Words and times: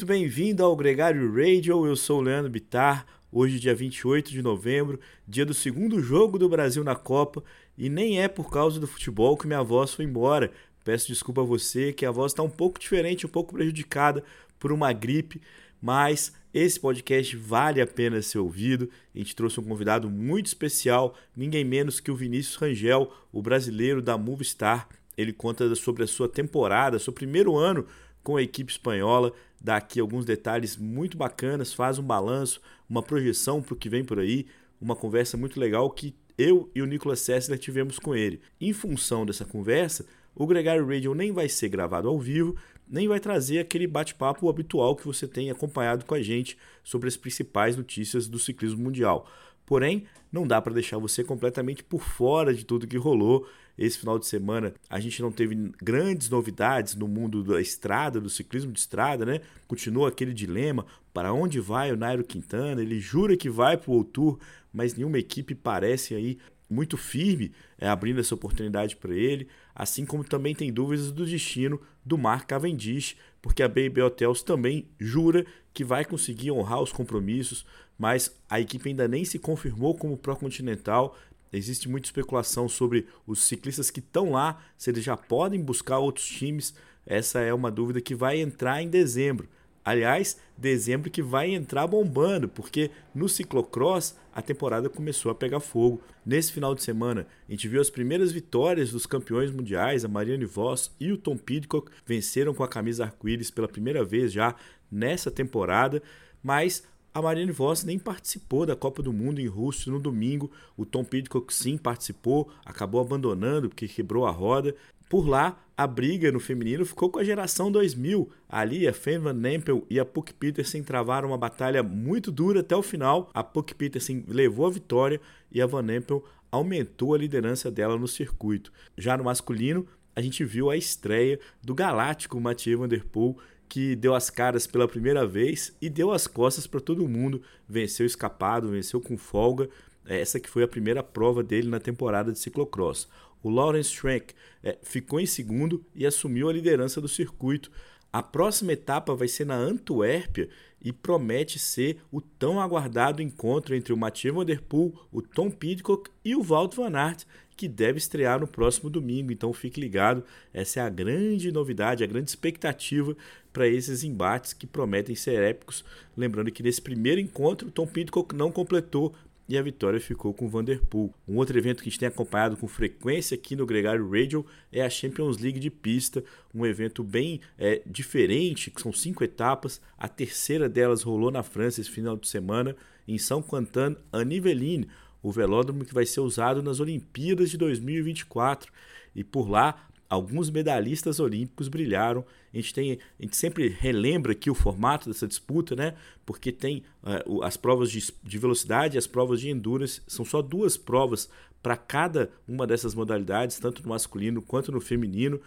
Muito 0.00 0.08
bem-vindo 0.08 0.64
ao 0.64 0.74
Gregário 0.74 1.30
Radio, 1.30 1.84
eu 1.84 1.94
sou 1.94 2.20
o 2.20 2.22
Leandro 2.22 2.50
Bitar. 2.50 3.04
Hoje, 3.30 3.60
dia 3.60 3.74
28 3.74 4.30
de 4.30 4.40
novembro, 4.40 4.98
dia 5.28 5.44
do 5.44 5.52
segundo 5.52 6.00
jogo 6.00 6.38
do 6.38 6.48
Brasil 6.48 6.82
na 6.82 6.96
Copa, 6.96 7.44
e 7.76 7.90
nem 7.90 8.18
é 8.18 8.26
por 8.26 8.50
causa 8.50 8.80
do 8.80 8.86
futebol 8.86 9.36
que 9.36 9.46
minha 9.46 9.62
voz 9.62 9.92
foi 9.92 10.06
embora. 10.06 10.50
Peço 10.82 11.08
desculpa 11.08 11.42
a 11.42 11.44
você 11.44 11.92
que 11.92 12.06
a 12.06 12.10
voz 12.10 12.32
está 12.32 12.42
um 12.42 12.48
pouco 12.48 12.80
diferente, 12.80 13.26
um 13.26 13.28
pouco 13.28 13.52
prejudicada 13.52 14.24
por 14.58 14.72
uma 14.72 14.90
gripe, 14.90 15.38
mas 15.82 16.32
esse 16.54 16.80
podcast 16.80 17.36
vale 17.36 17.82
a 17.82 17.86
pena 17.86 18.22
ser 18.22 18.38
ouvido. 18.38 18.88
A 19.14 19.18
gente 19.18 19.36
trouxe 19.36 19.60
um 19.60 19.64
convidado 19.64 20.08
muito 20.08 20.46
especial, 20.46 21.14
ninguém 21.36 21.62
menos 21.62 22.00
que 22.00 22.10
o 22.10 22.16
Vinícius 22.16 22.56
Rangel, 22.56 23.12
o 23.30 23.42
brasileiro 23.42 24.00
da 24.00 24.16
Movistar. 24.16 24.88
Ele 25.14 25.34
conta 25.34 25.74
sobre 25.74 26.04
a 26.04 26.06
sua 26.06 26.26
temporada, 26.26 26.98
seu 26.98 27.12
primeiro 27.12 27.58
ano 27.58 27.86
com 28.22 28.36
a 28.36 28.42
equipe 28.42 28.70
espanhola, 28.70 29.32
dá 29.60 29.76
aqui 29.76 30.00
alguns 30.00 30.24
detalhes 30.24 30.76
muito 30.76 31.16
bacanas, 31.16 31.74
faz 31.74 31.98
um 31.98 32.02
balanço, 32.02 32.60
uma 32.88 33.02
projeção 33.02 33.60
para 33.60 33.74
o 33.74 33.76
que 33.76 33.88
vem 33.88 34.04
por 34.04 34.18
aí, 34.18 34.46
uma 34.80 34.96
conversa 34.96 35.36
muito 35.36 35.60
legal 35.60 35.90
que 35.90 36.14
eu 36.38 36.70
e 36.74 36.80
o 36.80 36.86
Nicolas 36.86 37.20
Sessler 37.20 37.58
tivemos 37.58 37.98
com 37.98 38.14
ele. 38.14 38.40
Em 38.58 38.72
função 38.72 39.26
dessa 39.26 39.44
conversa, 39.44 40.06
o 40.34 40.46
Gregário 40.46 40.86
Radio 40.86 41.14
nem 41.14 41.32
vai 41.32 41.48
ser 41.48 41.68
gravado 41.68 42.08
ao 42.08 42.18
vivo, 42.18 42.56
nem 42.88 43.06
vai 43.06 43.20
trazer 43.20 43.58
aquele 43.58 43.86
bate-papo 43.86 44.48
habitual 44.48 44.96
que 44.96 45.06
você 45.06 45.28
tem 45.28 45.50
acompanhado 45.50 46.04
com 46.04 46.14
a 46.14 46.22
gente 46.22 46.56
sobre 46.82 47.08
as 47.08 47.16
principais 47.16 47.76
notícias 47.76 48.26
do 48.26 48.38
ciclismo 48.38 48.82
mundial. 48.82 49.28
Porém, 49.70 50.02
não 50.32 50.48
dá 50.48 50.60
para 50.60 50.74
deixar 50.74 50.98
você 50.98 51.22
completamente 51.22 51.84
por 51.84 52.02
fora 52.02 52.52
de 52.52 52.64
tudo 52.64 52.88
que 52.88 52.96
rolou. 52.96 53.46
Esse 53.78 53.98
final 53.98 54.18
de 54.18 54.26
semana 54.26 54.74
a 54.88 54.98
gente 54.98 55.22
não 55.22 55.30
teve 55.30 55.54
grandes 55.80 56.28
novidades 56.28 56.96
no 56.96 57.06
mundo 57.06 57.44
da 57.44 57.60
estrada, 57.60 58.20
do 58.20 58.28
ciclismo 58.28 58.72
de 58.72 58.80
estrada, 58.80 59.24
né? 59.24 59.40
Continua 59.68 60.08
aquele 60.08 60.34
dilema: 60.34 60.84
para 61.14 61.32
onde 61.32 61.60
vai 61.60 61.92
o 61.92 61.96
Nairo 61.96 62.24
Quintana? 62.24 62.82
Ele 62.82 62.98
jura 62.98 63.36
que 63.36 63.48
vai 63.48 63.76
para 63.76 63.92
o 63.92 64.02
Tour, 64.02 64.40
mas 64.72 64.94
nenhuma 64.94 65.20
equipe 65.20 65.54
parece 65.54 66.16
aí 66.16 66.36
muito 66.68 66.96
firme 66.96 67.52
é, 67.78 67.88
abrindo 67.88 68.18
essa 68.18 68.34
oportunidade 68.34 68.96
para 68.96 69.14
ele, 69.14 69.46
assim 69.72 70.04
como 70.04 70.24
também 70.24 70.52
tem 70.52 70.72
dúvidas 70.72 71.12
do 71.12 71.24
destino 71.24 71.80
do 72.04 72.18
Mark 72.18 72.48
Cavendish, 72.48 73.16
porque 73.40 73.62
a 73.62 73.68
Baby 73.68 74.02
Hotels 74.02 74.42
também 74.42 74.88
jura 74.98 75.46
que 75.72 75.84
vai 75.84 76.04
conseguir 76.04 76.50
honrar 76.50 76.80
os 76.80 76.92
compromissos, 76.92 77.64
mas 78.00 78.34
a 78.48 78.58
equipe 78.58 78.88
ainda 78.88 79.06
nem 79.06 79.26
se 79.26 79.38
confirmou 79.38 79.94
como 79.94 80.16
pró-continental. 80.16 81.18
Existe 81.52 81.86
muita 81.86 82.06
especulação 82.06 82.66
sobre 82.66 83.06
os 83.26 83.44
ciclistas 83.44 83.90
que 83.90 84.00
estão 84.00 84.30
lá, 84.30 84.58
se 84.78 84.88
eles 84.88 85.04
já 85.04 85.18
podem 85.18 85.60
buscar 85.60 85.98
outros 85.98 86.24
times. 86.26 86.74
Essa 87.04 87.40
é 87.40 87.52
uma 87.52 87.70
dúvida 87.70 88.00
que 88.00 88.14
vai 88.14 88.40
entrar 88.40 88.82
em 88.82 88.88
dezembro. 88.88 89.46
Aliás, 89.84 90.38
dezembro 90.56 91.10
que 91.10 91.20
vai 91.20 91.50
entrar 91.50 91.86
bombando, 91.86 92.48
porque 92.48 92.90
no 93.14 93.28
ciclocross 93.28 94.16
a 94.32 94.40
temporada 94.40 94.88
começou 94.88 95.30
a 95.30 95.34
pegar 95.34 95.60
fogo. 95.60 96.00
Nesse 96.24 96.52
final 96.52 96.74
de 96.74 96.82
semana, 96.82 97.26
a 97.46 97.52
gente 97.52 97.68
viu 97.68 97.82
as 97.82 97.90
primeiras 97.90 98.32
vitórias 98.32 98.92
dos 98.92 99.04
campeões 99.04 99.50
mundiais, 99.50 100.06
a 100.06 100.08
Marianne 100.08 100.46
Voss 100.46 100.90
e 100.98 101.12
o 101.12 101.18
Tom 101.18 101.36
Pidcock 101.36 101.90
venceram 102.06 102.54
com 102.54 102.64
a 102.64 102.68
camisa 102.68 103.04
arco-íris 103.04 103.50
pela 103.50 103.68
primeira 103.68 104.02
vez 104.02 104.32
já 104.32 104.54
nessa 104.90 105.30
temporada, 105.30 106.02
mas 106.42 106.82
a 107.12 107.20
Marianne 107.20 107.52
Voss 107.52 107.84
nem 107.84 107.98
participou 107.98 108.64
da 108.64 108.76
Copa 108.76 109.02
do 109.02 109.12
Mundo 109.12 109.40
em 109.40 109.46
Rússia 109.46 109.90
no 109.90 109.98
domingo. 109.98 110.50
O 110.76 110.86
Tom 110.86 111.04
Pidcock 111.04 111.52
sim 111.52 111.76
participou, 111.76 112.48
acabou 112.64 113.00
abandonando 113.00 113.68
porque 113.68 113.88
quebrou 113.88 114.26
a 114.26 114.30
roda. 114.30 114.74
Por 115.08 115.28
lá, 115.28 115.60
a 115.76 115.88
briga 115.88 116.30
no 116.30 116.38
feminino 116.38 116.86
ficou 116.86 117.10
com 117.10 117.18
a 117.18 117.24
geração 117.24 117.72
2000. 117.72 118.30
Ali, 118.48 118.86
a 118.86 118.92
Fan 118.92 119.18
Van 119.18 119.32
Nempel 119.32 119.84
e 119.90 119.98
a 119.98 120.04
Puck 120.04 120.32
Petersen 120.34 120.84
travaram 120.84 121.30
uma 121.30 121.38
batalha 121.38 121.82
muito 121.82 122.30
dura 122.30 122.60
até 122.60 122.76
o 122.76 122.82
final. 122.82 123.28
A 123.34 123.42
Puck 123.42 123.74
Petersen 123.74 124.24
levou 124.28 124.66
a 124.66 124.70
vitória 124.70 125.20
e 125.50 125.60
a 125.60 125.66
Van 125.66 125.82
Nempel 125.82 126.24
aumentou 126.52 127.12
a 127.12 127.18
liderança 127.18 127.72
dela 127.72 127.98
no 127.98 128.06
circuito. 128.06 128.72
Já 128.96 129.16
no 129.16 129.24
masculino, 129.24 129.84
a 130.14 130.20
gente 130.20 130.44
viu 130.44 130.70
a 130.70 130.76
estreia 130.76 131.40
do 131.60 131.74
galáctico 131.74 132.40
Mathieu 132.40 132.78
Van 132.78 132.88
Der 132.88 133.04
Poel, 133.04 133.36
que 133.70 133.94
deu 133.94 134.16
as 134.16 134.28
caras 134.28 134.66
pela 134.66 134.88
primeira 134.88 135.24
vez 135.24 135.74
e 135.80 135.88
deu 135.88 136.10
as 136.10 136.26
costas 136.26 136.66
para 136.66 136.80
todo 136.80 137.08
mundo. 137.08 137.40
Venceu 137.68 138.04
escapado, 138.04 138.68
venceu 138.68 139.00
com 139.00 139.16
folga. 139.16 139.70
Essa 140.04 140.40
que 140.40 140.50
foi 140.50 140.64
a 140.64 140.68
primeira 140.68 141.04
prova 141.04 141.40
dele 141.40 141.68
na 141.68 141.78
temporada 141.78 142.32
de 142.32 142.38
ciclocross. 142.40 143.08
O 143.40 143.48
Lawrence 143.48 143.90
Schrank 143.90 144.34
é, 144.60 144.76
ficou 144.82 145.20
em 145.20 145.26
segundo 145.26 145.84
e 145.94 146.04
assumiu 146.04 146.48
a 146.48 146.52
liderança 146.52 147.00
do 147.00 147.06
circuito. 147.06 147.70
A 148.12 148.24
próxima 148.24 148.72
etapa 148.72 149.14
vai 149.14 149.28
ser 149.28 149.46
na 149.46 149.54
Antuérpia 149.54 150.48
e 150.82 150.92
promete 150.92 151.56
ser 151.56 151.98
o 152.10 152.20
tão 152.20 152.58
aguardado 152.58 153.22
encontro 153.22 153.76
entre 153.76 153.92
o 153.92 153.96
Mathieu 153.96 154.34
Van 154.34 154.44
Der 154.44 154.60
Poel, 154.60 154.92
o 155.12 155.22
Tom 155.22 155.48
Pidcock 155.48 156.10
e 156.24 156.34
o 156.34 156.42
Walt 156.42 156.74
Van 156.74 156.96
Aert, 156.96 157.24
que 157.60 157.68
deve 157.68 157.98
estrear 157.98 158.40
no 158.40 158.46
próximo 158.46 158.88
domingo. 158.88 159.30
Então 159.30 159.52
fique 159.52 159.78
ligado, 159.78 160.24
essa 160.50 160.80
é 160.80 160.82
a 160.82 160.88
grande 160.88 161.52
novidade, 161.52 162.02
a 162.02 162.06
grande 162.06 162.30
expectativa 162.30 163.14
para 163.52 163.68
esses 163.68 164.04
embates 164.04 164.52
que 164.52 164.66
prometem 164.66 165.14
ser 165.14 165.42
épicos. 165.42 165.84
Lembrando 166.16 166.50
que 166.50 166.62
nesse 166.62 166.80
primeiro 166.80 167.20
encontro, 167.20 167.70
Tom 167.70 167.86
Pidcock 167.86 168.34
não 168.34 168.50
completou 168.52 169.14
e 169.50 169.58
a 169.58 169.62
vitória 169.62 169.98
ficou 169.98 170.32
com 170.32 170.48
Vanderpool. 170.48 171.12
Um 171.26 171.36
outro 171.36 171.58
evento 171.58 171.82
que 171.82 171.88
a 171.88 171.90
gente 171.90 171.98
tem 171.98 172.06
acompanhado 172.06 172.56
com 172.56 172.68
frequência 172.68 173.34
aqui 173.34 173.56
no 173.56 173.66
Gregário 173.66 174.08
Radio 174.08 174.46
é 174.72 174.80
a 174.80 174.88
Champions 174.88 175.38
League 175.38 175.58
de 175.58 175.68
pista, 175.68 176.22
um 176.54 176.64
evento 176.64 177.02
bem 177.02 177.40
é, 177.58 177.82
diferente, 177.84 178.70
que 178.70 178.80
são 178.80 178.92
cinco 178.92 179.24
etapas. 179.24 179.80
A 179.98 180.06
terceira 180.06 180.68
delas 180.68 181.02
rolou 181.02 181.32
na 181.32 181.42
França 181.42 181.80
esse 181.80 181.90
final 181.90 182.16
de 182.16 182.28
semana, 182.28 182.76
em 183.08 183.18
São 183.18 183.42
Quentin 183.42 183.96
en 184.14 184.32
Yvelines, 184.32 184.86
o 185.20 185.32
velódromo 185.32 185.84
que 185.84 185.92
vai 185.92 186.06
ser 186.06 186.20
usado 186.20 186.62
nas 186.62 186.78
Olimpíadas 186.78 187.50
de 187.50 187.58
2024. 187.58 188.72
E 189.16 189.24
por 189.24 189.50
lá 189.50 189.89
alguns 190.10 190.50
medalhistas 190.50 191.20
olímpicos 191.20 191.68
brilharam. 191.68 192.24
A 192.52 192.56
gente, 192.56 192.74
tem, 192.74 192.98
a 193.18 193.22
gente 193.22 193.36
sempre 193.36 193.68
relembra 193.68 194.32
aqui 194.32 194.50
o 194.50 194.54
formato 194.54 195.08
dessa 195.08 195.28
disputa, 195.28 195.76
né? 195.76 195.94
Porque 196.26 196.50
tem 196.50 196.82
uh, 197.04 197.44
as 197.44 197.56
provas 197.56 197.92
de, 197.92 198.12
de 198.20 198.38
velocidade 198.38 198.96
e 198.96 198.98
as 198.98 199.06
provas 199.06 199.40
de 199.40 199.48
endurance. 199.48 200.02
São 200.08 200.24
só 200.24 200.42
duas 200.42 200.76
provas 200.76 201.30
para 201.62 201.76
cada 201.76 202.30
uma 202.48 202.66
dessas 202.66 202.92
modalidades, 202.92 203.60
tanto 203.60 203.82
no 203.82 203.90
masculino 203.90 204.42
quanto 204.42 204.72
no 204.72 204.80
feminino. 204.80 205.40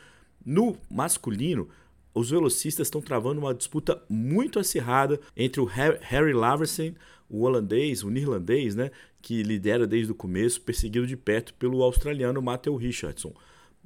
No 0.45 0.77
masculino, 0.89 1.67
os 2.13 2.29
velocistas 2.29 2.87
estão 2.87 3.01
travando 3.01 3.41
uma 3.41 3.53
disputa 3.53 4.01
muito 4.07 4.59
acirrada 4.59 5.19
entre 5.35 5.59
o 5.59 5.65
Harry 5.65 6.33
Laversen, 6.33 6.95
o 7.29 7.41
holandês, 7.41 8.03
o 8.03 8.09
neerlandês, 8.09 8.75
né, 8.75 8.91
que 9.21 9.41
lidera 9.41 9.87
desde 9.87 10.11
o 10.11 10.15
começo, 10.15 10.61
perseguido 10.61 11.07
de 11.07 11.17
perto 11.17 11.53
pelo 11.55 11.81
australiano 11.81 12.41
Matthew 12.41 12.75
Richardson. 12.75 13.33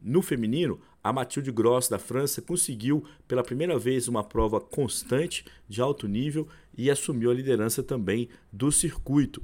No 0.01 0.21
feminino, 0.21 0.79
a 1.03 1.11
Mathilde 1.11 1.51
Gross 1.51 1.87
da 1.87 1.97
França 1.97 2.41
conseguiu 2.41 3.03
pela 3.27 3.43
primeira 3.43 3.77
vez 3.79 4.07
uma 4.07 4.23
prova 4.23 4.59
constante 4.59 5.45
de 5.67 5.81
alto 5.81 6.07
nível 6.07 6.47
e 6.77 6.91
assumiu 6.91 7.31
a 7.31 7.33
liderança 7.33 7.81
também 7.81 8.29
do 8.51 8.71
circuito. 8.71 9.41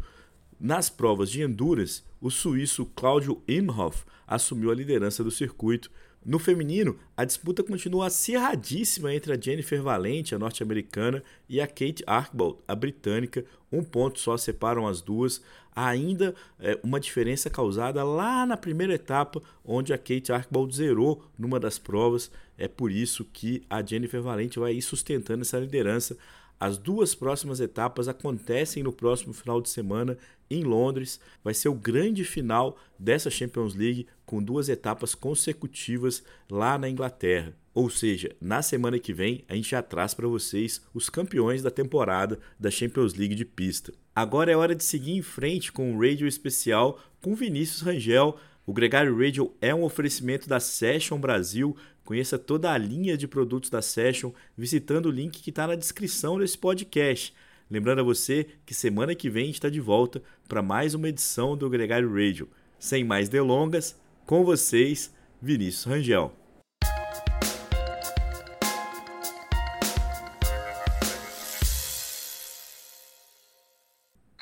Nas 0.60 0.90
provas 0.90 1.30
de 1.30 1.42
endurance, 1.42 2.04
o 2.22 2.30
suíço 2.30 2.86
Claudio 2.96 3.42
Imhoff 3.48 4.06
assumiu 4.28 4.72
a 4.72 4.76
liderança 4.76 5.24
do 5.24 5.32
circuito 5.32 5.92
no 6.26 6.40
feminino, 6.40 6.98
a 7.18 7.26
disputa 7.26 7.62
continua 7.64 8.08
acirradíssima 8.08 9.14
entre 9.14 9.34
a 9.34 9.40
Jennifer 9.40 9.82
Valente, 9.82 10.34
a 10.34 10.40
norte-americana, 10.40 11.22
e 11.50 11.60
a 11.60 11.68
Kate 11.68 12.04
Archibald, 12.08 12.60
a 12.68 12.74
britânica. 12.74 13.44
Um 13.72 13.84
ponto 13.84 14.20
só 14.20 14.38
separam 14.38 14.88
as 14.88 15.02
duas. 15.02 15.42
Ainda 15.76 16.34
é, 16.60 16.80
uma 16.84 17.00
diferença 17.00 17.50
causada 17.50 18.04
lá 18.04 18.46
na 18.46 18.56
primeira 18.56 18.94
etapa, 18.94 19.42
onde 19.66 19.92
a 19.92 19.98
Kate 19.98 20.32
Archibald 20.32 20.74
zerou 20.74 21.26
numa 21.38 21.60
das 21.60 21.78
provas. 21.78 22.32
É 22.58 22.68
por 22.68 22.92
isso 22.92 23.26
que 23.26 23.64
a 23.70 23.84
Jennifer 23.84 24.22
Valente 24.22 24.60
vai 24.60 24.74
ir 24.74 24.82
sustentando 24.82 25.42
essa 25.42 25.60
liderança. 25.60 26.18
As 26.60 26.78
duas 26.78 27.14
próximas 27.14 27.60
etapas 27.60 28.08
acontecem 28.08 28.84
no 28.84 28.94
próximo 28.94 29.34
final 29.34 29.60
de 29.60 29.70
semana 29.70 30.18
em 30.56 30.64
Londres. 30.64 31.20
Vai 31.44 31.54
ser 31.54 31.70
o 31.70 31.74
grande 31.74 32.24
final 32.24 32.78
dessa 32.98 33.30
Champions 33.30 33.76
League 33.76 34.08
com 34.26 34.42
duas 34.42 34.70
etapas 34.70 35.14
consecutivas 35.14 36.24
lá 36.50 36.78
na 36.78 36.90
Inglaterra. 36.90 37.54
Ou 37.74 37.90
seja, 37.90 38.36
na 38.40 38.62
semana 38.62 39.00
que 39.00 39.14
vem 39.14 39.44
a 39.50 39.56
gente 39.56 39.72
já 39.72 39.82
traz 39.82 40.14
para 40.14 40.28
vocês 40.28 40.82
os 40.94 41.10
campeões 41.10 41.64
da 41.64 41.72
temporada 41.72 42.40
da 42.60 42.70
Champions 42.70 43.16
League 43.16 43.36
de 43.36 43.46
pista. 43.46 43.92
Agora 44.16 44.52
é 44.52 44.56
hora 44.56 44.76
de 44.76 44.84
seguir 44.84 45.14
em 45.14 45.24
frente 45.24 45.72
com 45.72 45.94
o 45.94 46.00
radio 46.00 46.28
especial 46.28 47.00
com 47.20 47.34
Vinícius 47.34 47.82
Rangel. 47.82 48.38
O 48.66 48.72
Gregário 48.72 49.18
Radio 49.18 49.54
é 49.60 49.74
um 49.74 49.84
oferecimento 49.84 50.48
da 50.48 50.60
Session 50.60 51.18
Brasil. 51.18 51.76
Conheça 52.06 52.38
toda 52.38 52.72
a 52.72 52.78
linha 52.78 53.18
de 53.18 53.28
produtos 53.28 53.70
da 53.70 53.82
Session 53.82 54.32
visitando 54.56 55.08
o 55.08 55.12
link 55.12 55.42
que 55.42 55.50
está 55.50 55.66
na 55.66 55.76
descrição 55.76 56.38
desse 56.38 56.58
podcast. 56.58 57.34
Lembrando 57.74 58.02
a 58.02 58.04
você 58.04 58.46
que 58.68 58.74
semana 58.76 59.16
que 59.16 59.32
vem 59.32 59.50
está 59.50 59.68
de 59.68 59.80
volta 59.80 60.22
para 60.48 60.62
mais 60.62 60.94
uma 60.94 61.10
edição 61.10 61.58
do 61.58 61.68
Gregário 61.68 62.08
Radio. 62.08 62.48
Sem 62.78 63.04
mais 63.04 63.30
delongas, 63.30 64.00
com 64.28 64.44
vocês, 64.44 65.12
Vinícius 65.42 65.86
Rangel. 65.86 66.32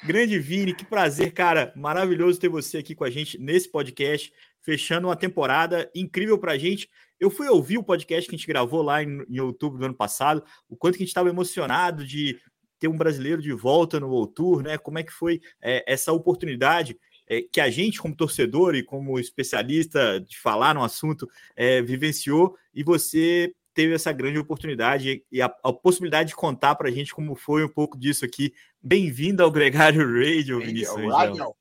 Grande 0.03 0.37
Vini, 0.37 0.75
que 0.75 0.83
prazer, 0.83 1.31
cara. 1.31 1.71
Maravilhoso 1.73 2.37
ter 2.37 2.49
você 2.49 2.79
aqui 2.79 2.93
com 2.93 3.05
a 3.05 3.09
gente 3.09 3.37
nesse 3.37 3.71
podcast, 3.71 4.33
fechando 4.59 5.07
uma 5.07 5.15
temporada 5.15 5.89
incrível 5.95 6.37
pra 6.37 6.57
gente. 6.57 6.89
Eu 7.17 7.29
fui 7.29 7.47
ouvir 7.47 7.77
o 7.77 7.83
podcast 7.83 8.27
que 8.27 8.35
a 8.35 8.37
gente 8.37 8.47
gravou 8.47 8.81
lá 8.81 9.01
em, 9.01 9.23
em 9.29 9.39
outubro 9.39 9.79
do 9.79 9.85
ano 9.85 9.95
passado, 9.95 10.43
o 10.67 10.75
quanto 10.75 10.95
que 10.95 11.03
a 11.03 11.05
gente 11.05 11.11
estava 11.11 11.29
emocionado 11.29 12.03
de 12.03 12.37
ter 12.81 12.87
um 12.87 12.97
brasileiro 12.97 13.39
de 13.43 13.53
volta 13.53 13.99
no 13.99 14.09
World 14.09 14.33
Tour, 14.33 14.63
né? 14.63 14.75
Como 14.75 14.97
é 14.97 15.03
que 15.03 15.13
foi 15.13 15.39
é, 15.61 15.83
essa 15.85 16.11
oportunidade 16.11 16.97
é, 17.29 17.43
que 17.43 17.61
a 17.61 17.69
gente, 17.69 18.01
como 18.01 18.15
torcedor 18.15 18.73
e 18.73 18.81
como 18.81 19.19
especialista 19.19 20.19
de 20.19 20.39
falar 20.39 20.73
no 20.73 20.83
assunto, 20.83 21.29
é, 21.55 21.79
vivenciou 21.79 22.55
e 22.73 22.83
você 22.83 23.53
teve 23.71 23.93
essa 23.93 24.11
grande 24.11 24.39
oportunidade 24.39 25.23
e 25.31 25.41
a, 25.43 25.45
a 25.63 25.71
possibilidade 25.71 26.29
de 26.29 26.35
contar 26.35 26.73
para 26.73 26.89
a 26.89 26.91
gente 26.91 27.13
como 27.13 27.35
foi 27.35 27.63
um 27.63 27.69
pouco 27.69 27.97
disso 27.97 28.25
aqui. 28.25 28.51
Bem-vindo 28.81 29.43
ao 29.43 29.51
Gregário 29.51 30.01
Radio, 30.01 30.59
Vinícius. 30.59 30.97
Olá, 30.97 31.53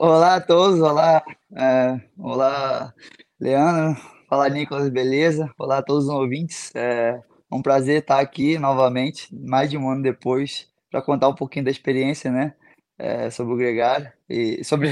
olá 0.00 0.34
a 0.34 0.40
todos, 0.40 0.80
olá, 0.80 1.22
é, 1.56 2.00
olá, 2.18 2.92
Leandro, 3.38 4.02
olá, 4.28 4.48
Nicolas, 4.48 4.88
beleza? 4.90 5.48
Olá 5.56 5.78
a 5.78 5.82
todos 5.82 6.06
os 6.06 6.10
ouvintes. 6.10 6.72
É 6.74 7.22
um 7.56 7.62
prazer 7.62 8.00
estar 8.00 8.20
aqui 8.20 8.58
novamente, 8.58 9.28
mais 9.34 9.70
de 9.70 9.76
um 9.78 9.90
ano 9.90 10.02
depois, 10.02 10.68
para 10.90 11.02
contar 11.02 11.28
um 11.28 11.34
pouquinho 11.34 11.64
da 11.64 11.70
experiência, 11.70 12.30
né? 12.30 12.54
É, 12.98 13.30
sobre 13.30 13.54
o 13.54 13.56
Gregário 13.56 14.10
e 14.28 14.62
sobre, 14.64 14.90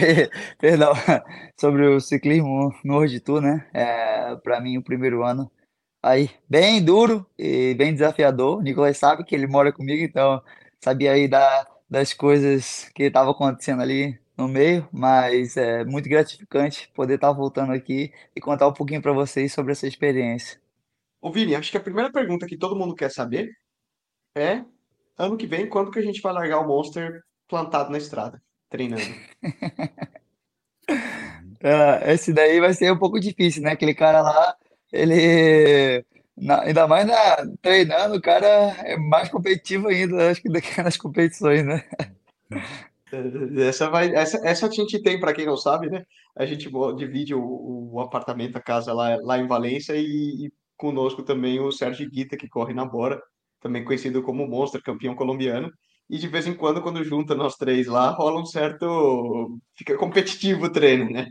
perdão, 0.59 0.93
sobre 1.59 1.87
o 1.87 2.01
ciclismo 2.01 2.75
no 2.85 2.95
World 2.95 3.21
Tour, 3.21 3.41
né? 3.41 3.67
É, 3.73 4.37
para 4.37 4.61
mim, 4.61 4.79
o 4.79 4.83
primeiro 4.83 5.25
ano 5.25 5.51
aí 6.03 6.31
bem 6.49 6.85
duro 6.85 7.27
e 7.39 7.75
bem 7.75 7.93
desafiador. 7.95 8.59
O 8.59 8.63
Nicolas 8.63 8.99
sabe 8.99 9.25
que 9.25 9.35
ele 9.35 9.47
mora 9.47 9.73
comigo, 9.73 10.05
então 10.05 10.43
sabia 10.83 11.13
aí 11.13 11.27
da, 11.29 11.67
das 11.89 12.13
coisas 12.13 12.91
que 12.95 13.05
estavam 13.05 13.33
acontecendo 13.33 13.83
ali 13.83 14.19
no 14.37 14.49
meio, 14.49 14.89
mas 14.93 15.57
é 15.57 15.85
muito 15.85 16.09
gratificante 16.09 16.91
poder 16.95 17.15
estar 17.15 17.33
voltando 17.33 17.73
aqui 17.73 18.13
e 18.37 18.41
contar 18.41 18.69
um 18.69 18.73
pouquinho 18.73 19.01
para 19.01 19.13
vocês 19.13 19.53
sobre 19.53 19.73
essa 19.73 19.87
experiência. 19.87 20.64
Ô 21.25 21.33
Vini, 21.33 21.55
acho 21.55 21.71
que 21.71 21.79
a 21.79 21.81
primeira 21.81 22.13
pergunta 22.13 22.47
que 22.47 22.55
todo 22.55 22.77
mundo 22.77 22.95
quer 22.95 23.11
saber 23.11 23.51
é 24.37 24.63
ano 25.17 25.39
que 25.39 25.47
vem, 25.47 25.67
quando 25.67 25.91
que 25.91 25.99
a 25.99 26.03
gente 26.03 26.21
vai 26.21 26.35
largar 26.35 26.59
o 26.59 26.69
Monster 26.69 27.23
plantado 27.49 27.91
na 27.91 27.97
estrada, 27.97 28.43
treinando? 28.69 29.01
uh, 30.91 32.05
esse 32.13 32.31
daí 32.31 32.61
vai 32.61 32.75
ser 32.75 32.93
um 32.93 32.99
pouco 32.99 33.19
difícil, 33.19 33.63
né? 33.63 33.71
Aquele 33.71 33.95
cara 33.95 34.21
lá 34.21 34.55
ele 34.93 36.05
na, 36.37 36.61
ainda 36.61 36.87
mais 36.87 37.07
na, 37.07 37.37
treinando, 37.63 38.17
o 38.17 38.21
cara 38.21 38.47
é 38.83 38.99
mais 38.99 39.31
competitivo 39.31 39.89
ainda, 39.89 40.31
acho 40.31 40.43
que 40.43 40.51
do 40.51 40.61
que 40.61 40.83
nas 40.83 40.99
competições, 40.99 41.65
né? 41.65 41.83
Essa, 43.67 43.89
vai, 43.89 44.13
essa, 44.13 44.45
essa 44.45 44.67
a 44.67 44.71
gente 44.71 45.01
tem, 45.01 45.21
para 45.21 45.33
quem 45.33 45.47
não 45.47 45.57
sabe, 45.57 45.89
né? 45.89 46.05
A 46.37 46.45
gente 46.45 46.69
divide 46.97 47.33
o, 47.33 47.93
o 47.93 48.01
apartamento, 48.01 48.57
a 48.57 48.61
casa 48.61 48.93
lá, 48.93 49.17
lá 49.23 49.39
em 49.39 49.47
Valência 49.47 49.95
e, 49.95 50.47
e 50.47 50.53
conosco 50.77 51.23
também 51.23 51.61
o 51.61 51.73
Sérgio 51.73 52.09
Guita, 52.11 52.37
que 52.37 52.49
corre 52.49 52.75
na 52.75 52.85
Bora, 52.85 53.23
também 53.61 53.85
conhecido 53.85 54.23
como 54.23 54.47
Monster, 54.47 54.83
campeão 54.83 55.15
colombiano. 55.15 55.73
E 56.09 56.19
de 56.19 56.29
vez 56.29 56.47
em 56.47 56.55
quando, 56.55 56.83
quando 56.83 57.03
junta 57.03 57.35
nós 57.35 57.57
três 57.57 57.87
lá, 57.87 58.11
rola 58.11 58.41
um 58.41 58.47
certo. 58.47 59.59
Fica 59.75 59.97
competitivo 59.97 60.67
o 60.67 60.71
treino, 60.71 61.11
né? 61.11 61.29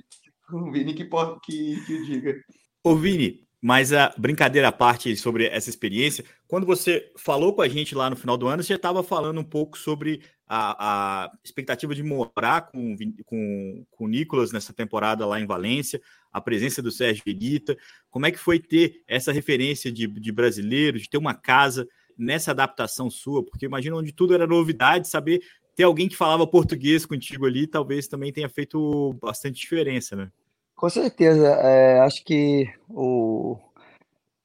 O 0.51 0.71
Vini 0.71 0.93
que, 0.93 1.05
pode, 1.05 1.39
que, 1.41 1.79
que 1.85 2.05
diga. 2.05 2.35
Ô, 2.83 2.95
Vini, 2.95 3.43
mas 3.61 3.93
a 3.93 4.13
brincadeira 4.17 4.67
à 4.67 4.71
parte 4.71 5.15
sobre 5.15 5.45
essa 5.45 5.69
experiência, 5.69 6.25
quando 6.47 6.65
você 6.65 7.11
falou 7.17 7.53
com 7.53 7.61
a 7.61 7.69
gente 7.69 7.95
lá 7.95 8.09
no 8.09 8.15
final 8.15 8.35
do 8.35 8.47
ano, 8.47 8.61
você 8.61 8.73
estava 8.73 9.01
falando 9.03 9.39
um 9.39 9.43
pouco 9.43 9.77
sobre 9.77 10.21
a, 10.55 11.23
a 11.25 11.31
expectativa 11.43 11.95
de 11.95 12.03
morar 12.03 12.69
com, 12.71 12.95
com, 13.25 13.85
com 13.89 14.05
o 14.05 14.07
Nicolas 14.07 14.51
nessa 14.51 14.71
temporada 14.71 15.25
lá 15.25 15.39
em 15.39 15.47
Valência, 15.47 15.99
a 16.31 16.39
presença 16.39 16.79
do 16.79 16.91
Sérgio 16.91 17.23
Edita. 17.25 17.75
Como 18.11 18.27
é 18.27 18.31
que 18.31 18.37
foi 18.37 18.59
ter 18.59 19.01
essa 19.07 19.31
referência 19.31 19.91
de, 19.91 20.05
de 20.05 20.31
brasileiro, 20.31 20.99
de 20.99 21.09
ter 21.09 21.17
uma 21.17 21.33
casa 21.33 21.87
nessa 22.15 22.51
adaptação 22.51 23.09
sua? 23.09 23.43
Porque 23.43 23.65
imagina 23.65 23.95
onde 23.95 24.11
tudo 24.11 24.35
era 24.35 24.45
novidade, 24.45 25.07
saber 25.07 25.41
ter 25.75 25.83
alguém 25.83 26.07
que 26.07 26.15
falava 26.15 26.45
português 26.45 27.03
contigo 27.03 27.47
ali, 27.47 27.65
talvez 27.65 28.07
também 28.07 28.31
tenha 28.31 28.47
feito 28.47 29.15
bastante 29.19 29.59
diferença, 29.59 30.15
né? 30.15 30.31
Com 30.75 30.87
certeza, 30.87 31.47
é, 31.47 31.99
acho 32.01 32.23
que 32.23 32.71
o, 32.87 33.57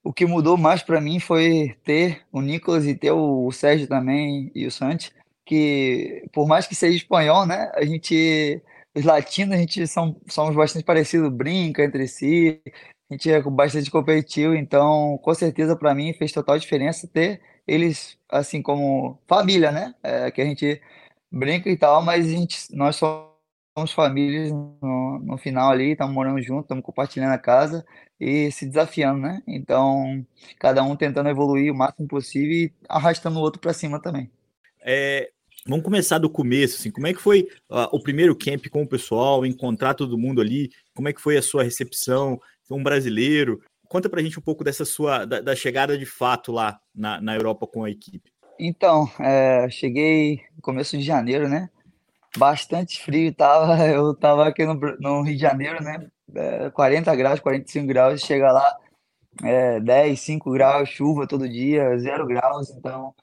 o 0.03 0.11
que 0.11 0.25
mudou 0.25 0.57
mais 0.57 0.83
para 0.83 1.03
mim 1.03 1.21
foi 1.21 1.77
ter 1.85 2.23
o 2.33 2.41
Nicolas 2.41 2.87
e 2.87 2.95
ter 2.95 3.11
o 3.11 3.53
Sérgio 3.53 3.87
também 3.87 4.51
e 4.55 4.67
o 4.67 4.71
Santi, 4.71 5.13
que 5.49 6.29
por 6.33 6.47
mais 6.47 6.67
que 6.67 6.75
seja 6.75 6.97
espanhol, 6.97 7.47
né, 7.47 7.71
a 7.75 7.85
gente, 7.85 8.63
os 8.95 9.05
latinos, 9.05 9.55
a 9.55 9.59
gente 9.59 9.87
são, 9.87 10.21
somos 10.29 10.55
bastante 10.55 10.85
parecidos, 10.85 11.33
brinca 11.33 11.85
entre 11.85 12.07
si, 12.09 12.61
a 13.11 13.15
gente 13.15 13.31
é 13.31 13.41
bastante 13.43 13.91
competitivo, 13.91 14.55
então 14.55 15.19
com 15.19 15.35
certeza 15.35 15.77
para 15.77 15.95
mim 15.95 16.13
fez 16.15 16.33
total 16.33 16.59
diferença 16.59 17.09
ter 17.09 17.41
eles 17.67 18.19
assim 18.29 18.63
como 18.63 19.19
família, 19.27 19.73
né, 19.73 19.95
é, 20.03 20.31
que 20.31 20.41
a 20.43 20.45
gente 20.45 20.81
brinca 21.31 21.71
e 21.71 21.77
tal, 21.77 22.03
mas 22.03 22.27
a 22.27 22.31
gente, 22.31 22.75
nós 22.77 22.97
somos 22.97 23.93
famílias 23.95 24.51
no, 24.53 25.19
no 25.21 25.39
final 25.39 25.71
ali, 25.71 25.93
estamos 25.93 26.15
morando 26.15 26.41
juntos, 26.43 26.65
estamos 26.65 26.85
compartilhando 26.85 27.33
a 27.33 27.39
casa 27.39 27.85
e 28.21 28.51
se 28.51 28.67
desafiando, 28.67 29.21
né? 29.21 29.43
Então, 29.47 30.27
cada 30.59 30.83
um 30.83 30.97
tentando 30.97 31.29
evoluir 31.29 31.73
o 31.73 31.77
máximo 31.77 32.09
possível 32.09 32.53
e 32.53 32.75
arrastando 32.89 33.39
o 33.39 33.43
outro 33.43 33.61
para 33.61 33.73
cima 33.73 34.01
também. 34.01 34.31
É, 34.81 35.31
vamos 35.69 35.85
começar 35.85 36.19
do 36.19 36.31
começo, 36.31 36.79
assim, 36.79 36.91
como 36.91 37.07
é 37.07 37.13
que 37.13 37.21
foi 37.21 37.49
uh, 37.71 37.89
o 37.93 38.03
primeiro 38.03 38.35
camp 38.35 38.67
com 38.69 38.83
o 38.83 38.89
pessoal, 38.89 39.45
encontrar 39.45 39.95
todo 39.95 40.19
mundo 40.19 40.41
ali, 40.41 40.71
como 40.95 41.09
é 41.09 41.13
que 41.13 41.21
foi 41.21 41.37
a 41.37 41.43
sua 41.43 41.63
recepção, 41.63 42.41
um 42.71 42.83
brasileiro, 42.83 43.61
conta 43.89 44.09
pra 44.09 44.23
gente 44.23 44.39
um 44.39 44.43
pouco 44.43 44.65
dessa 44.65 44.85
sua, 44.85 45.25
da, 45.25 45.41
da 45.41 45.55
chegada 45.55 45.97
de 45.97 46.07
fato 46.07 46.53
lá 46.53 46.79
na, 46.95 47.21
na 47.21 47.35
Europa 47.35 47.67
com 47.67 47.85
a 47.85 47.91
equipe. 47.91 48.31
Então, 48.59 49.09
é, 49.21 49.69
cheguei 49.71 50.41
no 50.57 50.63
começo 50.63 50.97
de 50.99 51.05
janeiro, 51.05 51.49
né? 51.49 51.69
bastante 52.37 53.03
frio. 53.03 53.35
Tava, 53.35 53.77
eu 53.87 54.15
tava 54.15 54.47
aqui 54.47 54.65
no, 54.65 54.75
no 54.75 55.23
Rio 55.23 55.35
de 55.35 55.41
Janeiro, 55.41 55.83
né? 55.83 56.07
É, 56.35 56.71
40 56.71 57.15
graus, 57.17 57.41
45 57.41 57.87
graus, 57.87 58.21
chega 58.21 58.53
lá 58.53 58.77
é, 59.43 59.81
10, 59.81 60.21
5 60.21 60.51
graus, 60.51 60.89
chuva 60.89 61.27
todo 61.27 61.49
dia, 61.49 61.99
0 61.99 62.27
graus. 62.27 62.71
Então, 62.71 63.15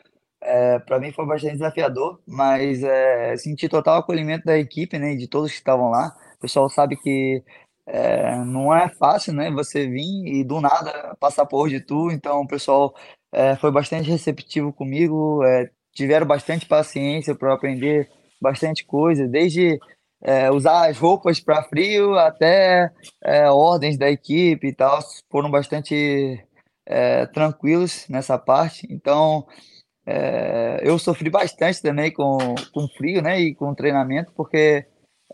é, 0.46 0.80
para 0.80 1.00
mim 1.00 1.12
foi 1.12 1.26
bastante 1.26 1.54
desafiador, 1.54 2.20
mas 2.28 2.84
é, 2.84 3.36
senti 3.38 3.68
total 3.68 3.98
acolhimento 3.98 4.46
da 4.46 4.58
equipe, 4.58 5.00
né? 5.00 5.16
De 5.16 5.28
todos 5.28 5.52
que 5.52 5.58
estavam 5.58 5.90
lá. 5.90 6.16
O 6.38 6.40
pessoal 6.40 6.70
sabe 6.70 6.96
que 6.98 7.44
é, 7.88 8.36
não 8.46 8.74
é 8.76 8.90
fácil, 8.90 9.34
né? 9.34 9.50
Você 9.52 9.88
vir 9.88 10.28
e 10.28 10.44
do 10.44 10.62
nada 10.62 11.16
passar 11.20 11.46
por 11.46 11.68
de 11.70 11.80
tu. 11.82 12.12
Então, 12.12 12.42
o 12.42 12.48
pessoal 12.48 12.94
é, 13.32 13.56
foi 13.56 13.72
bastante 13.72 14.10
receptivo 14.10 14.72
comigo, 14.72 15.44
é, 15.44 15.70
tiveram 15.94 16.28
bastante 16.28 16.68
paciência 16.68 17.36
para 17.36 17.54
aprender 17.54 18.10
bastante 18.42 18.86
coisa, 18.86 19.28
desde 19.28 19.80
é, 20.22 20.52
usar 20.52 20.90
as 20.90 20.98
roupas 20.98 21.40
para 21.40 21.64
frio 21.64 22.16
até 22.18 22.92
ordens 23.52 23.98
da 23.98 24.10
equipe 24.10 24.68
e 24.68 24.74
tal, 24.74 25.00
foram 25.32 25.50
bastante 25.50 26.46
tranquilos 27.34 28.08
nessa 28.10 28.38
parte. 28.38 28.88
Então, 28.92 29.46
é, 30.06 30.82
eu 30.84 31.00
sofri 31.00 31.30
bastante 31.30 31.82
também 31.82 32.12
com, 32.12 32.38
com 32.74 32.88
frio, 32.90 33.22
né, 33.22 33.40
e 33.40 33.56
com 33.56 33.74
treinamento, 33.74 34.32
porque 34.34 34.86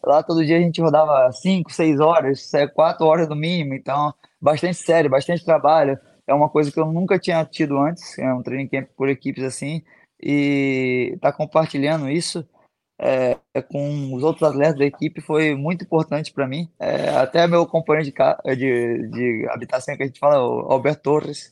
lá 0.04 0.24
todo 0.24 0.46
dia 0.46 0.58
a 0.58 0.62
gente 0.62 0.82
rodava 0.82 1.32
5, 1.32 1.72
6 1.72 2.00
horas, 2.00 2.52
4 2.74 3.06
horas 3.06 3.28
no 3.30 3.36
mínimo, 3.36 3.74
então 3.74 4.14
bastante 4.42 4.78
sério, 4.78 5.10
bastante 5.10 5.46
trabalho. 5.46 6.00
É 6.28 6.34
uma 6.34 6.50
coisa 6.50 6.72
que 6.72 6.80
eu 6.80 6.86
nunca 6.92 7.20
tinha 7.20 7.44
tido 7.46 7.78
antes, 7.78 8.18
é 8.18 8.34
um 8.34 8.42
training 8.42 8.68
camp 8.68 8.88
por 8.96 9.10
equipes 9.10 9.44
assim, 9.44 9.84
e 10.22 11.18
tá 11.22 11.32
compartilhando 11.34 12.10
isso 12.10 12.48
é, 13.02 13.36
com 13.64 14.14
os 14.14 14.22
outros 14.22 14.48
atletas 14.48 14.78
da 14.78 14.86
equipe 14.86 15.22
foi 15.22 15.56
muito 15.56 15.84
importante 15.84 16.32
para 16.32 16.48
mim. 16.48 16.70
É, 16.80 17.10
até 17.10 17.48
meu 17.48 17.66
companheiro 17.66 18.06
de, 18.06 18.56
de, 18.56 19.08
de, 19.10 19.48
habitação, 19.50 19.98
que 19.98 20.04
a 20.04 20.06
gente 20.06 20.20
fala, 20.20 20.40
o 20.40 20.72
Alberto 20.72 21.02
Torres, 21.02 21.52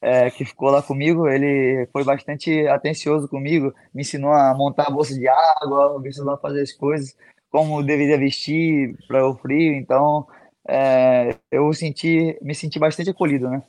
é, 0.00 0.30
que 0.30 0.44
ficou 0.44 0.70
lá 0.70 0.82
comigo, 0.82 1.28
ele 1.28 1.86
foi 1.92 2.04
bastante 2.04 2.66
atencioso 2.68 3.28
comigo, 3.28 3.74
me 3.94 4.02
ensinou 4.02 4.32
a 4.32 4.54
montar 4.54 4.88
a 4.88 4.90
bolsa 4.90 5.14
de 5.14 5.28
água, 5.28 6.00
me 6.00 6.08
ensinou 6.08 6.34
a 6.34 6.38
fazer 6.38 6.62
as 6.62 6.72
coisas, 6.72 7.14
como 7.50 7.82
deveria 7.82 8.18
vestir 8.18 8.96
para 9.06 9.28
o 9.28 9.36
frio. 9.36 9.74
Então, 9.74 10.26
é, 10.68 11.36
eu 11.50 11.72
senti, 11.72 12.38
me 12.40 12.54
senti 12.54 12.78
bastante 12.78 13.10
acolhido, 13.10 13.48
né? 13.50 13.62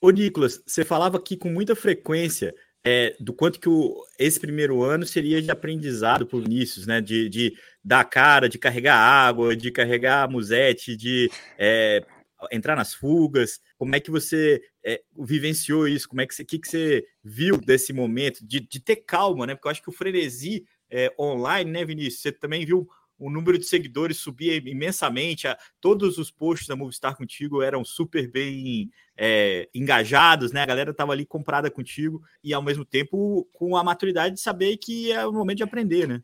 Ô, 0.00 0.10
Nicolas, 0.10 0.62
você 0.66 0.84
falava 0.84 1.16
aqui 1.16 1.36
com 1.36 1.48
muita 1.48 1.74
frequência 1.74 2.54
é, 2.84 3.14
do 3.20 3.32
quanto 3.32 3.58
que 3.60 3.68
o, 3.68 3.96
esse 4.18 4.38
primeiro 4.38 4.82
ano 4.82 5.04
seria 5.04 5.42
de 5.42 5.50
aprendizado 5.50 6.26
para 6.26 6.38
o 6.38 6.40
Vinícius, 6.40 6.86
né? 6.86 7.00
De, 7.00 7.28
de 7.28 7.54
dar 7.84 8.04
cara, 8.04 8.48
de 8.48 8.58
carregar 8.58 8.96
água, 8.96 9.56
de 9.56 9.70
carregar 9.70 10.30
musete, 10.30 10.96
de 10.96 11.30
é, 11.58 12.04
entrar 12.50 12.76
nas 12.76 12.94
fugas. 12.94 13.60
Como 13.76 13.94
é 13.94 14.00
que 14.00 14.10
você 14.10 14.60
é, 14.84 15.02
vivenciou 15.18 15.88
isso? 15.88 16.08
Como 16.08 16.20
é 16.20 16.26
que 16.26 16.34
você, 16.34 16.44
que, 16.44 16.58
que 16.58 16.68
você 16.68 17.04
viu 17.22 17.56
desse 17.58 17.92
momento 17.92 18.46
de, 18.46 18.60
de 18.60 18.80
ter 18.80 18.96
calma, 18.96 19.46
né? 19.46 19.54
Porque 19.54 19.68
eu 19.68 19.70
acho 19.70 19.82
que 19.82 19.90
o 19.90 19.92
frenesi 19.92 20.64
é, 20.90 21.12
online, 21.18 21.70
né, 21.70 21.84
Vinícius? 21.84 22.22
Você 22.22 22.32
também 22.32 22.64
viu 22.64 22.88
o 23.18 23.28
número 23.28 23.58
de 23.58 23.64
seguidores 23.64 24.18
subir 24.18 24.64
imensamente. 24.66 25.48
Todos 25.80 26.18
os 26.18 26.30
posts 26.30 26.68
da 26.68 26.76
Movistar 26.76 27.16
contigo 27.16 27.60
eram 27.60 27.84
super 27.84 28.30
bem 28.30 28.90
é, 29.16 29.68
engajados, 29.74 30.52
né? 30.52 30.62
A 30.62 30.66
galera 30.66 30.92
estava 30.92 31.12
ali 31.12 31.26
comprada 31.26 31.70
contigo 31.70 32.22
e 32.42 32.54
ao 32.54 32.62
mesmo 32.62 32.84
tempo 32.84 33.48
com 33.52 33.76
a 33.76 33.82
maturidade 33.82 34.36
de 34.36 34.40
saber 34.40 34.76
que 34.76 35.10
é 35.10 35.26
o 35.26 35.32
momento 35.32 35.58
de 35.58 35.64
aprender, 35.64 36.06
né? 36.06 36.22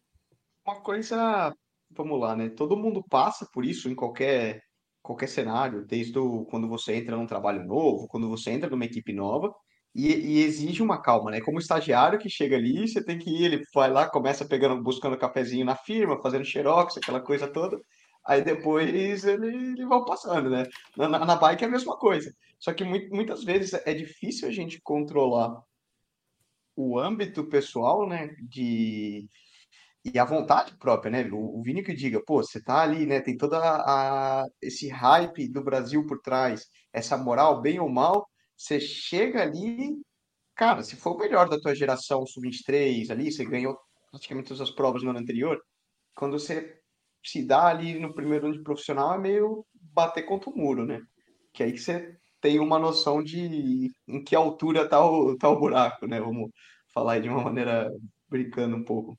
Uma 0.65 0.81
coisa, 0.81 1.55
vamos 1.91 2.21
lá, 2.21 2.37
né? 2.37 2.49
Todo 2.49 2.77
mundo 2.77 3.03
passa 3.03 3.45
por 3.53 3.65
isso 3.65 3.89
em 3.89 3.95
qualquer 3.95 4.63
qualquer 5.05 5.29
cenário, 5.29 5.85
desde 5.87 6.15
quando 6.49 6.67
você 6.67 6.95
entra 6.95 7.15
num 7.15 7.27
trabalho 7.27 7.63
novo, 7.67 8.09
quando 8.09 8.27
você 8.27 8.51
entra 8.51 8.71
numa 8.71 8.87
equipe 8.87 9.13
nova, 9.13 9.55
e, 9.95 10.09
e, 10.13 10.43
exige 10.43 10.83
uma 10.83 11.01
calma, 11.01 11.31
né? 11.31 11.41
Como 11.41 11.59
estagiário 11.59 12.19
que 12.19 12.29
chega 12.29 12.57
ali, 12.57 12.89
você 12.89 13.05
tem 13.05 13.19
que 13.19 13.31
ir, 13.31 13.45
ele 13.45 13.63
vai 13.73 13.91
lá, 13.91 14.09
começa 14.09 14.45
pegando, 14.47 14.83
buscando 14.83 15.17
cafezinho 15.19 15.65
na 15.65 15.77
firma, 15.77 16.21
fazendo 16.21 16.45
xerox, 16.45 16.97
aquela 16.97 17.21
coisa 17.21 17.47
toda. 17.47 17.79
Aí 18.27 18.43
depois 18.43 19.25
ele, 19.25 19.47
ele 19.49 19.87
vai 19.87 20.03
passando, 20.05 20.51
né? 20.51 20.67
Na, 20.97 21.09
na 21.09 21.37
bike 21.37 21.65
é 21.65 21.67
a 21.69 21.71
mesma 21.71 21.97
coisa. 21.97 22.35
Só 22.59 22.73
que 22.73 22.83
muitas 22.83 23.45
vezes 23.45 23.75
é 23.87 23.93
difícil 23.95 24.49
a 24.49 24.51
gente 24.51 24.81
controlar 24.83 25.63
o 26.75 26.99
âmbito 26.99 27.45
pessoal, 27.45 28.09
né? 28.09 28.35
De, 28.49 29.29
e 30.05 30.19
a 30.19 30.25
vontade 30.25 30.77
própria, 30.79 31.11
né? 31.11 31.29
O, 31.33 31.59
o 31.59 31.63
Vini 31.63 31.83
que 31.83 31.95
diga, 31.95 32.23
pô, 32.25 32.43
você 32.43 32.63
tá 32.63 32.83
ali, 32.83 33.07
né? 33.07 33.21
Tem 33.21 33.37
toda 33.37 33.59
a, 33.59 34.45
esse 34.61 34.89
hype 34.89 35.49
do 35.49 35.63
Brasil 35.65 36.07
por 36.07 36.21
trás, 36.21 36.67
essa 36.93 37.17
moral, 37.17 37.61
bem 37.63 37.81
ou 37.81 37.89
mal, 37.89 38.29
você 38.57 38.81
chega 38.81 39.43
ali, 39.43 39.97
cara, 40.55 40.83
se 40.83 40.97
for 40.97 41.15
o 41.17 41.19
melhor 41.19 41.49
da 41.49 41.59
tua 41.59 41.75
geração 41.75 42.27
sub-23 42.27 43.11
ali, 43.11 43.33
você 43.33 43.45
ganhou 43.45 43.77
praticamente 44.11 44.49
todas 44.49 44.61
as 44.61 44.71
provas 44.71 45.03
no 45.03 45.11
ano 45.11 45.19
anterior, 45.19 45.59
quando 46.15 46.39
você 46.39 46.79
se 47.25 47.45
dá 47.45 47.67
ali 47.67 47.99
no 47.99 48.15
primeiro 48.15 48.47
ano 48.47 48.57
de 48.57 48.63
profissional 48.63 49.15
é 49.15 49.19
meio 49.19 49.67
bater 49.75 50.25
contra 50.25 50.51
o 50.51 50.57
muro, 50.57 50.85
né? 50.87 51.01
Que 51.53 51.63
aí 51.63 51.73
que 51.73 51.79
você 51.79 52.17
tem 52.41 52.61
uma 52.61 52.79
noção 52.79 53.23
de 53.23 53.91
em 54.07 54.23
que 54.23 54.37
altura 54.37 54.89
tá 54.89 55.05
o, 55.05 55.37
tá 55.39 55.49
o 55.49 55.59
buraco, 55.59 56.07
né? 56.07 56.21
Vamos 56.21 56.51
falar 56.93 57.21
de 57.21 57.29
uma 57.29 57.43
maneira 57.43 57.91
brincando 58.29 58.77
um 58.77 58.85
pouco. 58.85 59.19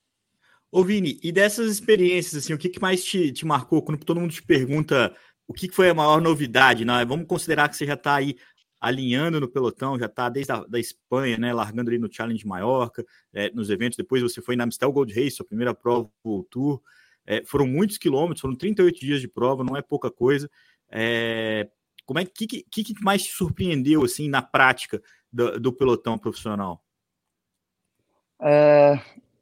Ô 0.76 0.84
Vini, 0.84 1.18
e 1.24 1.32
dessas 1.32 1.72
experiências, 1.72 2.44
assim, 2.44 2.54
o 2.54 2.58
que, 2.58 2.68
que 2.68 2.82
mais 2.82 3.02
te, 3.02 3.32
te 3.32 3.46
marcou 3.46 3.82
quando 3.82 4.04
todo 4.04 4.20
mundo 4.20 4.34
te 4.34 4.44
pergunta 4.44 5.16
o 5.48 5.54
que, 5.54 5.70
que 5.70 5.74
foi 5.74 5.90
a 5.90 5.94
maior 5.94 6.20
novidade? 6.20 6.84
Né? 6.84 7.06
Vamos 7.06 7.28
considerar 7.28 7.70
que 7.70 7.78
você 7.78 7.86
já 7.86 7.94
está 7.94 8.16
aí 8.16 8.36
alinhando 8.82 9.40
no 9.40 9.48
pelotão, 9.48 9.98
já 9.98 10.08
está 10.08 10.28
desde 10.28 10.52
a 10.52 10.66
da 10.66 10.78
Espanha, 10.78 11.38
né, 11.38 11.54
largando 11.54 11.90
ali 11.90 11.98
no 11.98 12.12
Challenge 12.12 12.46
Maiorca, 12.46 13.06
é, 13.34 13.50
nos 13.52 13.70
eventos, 13.70 13.96
depois 13.96 14.22
você 14.22 14.42
foi 14.42 14.58
na 14.58 14.66
Amstel 14.66 14.92
Gold 14.92 15.14
Race, 15.14 15.38
sua 15.38 15.46
primeira 15.46 15.74
prova 15.74 16.10
o 16.22 16.44
Tour, 16.44 16.82
é, 17.26 17.42
foram 17.46 17.66
muitos 17.66 17.98
quilômetros, 17.98 18.42
foram 18.42 18.54
38 18.54 19.00
dias 19.00 19.22
de 19.22 19.30
prova, 19.30 19.64
não 19.64 19.78
é 19.78 19.82
pouca 19.82 20.12
coisa, 20.12 20.52
é, 20.92 21.70
como 22.06 22.20
é 22.20 22.26
que, 22.26 22.46
que, 22.46 22.84
que 22.84 22.94
mais 23.02 23.24
te 23.24 23.32
surpreendeu, 23.32 24.04
assim, 24.04 24.28
na 24.28 24.42
prática 24.42 25.02
do, 25.32 25.58
do 25.58 25.72
pelotão 25.72 26.18
profissional? 26.18 26.84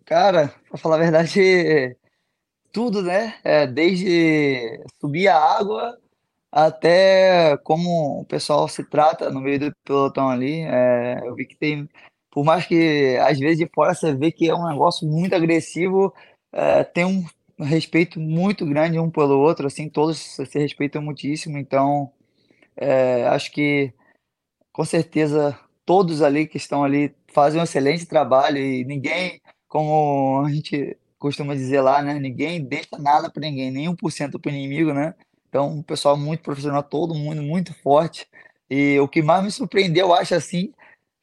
Cara, 0.06 0.54
para 0.70 0.78
falar 0.78 0.96
a 0.98 1.00
verdade, 1.00 1.96
tudo, 2.74 3.02
né, 3.04 3.36
é, 3.44 3.68
desde 3.68 4.84
subir 5.02 5.28
a 5.28 5.38
água 5.38 5.98
até 6.52 7.58
como 7.60 8.22
o 8.22 8.26
pessoal 8.26 8.68
se 8.70 8.84
trata 8.86 9.32
no 9.32 9.42
meio 9.42 9.60
do 9.60 9.76
pelotão 9.86 10.30
ali. 10.30 10.62
É, 10.62 11.22
eu 11.26 11.36
vi 11.36 11.46
que 11.48 11.56
tem, 11.58 11.90
por 12.32 12.46
mais 12.46 12.66
que 12.68 13.18
às 13.22 13.40
vezes 13.40 13.60
de 13.60 13.70
fora 13.74 13.96
você 13.96 14.14
vê 14.16 14.32
que 14.32 14.50
é 14.50 14.56
um 14.56 14.68
negócio 14.68 15.08
muito 15.08 15.36
agressivo, 15.36 16.14
é, 16.54 16.84
tem 16.84 17.06
um 17.06 17.26
respeito 17.64 18.20
muito 18.20 18.66
grande 18.66 19.00
um 19.00 19.12
pelo 19.12 19.40
outro, 19.40 19.68
assim, 19.68 19.90
todos 19.90 20.20
se 20.20 20.60
respeitam 20.60 21.02
muitíssimo, 21.02 21.58
então 21.58 22.12
é, 22.78 23.26
acho 23.28 23.52
que 23.52 23.94
com 24.74 24.86
certeza 24.86 25.58
todos 25.86 26.22
ali 26.22 26.48
que 26.48 26.58
estão 26.58 26.84
ali 26.84 27.16
fazem 27.34 27.60
um 27.62 27.64
excelente 27.64 28.06
trabalho 28.06 28.58
e 28.60 28.86
ninguém, 28.86 29.42
como 29.74 30.46
a 30.46 30.52
gente 30.52 30.96
costuma 31.18 31.56
dizer 31.56 31.82
lá, 31.82 32.00
né, 32.00 32.20
ninguém 32.20 32.64
deixa 32.64 32.96
nada 33.00 33.28
para 33.28 33.42
ninguém, 33.42 33.72
nem 33.72 33.90
1% 33.90 34.40
para 34.40 34.52
o 34.52 34.54
inimigo, 34.54 34.94
né? 34.94 35.16
Então, 35.50 35.68
um 35.68 35.82
pessoal 35.82 36.16
muito 36.16 36.44
profissional, 36.44 36.84
todo 36.84 37.16
mundo 37.16 37.42
muito 37.42 37.74
forte. 37.82 38.28
E 38.70 39.00
o 39.00 39.08
que 39.08 39.24
mais 39.24 39.44
me 39.44 39.50
surpreendeu, 39.50 40.10
eu 40.10 40.14
acho 40.14 40.36
assim, 40.36 40.72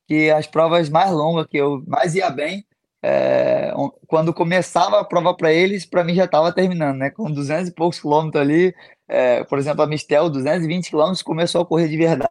que 0.09 0.31
as 0.33 0.49
provas 0.49 0.89
mais 0.89 1.13
longas, 1.13 1.47
que 1.47 1.59
eu 1.59 1.85
mais 1.87 2.17
ia 2.17 2.29
bem, 2.29 2.67
é, 3.01 3.73
quando 4.09 4.35
começava 4.35 4.99
a 4.99 5.05
prova 5.05 5.33
para 5.33 5.53
eles, 5.53 5.87
para 5.87 6.03
mim 6.03 6.15
já 6.17 6.25
estava 6.25 6.53
terminando, 6.53 6.99
né? 6.99 7.11
Com 7.11 7.31
200 7.31 7.69
e 7.69 7.73
poucos 7.73 8.01
quilômetros 8.01 8.43
ali, 8.43 8.75
é, 9.07 9.45
por 9.45 9.61
exemplo, 9.61 9.83
a 9.83 9.87
Mistel, 9.87 10.29
220 10.29 10.91
quilômetros, 10.91 11.23
começou 11.23 11.63
a 11.63 11.67
correr 11.67 11.87
de 11.89 11.97
verdade, 11.97 12.31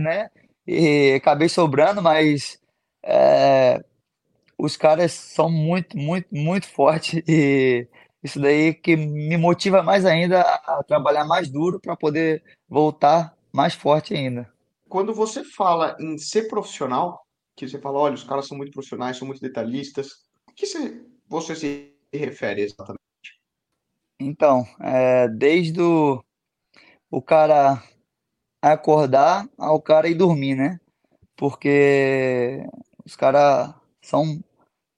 né? 0.00 0.28
E 0.66 1.14
acabei 1.14 1.48
sobrando, 1.48 2.02
mas 2.02 2.58
é, 3.04 3.80
os 4.62 4.76
caras 4.76 5.10
são 5.10 5.50
muito, 5.50 5.98
muito, 5.98 6.28
muito 6.32 6.68
fortes 6.68 7.20
e 7.26 7.88
isso 8.22 8.38
daí 8.38 8.72
que 8.72 8.94
me 8.96 9.36
motiva 9.36 9.82
mais 9.82 10.06
ainda 10.06 10.40
a 10.40 10.84
trabalhar 10.84 11.24
mais 11.24 11.50
duro 11.50 11.80
para 11.80 11.96
poder 11.96 12.44
voltar 12.68 13.36
mais 13.52 13.74
forte 13.74 14.14
ainda. 14.14 14.48
Quando 14.88 15.12
você 15.12 15.42
fala 15.42 15.96
em 15.98 16.16
ser 16.16 16.46
profissional, 16.46 17.26
que 17.56 17.66
você 17.66 17.76
fala, 17.80 17.98
olha, 17.98 18.14
os 18.14 18.22
caras 18.22 18.46
são 18.46 18.56
muito 18.56 18.70
profissionais, 18.70 19.16
são 19.16 19.26
muito 19.26 19.40
detalhistas, 19.40 20.12
o 20.48 20.52
que 20.54 20.64
você, 21.28 21.56
se 21.56 21.92
refere 22.14 22.62
exatamente? 22.62 23.00
Então, 24.20 24.64
é, 24.80 25.26
desde 25.26 25.82
o, 25.82 26.22
o 27.10 27.20
cara 27.20 27.82
acordar 28.62 29.48
ao 29.58 29.82
cara 29.82 30.08
ir 30.08 30.14
dormir, 30.14 30.54
né? 30.54 30.78
Porque 31.34 32.64
os 33.04 33.16
caras 33.16 33.74
são 34.00 34.40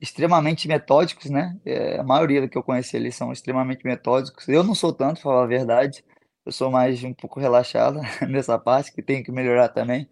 extremamente 0.05 0.69
metódicos, 0.69 1.31
né? 1.31 1.59
É, 1.65 1.99
a 1.99 2.03
maioria 2.03 2.47
que 2.49 2.59
eu 2.59 2.63
conheci 2.63 2.97
eles 2.97 3.17
são 3.17 3.33
extremamente 3.33 3.85
metódicos. 3.85 4.47
Eu 4.49 4.63
não 4.63 4.75
sou 4.75 4.93
tanto, 4.93 5.15
para 5.15 5.23
falar 5.23 5.45
a 5.45 5.47
verdade. 5.47 6.05
Eu 6.45 6.53
sou 6.53 6.71
mais 6.71 7.03
um 7.03 7.15
pouco 7.15 7.41
relaxado 7.41 8.01
nessa 8.29 8.59
parte, 8.59 8.93
que 8.93 9.03
tenho 9.03 9.25
que 9.25 9.33
melhorar 9.33 9.69
também. 9.71 10.09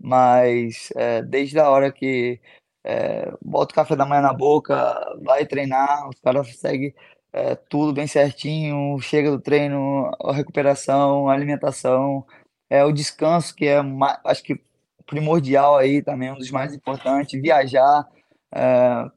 Mas 0.00 0.90
é, 0.96 1.22
desde 1.22 1.58
a 1.58 1.70
hora 1.70 1.92
que 1.92 2.40
é, 2.84 3.32
bota 3.42 3.72
o 3.72 3.76
café 3.76 3.96
da 3.96 4.06
manhã 4.06 4.22
na 4.22 4.32
boca, 4.32 4.74
vai 5.22 5.46
treinar, 5.46 6.08
os 6.08 6.20
caras 6.20 6.56
seguem 6.56 6.94
é, 7.32 7.54
tudo 7.54 7.92
bem 7.92 8.06
certinho, 8.06 8.98
chega 9.00 9.30
do 9.30 9.40
treino, 9.40 10.10
a 10.22 10.32
recuperação, 10.32 11.28
a 11.28 11.34
alimentação, 11.34 12.26
é, 12.70 12.84
o 12.84 12.92
descanso, 12.92 13.54
que 13.54 13.66
é, 13.66 13.78
acho 14.24 14.42
que 14.42 14.60
primordial 15.06 15.76
aí 15.76 16.02
também, 16.02 16.32
um 16.32 16.36
dos 16.38 16.50
mais 16.50 16.74
importantes, 16.74 17.40
viajar, 17.40 18.06
é, 18.54 19.10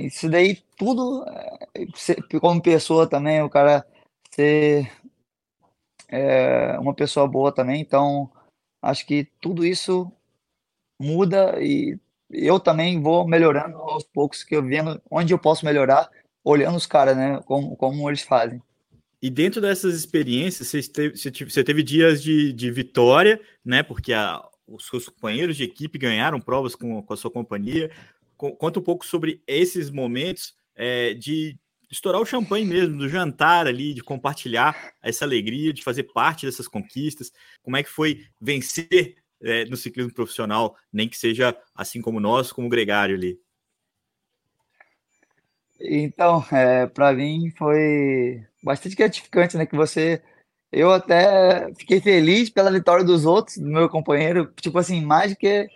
isso 0.00 0.28
daí 0.28 0.56
tudo, 0.76 1.24
é, 1.28 2.38
como 2.40 2.62
pessoa 2.62 3.08
também, 3.08 3.42
o 3.42 3.50
cara 3.50 3.86
ser 4.30 4.90
é, 6.08 6.78
uma 6.78 6.94
pessoa 6.94 7.26
boa 7.28 7.52
também, 7.52 7.80
então 7.80 8.30
acho 8.82 9.06
que 9.06 9.28
tudo 9.40 9.64
isso 9.64 10.10
muda 10.98 11.60
e 11.62 11.98
eu 12.30 12.60
também 12.60 13.00
vou 13.00 13.26
melhorando 13.26 13.76
aos 13.78 14.04
poucos, 14.04 14.44
que 14.44 14.54
eu 14.54 14.62
vendo 14.62 15.00
onde 15.10 15.32
eu 15.32 15.38
posso 15.38 15.64
melhorar, 15.64 16.08
olhando 16.44 16.76
os 16.76 16.86
caras, 16.86 17.16
né, 17.16 17.40
como, 17.44 17.76
como 17.76 18.08
eles 18.08 18.22
fazem. 18.22 18.62
E 19.22 19.28
dentro 19.28 19.60
dessas 19.60 19.94
experiências, 19.94 20.68
você 20.68 20.82
teve, 20.82 21.16
você 21.16 21.62
teve 21.62 21.82
dias 21.82 22.22
de, 22.22 22.54
de 22.54 22.70
vitória, 22.70 23.38
né? 23.62 23.82
Porque 23.82 24.14
a, 24.14 24.42
os 24.66 24.86
seus 24.86 25.10
companheiros 25.10 25.58
de 25.58 25.64
equipe 25.64 25.98
ganharam 25.98 26.40
provas 26.40 26.74
com, 26.74 27.02
com 27.02 27.12
a 27.12 27.16
sua 27.16 27.30
companhia 27.30 27.90
conta 28.40 28.80
um 28.80 28.82
pouco 28.82 29.04
sobre 29.04 29.42
esses 29.46 29.90
momentos 29.90 30.54
é, 30.74 31.12
de 31.14 31.58
estourar 31.90 32.20
o 32.20 32.26
champanhe 32.26 32.64
mesmo, 32.64 32.96
do 32.96 33.08
jantar 33.08 33.66
ali, 33.66 33.92
de 33.92 34.02
compartilhar 34.02 34.94
essa 35.02 35.24
alegria, 35.24 35.72
de 35.72 35.82
fazer 35.82 36.04
parte 36.04 36.46
dessas 36.46 36.68
conquistas. 36.68 37.32
Como 37.62 37.76
é 37.76 37.82
que 37.82 37.90
foi 37.90 38.24
vencer 38.40 39.16
é, 39.42 39.64
no 39.64 39.76
ciclismo 39.76 40.14
profissional, 40.14 40.76
nem 40.92 41.08
que 41.08 41.18
seja 41.18 41.56
assim 41.74 42.00
como 42.00 42.20
nós, 42.20 42.52
como 42.52 42.68
Gregário 42.68 43.16
ali? 43.16 43.38
Então, 45.80 46.44
é, 46.52 46.86
para 46.86 47.12
mim 47.12 47.50
foi 47.56 48.44
bastante 48.62 48.94
gratificante, 48.94 49.56
né? 49.56 49.66
Que 49.66 49.76
você. 49.76 50.22
Eu 50.70 50.92
até 50.92 51.72
fiquei 51.74 52.00
feliz 52.00 52.48
pela 52.48 52.70
vitória 52.70 53.04
dos 53.04 53.24
outros, 53.24 53.56
do 53.56 53.66
meu 53.66 53.88
companheiro, 53.88 54.52
tipo 54.60 54.78
assim, 54.78 55.04
mais 55.04 55.32
do 55.32 55.36
que 55.36 55.68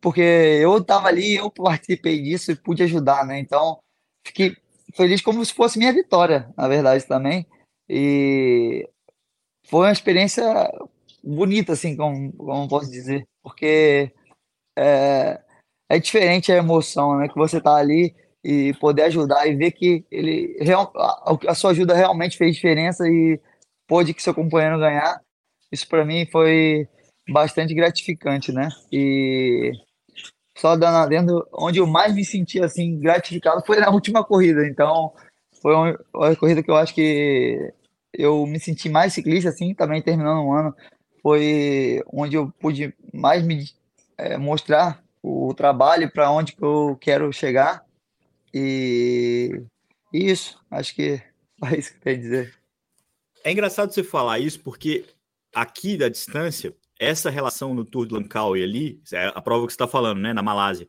porque 0.00 0.20
eu 0.20 0.78
estava 0.78 1.08
ali, 1.08 1.36
eu 1.36 1.50
participei 1.50 2.22
disso 2.22 2.52
e 2.52 2.56
pude 2.56 2.82
ajudar, 2.82 3.26
né? 3.26 3.38
Então, 3.38 3.78
fiquei 4.26 4.56
feliz 4.94 5.20
como 5.20 5.44
se 5.44 5.54
fosse 5.54 5.78
minha 5.78 5.92
vitória, 5.92 6.52
na 6.56 6.68
verdade, 6.68 7.06
também. 7.06 7.46
E 7.88 8.88
foi 9.66 9.86
uma 9.86 9.92
experiência 9.92 10.44
bonita, 11.22 11.72
assim, 11.74 11.96
como, 11.96 12.32
como 12.32 12.68
posso 12.68 12.90
dizer, 12.90 13.26
porque 13.42 14.12
é, 14.76 15.40
é 15.88 15.98
diferente 15.98 16.52
a 16.52 16.56
emoção, 16.56 17.18
né? 17.18 17.28
Que 17.28 17.36
você 17.36 17.60
tá 17.60 17.76
ali 17.76 18.14
e 18.42 18.72
poder 18.74 19.02
ajudar 19.02 19.46
e 19.46 19.54
ver 19.54 19.72
que 19.72 20.04
ele 20.10 20.56
a 21.46 21.54
sua 21.54 21.72
ajuda 21.72 21.94
realmente 21.94 22.38
fez 22.38 22.54
diferença 22.54 23.06
e 23.06 23.38
pôde 23.86 24.14
que 24.14 24.22
seu 24.22 24.34
companheiro 24.34 24.78
ganhar. 24.78 25.20
Isso 25.70 25.86
para 25.88 26.04
mim 26.04 26.26
foi 26.32 26.88
bastante 27.28 27.74
gratificante, 27.74 28.52
né? 28.52 28.68
E 28.90 29.72
só 30.60 30.76
dando 30.76 30.98
adendo, 30.98 31.48
onde 31.52 31.78
eu 31.78 31.86
mais 31.86 32.14
me 32.14 32.24
senti 32.24 32.62
assim 32.62 32.98
gratificado 32.98 33.64
foi 33.64 33.80
na 33.80 33.88
última 33.90 34.22
corrida. 34.22 34.66
Então, 34.66 35.12
foi 35.62 35.74
uma 35.74 36.36
corrida 36.36 36.62
que 36.62 36.70
eu 36.70 36.76
acho 36.76 36.94
que 36.94 37.72
eu 38.12 38.46
me 38.46 38.60
senti 38.60 38.88
mais 38.88 39.14
ciclista 39.14 39.48
assim, 39.48 39.74
também 39.74 40.02
terminando 40.02 40.44
o 40.44 40.52
ano, 40.52 40.74
foi 41.22 42.02
onde 42.12 42.36
eu 42.36 42.52
pude 42.60 42.94
mais 43.12 43.42
me 43.42 43.64
é, 44.18 44.36
mostrar 44.36 45.02
o 45.22 45.54
trabalho 45.54 46.10
para 46.10 46.30
onde 46.30 46.52
que 46.52 46.62
eu 46.62 46.96
quero 47.00 47.32
chegar. 47.32 47.84
E 48.52 49.62
isso, 50.12 50.60
acho 50.70 50.94
que 50.94 51.22
é 51.64 51.78
isso 51.78 51.92
que 51.92 51.98
eu 51.98 52.02
quero 52.02 52.18
dizer. 52.18 52.54
É 53.42 53.50
engraçado 53.50 53.92
você 53.92 54.02
falar 54.02 54.38
isso, 54.38 54.60
porque 54.60 55.06
aqui 55.54 55.96
da 55.96 56.10
distância, 56.10 56.74
essa 57.00 57.30
relação 57.30 57.72
no 57.72 57.82
Tour 57.82 58.06
de 58.06 58.12
Langkawi 58.12 58.62
ali, 58.62 59.00
é 59.10 59.32
a 59.34 59.40
prova 59.40 59.66
que 59.66 59.72
você 59.72 59.76
está 59.76 59.88
falando, 59.88 60.20
né, 60.20 60.34
na 60.34 60.42
Malásia, 60.42 60.86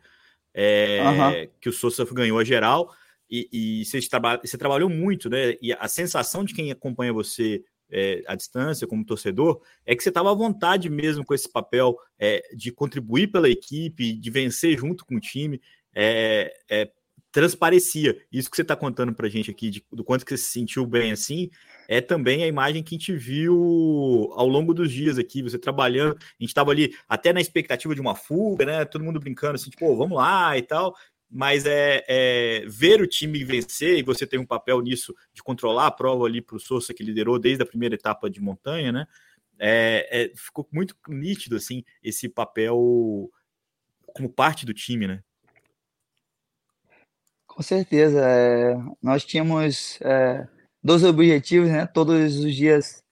é, 0.53 1.01
uhum. 1.01 1.49
que 1.61 1.69
o 1.69 1.73
Sousa 1.73 2.05
ganhou 2.11 2.37
a 2.37 2.43
geral, 2.43 2.93
e, 3.29 3.47
e 3.51 3.85
você, 3.85 4.01
traba, 4.01 4.37
você 4.43 4.57
trabalhou 4.57 4.89
muito, 4.89 5.29
né, 5.29 5.55
e 5.61 5.71
a 5.71 5.87
sensação 5.87 6.43
de 6.43 6.53
quem 6.53 6.69
acompanha 6.69 7.13
você 7.13 7.63
é, 7.89 8.21
à 8.27 8.35
distância, 8.35 8.85
como 8.85 9.05
torcedor, 9.05 9.61
é 9.85 9.95
que 9.95 10.03
você 10.03 10.09
estava 10.09 10.29
à 10.29 10.35
vontade 10.35 10.89
mesmo 10.89 11.25
com 11.25 11.33
esse 11.33 11.49
papel 11.49 11.97
é, 12.19 12.41
de 12.55 12.73
contribuir 12.73 13.27
pela 13.27 13.49
equipe, 13.49 14.13
de 14.13 14.29
vencer 14.29 14.77
junto 14.77 15.05
com 15.05 15.15
o 15.15 15.19
time, 15.19 15.61
é, 15.95 16.53
é 16.69 16.91
transparecia. 17.31 18.17
Isso 18.31 18.49
que 18.49 18.55
você 18.55 18.61
está 18.61 18.75
contando 18.75 19.13
para 19.13 19.27
a 19.27 19.29
gente 19.29 19.49
aqui, 19.49 19.69
de, 19.69 19.85
do 19.91 20.03
quanto 20.03 20.25
que 20.25 20.31
você 20.31 20.37
se 20.37 20.51
sentiu 20.51 20.85
bem 20.85 21.11
assim, 21.11 21.49
é 21.87 22.01
também 22.01 22.43
a 22.43 22.47
imagem 22.47 22.83
que 22.83 22.95
a 22.95 22.97
gente 22.97 23.15
viu 23.15 24.29
ao 24.33 24.47
longo 24.47 24.73
dos 24.73 24.91
dias 24.91 25.17
aqui, 25.17 25.41
você 25.41 25.57
trabalhando, 25.57 26.15
a 26.17 26.43
gente 26.43 26.49
estava 26.49 26.71
ali 26.71 26.95
até 27.07 27.31
na 27.31 27.41
expectativa 27.41 27.95
de 27.95 28.01
uma 28.01 28.15
fuga, 28.15 28.65
né? 28.65 28.85
Todo 28.85 29.03
mundo 29.03 29.19
brincando 29.19 29.55
assim, 29.55 29.69
tipo, 29.69 29.95
vamos 29.95 30.17
lá 30.17 30.57
e 30.57 30.61
tal. 30.61 30.95
Mas 31.33 31.65
é, 31.65 32.03
é, 32.09 32.65
ver 32.67 33.01
o 33.01 33.07
time 33.07 33.43
vencer 33.45 33.97
e 33.97 34.03
você 34.03 34.27
tem 34.27 34.37
um 34.37 34.45
papel 34.45 34.81
nisso 34.81 35.15
de 35.33 35.41
controlar 35.41 35.87
a 35.87 35.91
prova 35.91 36.25
ali 36.25 36.41
para 36.41 36.57
o 36.57 36.59
Sousa 36.59 36.93
que 36.93 37.03
liderou 37.03 37.39
desde 37.39 37.63
a 37.63 37.65
primeira 37.65 37.95
etapa 37.95 38.29
de 38.29 38.41
montanha, 38.41 38.91
né? 38.91 39.07
É, 39.57 40.07
é, 40.11 40.31
ficou 40.35 40.67
muito 40.71 40.95
nítido 41.07 41.55
assim 41.55 41.83
esse 42.03 42.27
papel 42.27 43.29
como 44.07 44.27
parte 44.27 44.65
do 44.65 44.73
time, 44.73 45.07
né? 45.07 45.23
Com 47.53 47.61
certeza. 47.61 48.21
É, 48.25 48.77
nós 49.03 49.25
tínhamos 49.25 49.99
é, 50.01 50.47
dois 50.81 51.03
objetivos, 51.03 51.69
né? 51.69 51.85
Todos 51.85 52.39
os 52.39 52.55
dias 52.55 53.03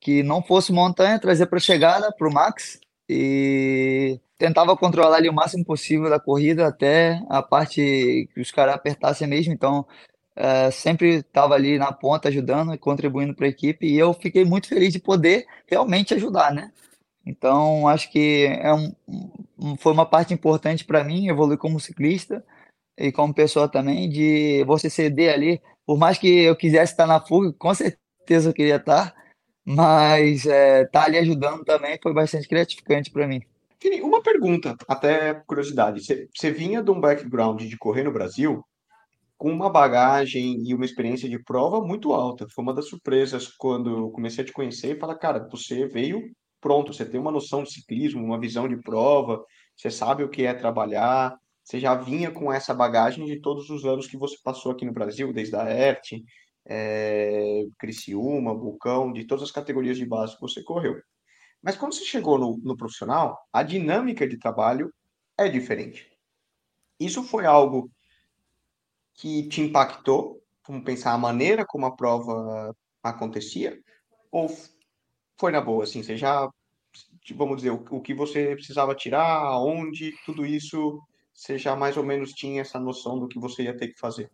que 0.00 0.22
não 0.22 0.40
fosse 0.42 0.72
montanha, 0.72 1.18
trazer 1.18 1.46
para 1.46 1.58
a 1.58 1.60
chegada, 1.60 2.12
para 2.12 2.28
o 2.28 2.32
Max, 2.32 2.78
e 3.08 4.20
tentava 4.38 4.76
controlar 4.76 5.16
ali 5.16 5.28
o 5.28 5.32
máximo 5.32 5.64
possível 5.64 6.08
da 6.08 6.20
corrida 6.20 6.68
até 6.68 7.20
a 7.28 7.42
parte 7.42 8.28
que 8.32 8.40
os 8.40 8.52
caras 8.52 8.76
apertassem 8.76 9.26
mesmo. 9.26 9.52
Então, 9.52 9.84
é, 10.36 10.70
sempre 10.70 11.16
estava 11.16 11.54
ali 11.54 11.76
na 11.76 11.92
ponta 11.92 12.28
ajudando 12.28 12.72
e 12.72 12.78
contribuindo 12.78 13.34
para 13.34 13.46
a 13.46 13.50
equipe, 13.50 13.86
e 13.86 13.98
eu 13.98 14.14
fiquei 14.14 14.44
muito 14.44 14.68
feliz 14.68 14.92
de 14.92 15.00
poder 15.00 15.44
realmente 15.66 16.14
ajudar, 16.14 16.52
né? 16.54 16.70
Então, 17.26 17.88
acho 17.88 18.10
que 18.12 18.46
é 18.46 18.72
um, 18.72 19.76
foi 19.78 19.92
uma 19.92 20.06
parte 20.06 20.32
importante 20.32 20.84
para 20.84 21.02
mim 21.02 21.28
evoluir 21.28 21.58
como 21.58 21.80
ciclista 21.80 22.44
e 22.98 23.12
como 23.12 23.34
pessoa 23.34 23.68
também, 23.68 24.08
de 24.08 24.64
você 24.64 24.90
ceder 24.90 25.32
ali, 25.32 25.60
por 25.86 25.96
mais 25.96 26.18
que 26.18 26.26
eu 26.44 26.56
quisesse 26.56 26.92
estar 26.92 27.06
na 27.06 27.20
fuga, 27.20 27.52
com 27.52 27.72
certeza 27.74 28.50
eu 28.50 28.54
queria 28.54 28.76
estar, 28.76 29.14
mas 29.64 30.46
é, 30.46 30.82
estar 30.82 31.00
tá 31.00 31.06
ali 31.06 31.18
ajudando 31.18 31.64
também 31.64 31.98
foi 32.02 32.12
bastante 32.12 32.48
gratificante 32.48 33.10
para 33.10 33.26
mim. 33.26 33.40
Uma 34.02 34.20
pergunta, 34.22 34.76
até 34.88 35.34
curiosidade. 35.46 36.04
Você, 36.04 36.28
você 36.34 36.50
vinha 36.50 36.82
de 36.82 36.90
um 36.90 37.00
background 37.00 37.62
de 37.62 37.78
correr 37.78 38.02
no 38.02 38.12
Brasil 38.12 38.64
com 39.36 39.52
uma 39.52 39.70
bagagem 39.70 40.60
e 40.66 40.74
uma 40.74 40.84
experiência 40.84 41.28
de 41.28 41.38
prova 41.38 41.80
muito 41.80 42.12
alta. 42.12 42.48
Foi 42.52 42.62
uma 42.62 42.74
das 42.74 42.88
surpresas 42.88 43.46
quando 43.46 43.90
eu 43.90 44.10
comecei 44.10 44.42
a 44.42 44.46
te 44.46 44.52
conhecer 44.52 44.96
e 44.96 44.98
falar, 44.98 45.14
cara, 45.14 45.48
você 45.48 45.86
veio 45.86 46.32
pronto, 46.60 46.92
você 46.92 47.04
tem 47.04 47.20
uma 47.20 47.30
noção 47.30 47.62
de 47.62 47.72
ciclismo, 47.72 48.22
uma 48.22 48.40
visão 48.40 48.68
de 48.68 48.76
prova, 48.76 49.44
você 49.76 49.90
sabe 49.90 50.24
o 50.24 50.28
que 50.28 50.44
é 50.44 50.52
trabalhar, 50.52 51.36
você 51.68 51.78
já 51.78 51.94
vinha 51.94 52.30
com 52.30 52.50
essa 52.50 52.72
bagagem 52.72 53.26
de 53.26 53.40
todos 53.40 53.68
os 53.68 53.84
anos 53.84 54.06
que 54.06 54.16
você 54.16 54.38
passou 54.42 54.72
aqui 54.72 54.86
no 54.86 54.92
Brasil, 54.92 55.34
desde 55.34 55.54
a 55.54 55.70
ERT, 55.70 56.24
é, 56.64 57.66
Criciúma, 57.78 58.54
Vulcão, 58.54 59.12
de 59.12 59.26
todas 59.26 59.44
as 59.44 59.50
categorias 59.50 59.98
de 59.98 60.06
base 60.06 60.34
que 60.34 60.40
você 60.40 60.62
correu. 60.62 60.98
Mas 61.62 61.76
quando 61.76 61.92
você 61.92 62.06
chegou 62.06 62.38
no, 62.38 62.56
no 62.64 62.74
profissional, 62.74 63.38
a 63.52 63.62
dinâmica 63.62 64.26
de 64.26 64.38
trabalho 64.38 64.90
é 65.36 65.46
diferente. 65.46 66.10
Isso 66.98 67.22
foi 67.22 67.44
algo 67.44 67.90
que 69.12 69.46
te 69.48 69.60
impactou? 69.60 70.42
Vamos 70.66 70.84
pensar 70.84 71.12
a 71.12 71.18
maneira 71.18 71.66
como 71.66 71.84
a 71.84 71.94
prova 71.94 72.74
acontecia? 73.02 73.78
Ou 74.30 74.48
foi 75.38 75.52
na 75.52 75.60
boa, 75.60 75.84
assim, 75.84 76.02
você 76.02 76.16
já, 76.16 76.48
vamos 77.34 77.58
dizer, 77.58 77.72
o, 77.72 77.84
o 77.90 78.00
que 78.00 78.14
você 78.14 78.54
precisava 78.54 78.94
tirar, 78.94 79.28
aonde, 79.28 80.14
tudo 80.24 80.46
isso 80.46 80.98
você 81.38 81.56
já 81.56 81.76
mais 81.76 81.96
ou 81.96 82.02
menos 82.02 82.32
tinha 82.32 82.60
essa 82.60 82.80
noção 82.80 83.16
do 83.16 83.28
que 83.28 83.38
você 83.38 83.62
ia 83.62 83.76
ter 83.76 83.88
que 83.88 83.98
fazer? 83.98 84.28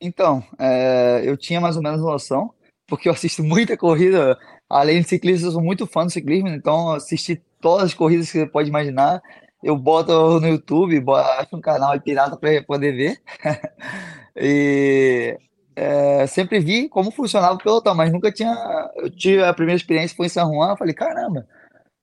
Então, 0.00 0.42
é, 0.56 1.20
eu 1.24 1.36
tinha 1.36 1.60
mais 1.60 1.76
ou 1.76 1.82
menos 1.82 2.00
noção, 2.00 2.54
porque 2.86 3.08
eu 3.08 3.12
assisto 3.12 3.42
muita 3.42 3.76
corrida, 3.76 4.38
além 4.70 5.02
de 5.02 5.08
ciclista, 5.08 5.48
eu 5.48 5.50
sou 5.50 5.60
muito 5.60 5.84
fã 5.84 6.06
do 6.06 6.12
ciclismo, 6.12 6.48
então 6.48 6.92
assisti 6.92 7.42
todas 7.60 7.86
as 7.86 7.94
corridas 7.94 8.30
que 8.30 8.38
você 8.38 8.46
pode 8.46 8.68
imaginar. 8.68 9.20
Eu 9.60 9.76
boto 9.76 10.38
no 10.38 10.46
YouTube, 10.46 11.02
acho 11.38 11.56
um 11.56 11.60
canal 11.60 12.00
pirata 12.00 12.36
para 12.36 12.62
poder 12.62 12.92
ver. 12.92 13.20
e 14.36 15.36
é, 15.74 16.24
sempre 16.28 16.60
vi 16.60 16.88
como 16.88 17.10
funcionava 17.10 17.54
o 17.54 17.58
pelotão, 17.58 17.96
mas 17.96 18.12
nunca 18.12 18.30
tinha. 18.30 18.54
Eu 18.94 19.10
tive 19.10 19.42
a 19.42 19.52
primeira 19.52 19.76
experiência 19.76 20.16
foi 20.16 20.26
em 20.26 20.28
São 20.28 20.54
Juan, 20.54 20.70
eu 20.70 20.76
falei, 20.76 20.94
caramba, 20.94 21.48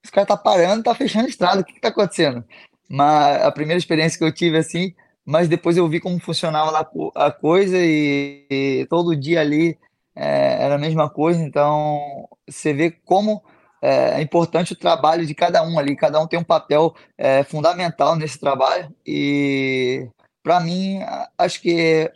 esse 0.03 0.11
cara 0.11 0.27
tá 0.27 0.35
parando, 0.35 0.83
tá 0.83 0.93
fechando 0.93 1.25
a 1.25 1.29
estrada, 1.29 1.61
o 1.61 1.63
que 1.63 1.73
que 1.73 1.81
tá 1.81 1.87
acontecendo? 1.87 2.43
Mas 2.89 3.43
a 3.43 3.51
primeira 3.51 3.77
experiência 3.77 4.17
que 4.17 4.23
eu 4.23 4.33
tive 4.33 4.57
assim, 4.57 4.95
mas 5.25 5.47
depois 5.47 5.77
eu 5.77 5.87
vi 5.87 5.99
como 5.99 6.19
funcionava 6.19 6.87
a 7.15 7.31
coisa 7.31 7.77
e, 7.77 8.45
e 8.49 8.87
todo 8.89 9.15
dia 9.15 9.41
ali 9.41 9.77
é, 10.15 10.63
era 10.63 10.75
a 10.75 10.79
mesma 10.79 11.09
coisa. 11.09 11.41
Então 11.41 12.27
você 12.47 12.73
vê 12.73 12.91
como 12.91 13.43
é, 13.81 14.19
é 14.19 14.21
importante 14.21 14.73
o 14.73 14.75
trabalho 14.75 15.25
de 15.25 15.35
cada 15.35 15.63
um 15.63 15.77
ali, 15.77 15.95
cada 15.95 16.19
um 16.19 16.27
tem 16.27 16.39
um 16.39 16.43
papel 16.43 16.95
é, 17.17 17.43
fundamental 17.43 18.15
nesse 18.15 18.39
trabalho. 18.39 18.93
E 19.05 20.09
para 20.43 20.59
mim, 20.59 20.99
acho 21.37 21.61
que 21.61 22.11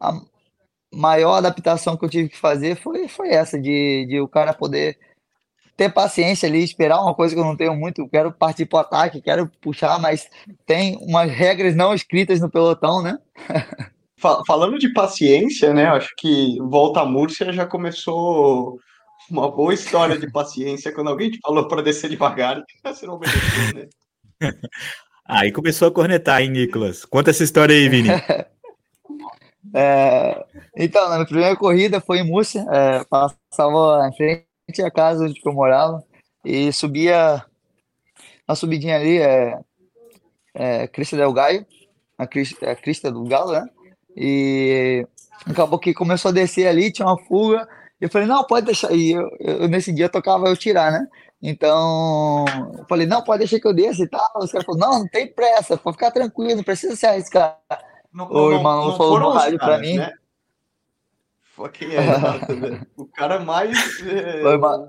a 0.00 0.12
maior 0.92 1.36
adaptação 1.36 1.96
que 1.96 2.04
eu 2.04 2.08
tive 2.08 2.28
que 2.28 2.38
fazer 2.38 2.76
foi, 2.76 3.08
foi 3.08 3.28
essa, 3.30 3.60
de, 3.60 4.06
de 4.06 4.20
o 4.20 4.28
cara 4.28 4.54
poder 4.54 4.98
ter 5.76 5.92
paciência 5.92 6.48
ali, 6.48 6.62
esperar 6.62 7.00
uma 7.00 7.14
coisa 7.14 7.34
que 7.34 7.40
eu 7.40 7.44
não 7.44 7.56
tenho 7.56 7.74
muito, 7.74 8.02
eu 8.02 8.08
quero 8.08 8.32
partir 8.32 8.66
para 8.66 8.76
o 8.76 8.80
ataque, 8.80 9.20
quero 9.20 9.50
puxar, 9.60 9.98
mas 9.98 10.28
tem 10.66 10.96
umas 11.00 11.30
regras 11.30 11.74
não 11.74 11.94
escritas 11.94 12.40
no 12.40 12.50
pelotão, 12.50 13.02
né? 13.02 13.18
Falando 14.46 14.78
de 14.78 14.90
paciência, 14.92 15.74
né? 15.74 15.86
Acho 15.86 16.14
que 16.16 16.56
Volta 16.60 17.00
a 17.00 17.04
Múrcia 17.04 17.52
já 17.52 17.66
começou 17.66 18.78
uma 19.30 19.50
boa 19.50 19.74
história 19.74 20.18
de 20.18 20.30
paciência 20.30 20.92
quando 20.92 21.10
alguém 21.10 21.30
te 21.30 21.38
falou 21.42 21.68
para 21.68 21.82
descer 21.82 22.08
devagar, 22.08 22.62
você 22.84 23.06
não 23.06 23.14
obedeceu, 23.14 23.74
né? 23.74 23.88
Aí 25.26 25.50
começou 25.50 25.88
a 25.88 25.90
cornetar, 25.90 26.42
hein, 26.42 26.50
Nicolas? 26.50 27.04
Conta 27.04 27.30
essa 27.30 27.44
história 27.44 27.74
aí, 27.74 27.88
Vini. 27.88 28.08
É, 29.76 30.44
então, 30.76 31.08
na 31.08 31.16
minha 31.16 31.26
primeira 31.26 31.56
corrida 31.56 32.00
foi 32.00 32.18
em 32.18 32.22
Múrcia, 32.22 32.64
é, 32.70 33.02
passava 33.04 34.06
em 34.06 34.14
frente 34.14 34.46
tinha 34.72 34.90
casa 34.90 35.24
onde 35.24 35.40
eu 35.44 35.52
morava 35.52 36.02
e 36.44 36.72
subia 36.72 37.44
na 38.46 38.54
subidinha 38.54 38.96
ali 38.96 39.18
é, 39.18 39.58
é 40.54 40.86
Crista 40.88 41.16
del 41.16 41.32
Gaio, 41.32 41.66
a 42.18 42.26
crista, 42.26 42.70
a 42.70 42.76
crista 42.76 43.10
do 43.10 43.24
Galo, 43.24 43.52
né? 43.52 43.66
E 44.16 45.06
acabou 45.46 45.78
que 45.78 45.92
começou 45.92 46.30
a 46.30 46.32
descer 46.32 46.66
ali, 46.68 46.92
tinha 46.92 47.06
uma 47.06 47.18
fuga. 47.18 47.66
Eu 48.00 48.08
falei, 48.08 48.26
não, 48.26 48.44
pode 48.44 48.66
deixar. 48.66 48.92
E 48.92 49.12
eu, 49.12 49.28
eu, 49.40 49.68
nesse 49.68 49.92
dia 49.92 50.08
tocava 50.08 50.46
eu 50.46 50.56
tirar, 50.56 50.92
né? 50.92 51.06
Então, 51.42 52.44
eu 52.78 52.84
falei, 52.88 53.06
não, 53.06 53.22
pode 53.22 53.40
deixar 53.40 53.58
que 53.58 53.66
eu 53.66 53.74
desça 53.74 54.02
e 54.02 54.08
tal. 54.08 54.30
Os 54.36 54.52
caras 54.52 54.64
falaram, 54.64 54.90
não, 54.90 54.98
não 55.00 55.08
tem 55.08 55.26
pressa, 55.26 55.76
pode 55.76 55.96
ficar 55.96 56.10
tranquilo, 56.10 56.56
não 56.56 56.64
precisa 56.64 56.96
se 56.96 57.06
arriscar. 57.06 57.58
Não, 58.12 58.30
o 58.30 58.52
irmão 58.52 58.76
não, 58.76 58.88
não 58.88 58.96
falou 58.96 59.18
no 59.18 59.30
rádio 59.30 59.58
pra 59.58 59.78
mim. 59.78 59.98
Né? 59.98 60.12
Fucking 61.54 61.92
é, 61.92 62.80
o 62.96 63.06
cara 63.06 63.38
mais. 63.40 63.78
É... 64.02 64.44
O, 64.44 64.48
irmão, 64.48 64.88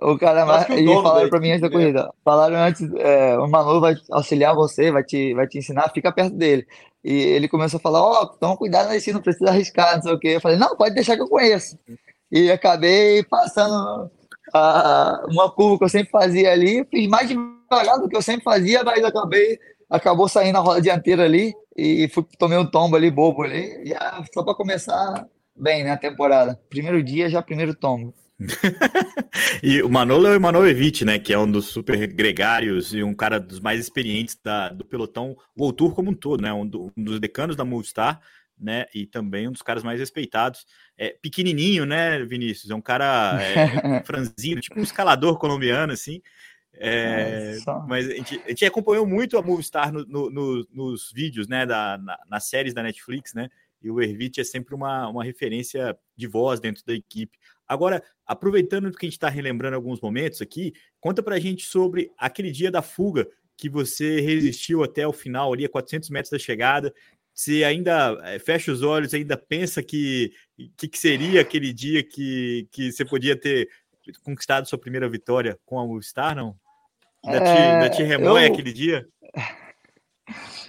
O 0.00 0.18
cara 0.18 0.44
mais. 0.44 0.68
E 0.68 0.86
falaram 0.86 1.28
pra 1.30 1.40
mim 1.40 1.50
antes 1.50 1.62
da 1.62 1.68
né? 1.68 1.72
corrida. 1.72 2.14
Falaram 2.24 2.56
antes, 2.56 2.82
é, 2.96 3.38
o 3.38 3.48
Manu 3.48 3.80
vai 3.80 3.94
auxiliar 4.10 4.54
você, 4.54 4.90
vai 4.90 5.02
te, 5.02 5.32
vai 5.34 5.46
te 5.46 5.58
ensinar, 5.58 5.90
fica 5.90 6.12
perto 6.12 6.36
dele. 6.36 6.66
E 7.02 7.12
ele 7.12 7.48
começou 7.48 7.78
a 7.78 7.80
falar, 7.80 8.00
ó, 8.00 8.22
oh, 8.22 8.26
toma 8.26 8.56
cuidado 8.56 8.90
aí, 8.90 9.00
não 9.12 9.22
precisa 9.22 9.50
arriscar, 9.50 9.96
não 9.96 10.02
sei 10.02 10.12
o 10.12 10.18
quê. 10.18 10.28
Eu 10.28 10.40
falei, 10.40 10.58
não, 10.58 10.76
pode 10.76 10.94
deixar 10.94 11.16
que 11.16 11.22
eu 11.22 11.28
conheço. 11.28 11.78
E 12.30 12.50
acabei 12.50 13.24
passando 13.24 14.10
a, 14.54 15.24
uma 15.28 15.50
curva 15.50 15.78
que 15.78 15.84
eu 15.84 15.88
sempre 15.88 16.10
fazia 16.10 16.52
ali, 16.52 16.86
fiz 16.90 17.08
mais 17.08 17.28
devagar 17.28 17.98
do 17.98 18.08
que 18.08 18.16
eu 18.16 18.22
sempre 18.22 18.44
fazia, 18.44 18.84
mas 18.84 19.02
acabei, 19.02 19.58
acabou 19.90 20.28
saindo 20.28 20.58
a 20.58 20.60
roda 20.60 20.80
dianteira 20.80 21.24
ali 21.24 21.54
e 21.76 22.08
fui, 22.08 22.24
tomei 22.38 22.58
um 22.58 22.70
tombo 22.70 22.96
ali, 22.96 23.10
bobo 23.10 23.42
ali, 23.42 23.82
e, 23.84 23.94
ah, 23.94 24.22
só 24.32 24.42
para 24.42 24.54
começar 24.54 25.26
bem, 25.56 25.84
né, 25.84 25.92
a 25.92 25.96
temporada. 25.96 26.58
Primeiro 26.68 27.02
dia, 27.02 27.28
já 27.28 27.42
primeiro 27.42 27.74
tombo. 27.74 28.14
e 29.62 29.82
o 29.82 29.88
Manolo 29.88 30.26
é 30.26 30.30
o 30.30 30.34
Emanuel 30.34 30.74
né? 31.04 31.18
Que 31.18 31.32
é 31.32 31.38
um 31.38 31.50
dos 31.50 31.66
super 31.66 32.06
gregários 32.06 32.92
e 32.94 33.02
um 33.02 33.14
cara 33.14 33.38
dos 33.38 33.60
mais 33.60 33.80
experientes 33.80 34.38
da, 34.42 34.68
do 34.68 34.84
pelotão, 34.84 35.36
o 35.56 35.72
Tour 35.72 35.94
como 35.94 36.10
um 36.10 36.14
todo, 36.14 36.42
né? 36.42 36.52
Um, 36.52 36.66
do, 36.66 36.92
um, 36.96 37.04
dos 37.04 37.20
decanos 37.20 37.56
da 37.56 37.64
Movistar, 37.64 38.20
né? 38.58 38.86
E 38.94 39.06
também 39.06 39.48
um 39.48 39.52
dos 39.52 39.62
caras 39.62 39.82
mais 39.82 40.00
respeitados. 40.00 40.66
É 40.96 41.10
pequenininho, 41.10 41.84
né, 41.84 42.24
Vinícius? 42.24 42.70
É 42.70 42.74
um 42.74 42.80
cara 42.80 43.38
é, 43.40 44.02
franzino, 44.04 44.60
tipo 44.60 44.78
um 44.78 44.82
escalador 44.82 45.38
colombiano, 45.38 45.92
assim. 45.92 46.20
É, 46.74 47.58
mas 47.86 48.08
a 48.08 48.14
gente, 48.14 48.40
a 48.46 48.48
gente, 48.48 48.64
acompanhou 48.64 49.06
muito 49.06 49.36
a 49.36 49.42
Movistar 49.42 49.92
no, 49.92 50.06
no, 50.06 50.30
no, 50.30 50.66
nos 50.72 51.12
vídeos, 51.12 51.46
né? 51.46 51.66
Da, 51.66 51.98
na, 51.98 52.18
nas 52.28 52.48
séries 52.48 52.74
da 52.74 52.82
Netflix, 52.82 53.34
né? 53.34 53.48
E 53.86 53.90
o 53.90 54.00
Ervit 54.00 54.40
é 54.40 54.44
sempre 54.44 54.74
uma, 54.74 55.08
uma 55.08 55.24
referência 55.24 55.96
de 56.16 56.26
voz 56.26 56.60
dentro 56.60 56.84
da 56.86 56.92
equipe. 56.92 57.38
Agora, 57.66 58.02
aproveitando 58.26 58.90
que 58.90 59.06
a 59.06 59.08
gente 59.08 59.16
está 59.16 59.28
relembrando 59.28 59.76
alguns 59.76 60.00
momentos 60.00 60.42
aqui, 60.42 60.72
conta 61.00 61.22
para 61.22 61.36
a 61.36 61.40
gente 61.40 61.64
sobre 61.64 62.10
aquele 62.18 62.50
dia 62.50 62.70
da 62.70 62.82
fuga 62.82 63.26
que 63.56 63.68
você 63.68 64.20
resistiu 64.20 64.82
até 64.82 65.06
o 65.06 65.12
final, 65.12 65.52
ali 65.52 65.64
a 65.64 65.68
400 65.68 66.10
metros 66.10 66.30
da 66.30 66.38
chegada. 66.38 66.92
Você 67.34 67.64
ainda 67.64 68.18
é, 68.24 68.38
fecha 68.38 68.70
os 68.70 68.82
olhos, 68.82 69.14
ainda 69.14 69.36
pensa 69.36 69.82
que, 69.82 70.32
que, 70.76 70.88
que 70.88 70.98
seria 70.98 71.40
aquele 71.40 71.72
dia 71.72 72.02
que, 72.02 72.68
que 72.70 72.92
você 72.92 73.04
podia 73.04 73.34
ter 73.34 73.68
conquistado 74.22 74.68
sua 74.68 74.78
primeira 74.78 75.08
vitória 75.08 75.58
com 75.64 75.78
a 75.78 75.86
Movistar, 75.86 76.34
não? 76.34 76.56
Ainda, 77.24 77.38
é, 77.38 77.40
te, 77.40 77.62
ainda 77.62 77.90
te 77.90 78.02
remoe 78.02 78.44
eu... 78.44 78.52
aquele 78.52 78.72
dia? 78.72 79.06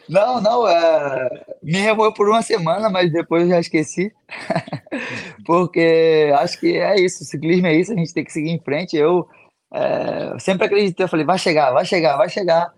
Não, 0.10 0.42
não, 0.42 0.68
é... 0.68 1.30
me 1.62 1.78
remoeu 1.78 2.14
por 2.14 2.28
uma 2.28 2.42
semana, 2.42 2.90
mas 2.90 3.12
depois 3.12 3.44
eu 3.44 3.50
já 3.50 3.60
esqueci. 3.60 4.12
Porque 5.46 6.32
acho 6.36 6.60
que 6.60 6.78
é 6.78 7.00
isso, 7.00 7.24
ciclismo 7.24 7.68
é 7.68 7.76
isso, 7.76 7.94
a 7.94 7.96
gente 7.96 8.14
tem 8.14 8.24
que 8.24 8.32
seguir 8.32 8.50
em 8.50 8.60
frente. 8.60 8.98
Eu 8.98 9.28
é... 9.74 10.38
sempre 10.40 10.66
acreditei, 10.66 11.06
eu 11.06 11.10
falei, 11.10 11.26
vai 11.26 11.38
chegar, 11.38 11.72
vai 11.72 11.86
chegar, 11.86 12.18
vai 12.18 12.30
chegar. 12.30 12.74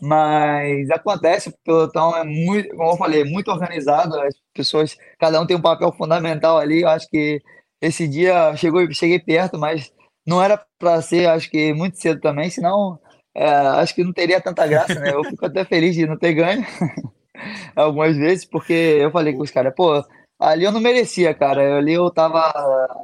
Mas 0.00 0.90
acontece, 0.90 1.48
o 1.48 1.54
pelotão 1.64 2.16
é 2.16 2.24
muito, 2.24 2.68
como 2.76 2.92
eu 2.92 2.96
falei, 2.96 3.24
muito 3.24 3.50
organizado, 3.50 4.20
as 4.20 4.34
pessoas, 4.54 4.96
cada 5.18 5.40
um 5.40 5.46
tem 5.46 5.56
um 5.56 5.62
papel 5.62 5.92
fundamental 5.92 6.58
ali. 6.58 6.82
Eu 6.82 6.88
acho 6.88 7.08
que 7.08 7.40
esse 7.80 8.06
dia 8.08 8.54
chegou, 8.56 8.80
cheguei 8.92 9.18
perto, 9.18 9.58
mas 9.58 9.92
não 10.26 10.42
era 10.42 10.62
para 10.78 11.02
ser, 11.02 11.28
acho 11.28 11.50
que 11.50 11.72
muito 11.72 11.98
cedo 11.98 12.20
também, 12.20 12.50
senão 12.50 13.00
é, 13.34 13.48
acho 13.48 13.94
que 13.94 14.04
não 14.04 14.12
teria 14.12 14.40
tanta 14.40 14.66
graça, 14.66 14.94
né? 14.94 15.12
Eu 15.12 15.24
fico 15.24 15.44
até 15.46 15.64
feliz 15.64 15.94
de 15.94 16.06
não 16.06 16.16
ter 16.16 16.34
ganho 16.34 16.64
algumas 17.76 18.16
vezes, 18.16 18.44
porque 18.44 18.72
eu 18.72 19.10
falei 19.10 19.32
com 19.32 19.42
os 19.42 19.50
caras, 19.50 19.74
pô, 19.74 20.02
ali 20.38 20.64
eu 20.64 20.72
não 20.72 20.80
merecia, 20.80 21.34
cara. 21.34 21.78
Ali 21.78 21.94
eu 21.94 22.10
tava. 22.10 22.52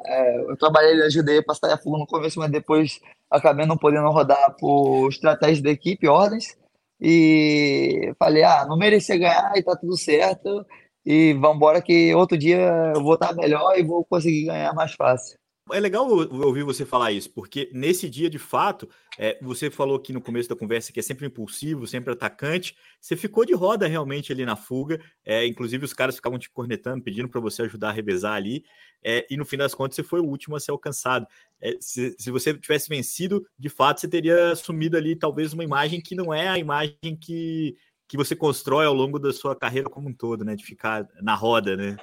É, 0.07 0.39
eu 0.39 0.57
trabalhei, 0.57 1.03
ajudei 1.03 1.39
a 1.39 1.45
passar 1.45 1.73
a 1.73 1.79
fuga 1.79 1.99
no 1.99 2.07
começo, 2.07 2.39
mas 2.39 2.51
depois 2.51 3.01
acabei 3.31 3.67
não 3.67 3.77
podendo 3.77 4.11
rodar 4.11 4.55
por 4.59 5.09
estratégias 5.09 5.63
da 5.63 5.71
equipe, 5.71 6.09
ordens. 6.09 6.57
E 7.01 8.15
falei, 8.19 8.45
ah, 8.45 8.65
não 8.67 8.77
merecia 8.79 9.19
ganhar 9.19 9.53
e 9.57 9.63
tá 9.63 9.77
tudo 9.77 9.97
certo. 9.97 10.65
E 11.05 11.35
vamos 11.35 11.57
embora 11.57 11.83
que 11.83 12.15
outro 12.15 12.39
dia 12.39 12.93
eu 12.95 13.03
vou 13.03 13.15
estar 13.15 13.35
melhor 13.35 13.79
e 13.79 13.83
vou 13.83 14.05
conseguir 14.05 14.47
ganhar 14.47 14.73
mais 14.75 14.93
fácil. 14.95 15.39
É 15.73 15.81
legal 15.81 16.07
ouvir 16.07 16.63
você 16.63 16.85
falar 16.85 17.11
isso, 17.13 17.31
porque 17.31 17.71
nesse 17.73 18.09
dia, 18.11 18.29
de 18.29 18.39
fato, 18.39 18.87
é, 19.19 19.39
você 19.41 19.71
falou 19.71 19.97
aqui 19.97 20.13
no 20.13 20.21
começo 20.21 20.47
da 20.47 20.55
conversa 20.55 20.93
que 20.93 21.01
é 21.01 21.03
sempre 21.03 21.27
impulsivo, 21.27 21.87
sempre 21.87 22.13
atacante. 22.13 22.77
Você 23.01 23.17
ficou 23.17 23.47
de 23.47 23.55
roda 23.55 23.87
realmente 23.87 24.31
ali 24.31 24.45
na 24.45 24.57
fuga. 24.57 25.01
É, 25.25 25.47
inclusive, 25.47 25.83
os 25.83 25.95
caras 25.95 26.17
ficavam 26.17 26.39
te 26.39 26.51
cornetando, 26.51 27.03
pedindo 27.03 27.31
para 27.31 27.41
você 27.41 27.63
ajudar 27.63 27.89
a 27.89 27.93
revezar 27.93 28.35
ali. 28.35 28.63
É, 29.03 29.27
e 29.31 29.39
no 29.39 29.47
fim 29.47 29.57
das 29.57 29.75
contas, 29.75 29.97
você 29.97 30.03
foi 30.03 30.21
o 30.21 30.27
último 30.27 30.55
a 30.55 30.61
ser 30.61 30.71
alcançado. 30.71 31.27
É, 31.59 31.79
se, 31.81 32.15
se, 32.19 32.31
você 32.31 32.53
tivesse 32.53 32.91
vencido, 32.91 33.47
de 33.59 33.71
fato, 33.71 34.03
você 34.03 34.09
teria 34.09 34.53
assumido 34.53 34.99
ali 34.99 35.17
talvez 35.17 35.55
uma 35.55 35.65
imagem 35.65 35.99
que 35.99 36.15
não 36.15 36.33
é 36.33 36.47
a 36.47 36.59
imagem 36.59 37.17
que, 37.19 37.75
que 38.07 38.19
você 38.19 38.37
constrói 38.37 38.85
ao 38.85 38.95
longo 38.95 39.19
da 39.19 39.33
sua 39.33 39.57
carreira 39.57 39.89
como 39.89 40.11
um 40.11 40.15
todo, 40.15 40.45
né? 40.45 40.55
De 40.57 40.65
ficar 40.65 41.09
na 41.23 41.35
roda, 41.35 41.75
né? 41.75 41.97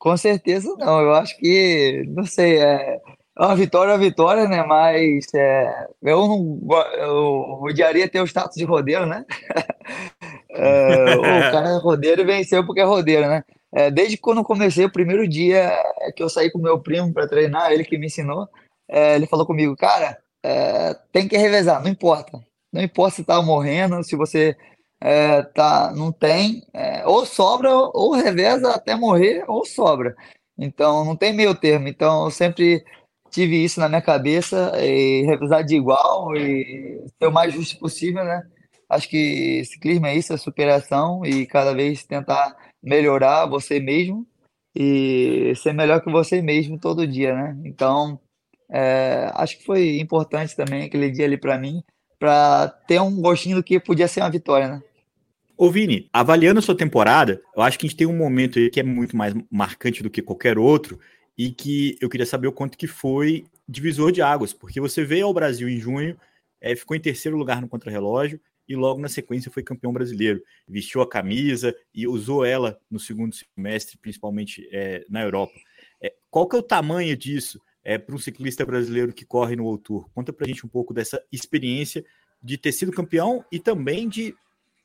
Com 0.00 0.16
certeza 0.16 0.74
não. 0.78 1.00
Eu 1.00 1.12
acho 1.14 1.36
que, 1.36 2.04
não 2.08 2.24
sei, 2.24 2.58
é, 2.58 3.00
é 3.38 3.44
uma 3.44 3.54
vitória 3.54 3.92
é 3.92 3.94
uma 3.94 4.00
vitória, 4.00 4.48
né? 4.48 4.64
Mas 4.64 5.26
é, 5.34 5.86
eu 6.02 6.26
não 6.26 6.58
eu 6.98 7.60
odiaria 7.62 8.08
ter 8.08 8.20
o 8.20 8.26
status 8.26 8.56
de 8.56 8.64
rodeiro, 8.64 9.04
né? 9.04 9.26
é, 10.50 11.16
o 11.16 11.20
cara 11.52 11.68
é 11.68 11.78
rodeiro 11.78 12.22
e 12.22 12.24
venceu 12.24 12.64
porque 12.64 12.80
é 12.80 12.84
rodeiro, 12.84 13.28
né? 13.28 13.44
É, 13.72 13.90
desde 13.90 14.16
quando 14.16 14.42
comecei, 14.42 14.86
o 14.86 14.92
primeiro 14.92 15.28
dia 15.28 15.70
que 16.16 16.22
eu 16.22 16.30
saí 16.30 16.50
com 16.50 16.58
meu 16.58 16.80
primo 16.80 17.12
para 17.12 17.28
treinar, 17.28 17.70
ele 17.70 17.84
que 17.84 17.98
me 17.98 18.06
ensinou, 18.06 18.48
é, 18.88 19.16
ele 19.16 19.26
falou 19.26 19.46
comigo, 19.46 19.76
cara, 19.76 20.18
é, 20.42 20.96
tem 21.12 21.28
que 21.28 21.36
revezar, 21.36 21.82
não 21.82 21.90
importa. 21.90 22.40
Não 22.72 22.82
importa 22.82 23.16
se 23.16 23.24
tá 23.24 23.40
morrendo, 23.42 24.02
se 24.02 24.16
você 24.16 24.56
é, 25.00 25.42
tá, 25.42 25.92
não 25.96 26.12
tem, 26.12 26.62
é, 26.74 27.06
ou 27.06 27.24
sobra, 27.24 27.70
ou 27.74 28.12
reveza 28.12 28.70
até 28.72 28.94
morrer, 28.94 29.44
ou 29.48 29.64
sobra. 29.64 30.14
Então, 30.58 31.04
não 31.04 31.16
tem 31.16 31.32
meio 31.32 31.54
termo. 31.54 31.88
Então, 31.88 32.24
eu 32.24 32.30
sempre 32.30 32.84
tive 33.30 33.64
isso 33.64 33.80
na 33.80 33.88
minha 33.88 34.02
cabeça, 34.02 34.72
e 34.78 35.22
revezar 35.22 35.64
de 35.64 35.76
igual 35.76 36.36
e 36.36 37.04
ser 37.18 37.28
o 37.28 37.32
mais 37.32 37.54
justo 37.54 37.78
possível, 37.78 38.24
né? 38.24 38.42
Acho 38.88 39.08
que 39.08 39.64
ciclismo 39.64 40.06
é 40.06 40.16
isso, 40.16 40.32
é 40.32 40.36
superação 40.36 41.24
e 41.24 41.46
cada 41.46 41.72
vez 41.72 42.04
tentar 42.04 42.56
melhorar 42.82 43.46
você 43.46 43.78
mesmo 43.78 44.26
e 44.74 45.52
ser 45.56 45.72
melhor 45.72 46.00
que 46.02 46.10
você 46.10 46.42
mesmo 46.42 46.78
todo 46.78 47.06
dia, 47.06 47.34
né? 47.34 47.56
Então, 47.64 48.20
é, 48.70 49.30
acho 49.34 49.58
que 49.58 49.64
foi 49.64 49.98
importante 50.00 50.56
também 50.56 50.84
aquele 50.84 51.10
dia 51.10 51.24
ali 51.24 51.38
para 51.38 51.58
mim, 51.58 51.82
para 52.18 52.68
ter 52.86 53.00
um 53.00 53.20
gostinho 53.20 53.56
do 53.56 53.62
que 53.62 53.80
podia 53.80 54.08
ser 54.08 54.20
uma 54.20 54.30
vitória, 54.30 54.68
né? 54.68 54.82
Ô 55.62 55.70
Vini, 55.70 56.08
avaliando 56.10 56.58
a 56.58 56.62
sua 56.62 56.74
temporada, 56.74 57.42
eu 57.54 57.60
acho 57.60 57.78
que 57.78 57.84
a 57.84 57.88
gente 57.90 57.98
tem 57.98 58.06
um 58.06 58.16
momento 58.16 58.58
aí 58.58 58.70
que 58.70 58.80
é 58.80 58.82
muito 58.82 59.14
mais 59.14 59.34
marcante 59.50 60.02
do 60.02 60.08
que 60.08 60.22
qualquer 60.22 60.58
outro 60.58 60.98
e 61.36 61.50
que 61.50 61.98
eu 62.00 62.08
queria 62.08 62.24
saber 62.24 62.48
o 62.48 62.52
quanto 62.52 62.78
que 62.78 62.86
foi 62.86 63.44
divisor 63.68 64.10
de 64.10 64.22
águas, 64.22 64.54
porque 64.54 64.80
você 64.80 65.04
veio 65.04 65.26
ao 65.26 65.34
Brasil 65.34 65.68
em 65.68 65.78
junho, 65.78 66.18
é, 66.62 66.74
ficou 66.74 66.96
em 66.96 67.00
terceiro 67.00 67.36
lugar 67.36 67.60
no 67.60 67.68
contrarrelógio 67.68 68.40
e 68.66 68.74
logo 68.74 69.02
na 69.02 69.08
sequência 69.10 69.50
foi 69.50 69.62
campeão 69.62 69.92
brasileiro. 69.92 70.42
Vestiu 70.66 71.02
a 71.02 71.06
camisa 71.06 71.76
e 71.94 72.08
usou 72.08 72.42
ela 72.42 72.80
no 72.90 72.98
segundo 72.98 73.34
semestre, 73.34 73.98
principalmente 73.98 74.66
é, 74.72 75.04
na 75.10 75.22
Europa. 75.22 75.60
É, 76.02 76.14
qual 76.30 76.48
que 76.48 76.56
é 76.56 76.58
o 76.58 76.62
tamanho 76.62 77.14
disso 77.14 77.60
é, 77.84 77.98
para 77.98 78.14
um 78.14 78.18
ciclista 78.18 78.64
brasileiro 78.64 79.12
que 79.12 79.26
corre 79.26 79.56
no 79.56 79.64
World 79.64 79.82
Tour? 79.82 80.08
Conta 80.14 80.32
para 80.32 80.46
a 80.46 80.48
gente 80.48 80.64
um 80.64 80.70
pouco 80.70 80.94
dessa 80.94 81.22
experiência 81.30 82.02
de 82.42 82.56
ter 82.56 82.72
sido 82.72 82.90
campeão 82.92 83.44
e 83.52 83.58
também 83.58 84.08
de 84.08 84.34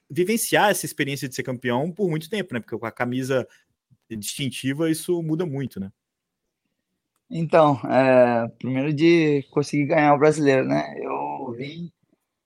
vivenciar 0.09 0.69
essa 0.69 0.85
experiência 0.85 1.27
de 1.27 1.35
ser 1.35 1.43
campeão 1.43 1.91
por 1.91 2.09
muito 2.09 2.29
tempo, 2.29 2.53
né? 2.53 2.59
Porque 2.59 2.77
com 2.77 2.85
a 2.85 2.91
camisa 2.91 3.47
distintiva 4.09 4.89
isso 4.89 5.21
muda 5.23 5.45
muito, 5.45 5.79
né? 5.79 5.91
Então, 7.29 7.79
é, 7.89 8.47
primeiro 8.59 8.93
de 8.93 9.43
conseguir 9.51 9.87
ganhar 9.87 10.13
o 10.13 10.19
brasileiro, 10.19 10.65
né? 10.65 10.95
Eu 10.97 11.51
vim 11.57 11.91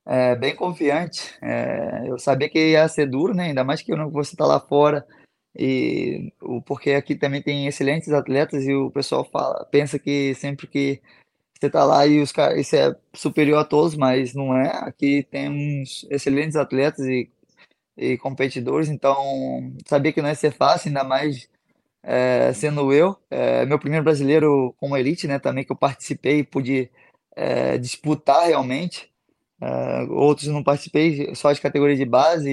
é, 0.06 0.36
bem 0.36 0.56
confiante. 0.56 1.38
É, 1.42 2.04
eu 2.08 2.18
sabia 2.18 2.50
que 2.50 2.72
ia 2.72 2.88
ser 2.88 3.08
duro, 3.08 3.34
né? 3.34 3.48
Ainda 3.48 3.64
mais 3.64 3.82
que 3.82 3.92
eu 3.92 3.98
não 3.98 4.10
vou 4.10 4.22
estar 4.22 4.46
lá 4.46 4.60
fora. 4.60 5.06
E 5.56 6.32
o 6.42 6.62
porque 6.62 6.92
aqui 6.92 7.16
também 7.16 7.42
tem 7.42 7.68
excelentes 7.68 8.12
atletas 8.14 8.66
e 8.66 8.74
o 8.74 8.92
pessoal 8.92 9.26
fala, 9.26 9.66
pensa 9.66 10.00
que 10.00 10.34
sempre 10.36 10.68
que 10.68 11.02
você 11.60 11.70
tá 11.70 11.84
lá 11.84 12.08
e 12.08 12.22
os 12.22 12.32
caras, 12.32 12.60
isso 12.60 12.76
é 12.76 12.96
superior 13.14 13.60
a 13.60 13.66
todos, 13.66 13.96
mas 13.96 14.34
não 14.34 14.56
é. 14.56 14.72
Aqui 14.84 15.24
temos 15.30 16.08
excelentes 16.10 16.56
atletas 16.56 17.06
e 17.06 17.30
e 18.00 18.18
competidores, 18.18 18.90
então 18.90 19.74
sabia 19.86 20.14
que 20.14 20.22
não 20.22 20.30
ia 20.30 20.36
ser 20.36 20.52
fácil, 20.52 20.88
ainda 20.88 21.04
mais 21.04 21.50
é, 22.04 22.54
sendo 22.54 22.94
eu, 22.94 23.18
é, 23.30 23.66
meu 23.66 23.78
primeiro 23.80 24.04
brasileiro 24.04 24.74
como 24.80 24.96
elite, 24.98 25.28
né, 25.28 25.38
também 25.40 25.66
que 25.66 25.72
eu 25.72 25.76
participei 25.76 26.40
e 26.40 26.44
pude 26.44 26.90
é, 27.36 27.78
disputar 27.78 28.48
realmente, 28.48 29.12
é, 29.62 30.04
outros 30.10 30.48
não 30.48 30.64
participei, 30.64 31.36
só 31.36 31.52
de 31.52 31.62
categoria 31.62 31.96
de 31.98 32.06
base, 32.06 32.50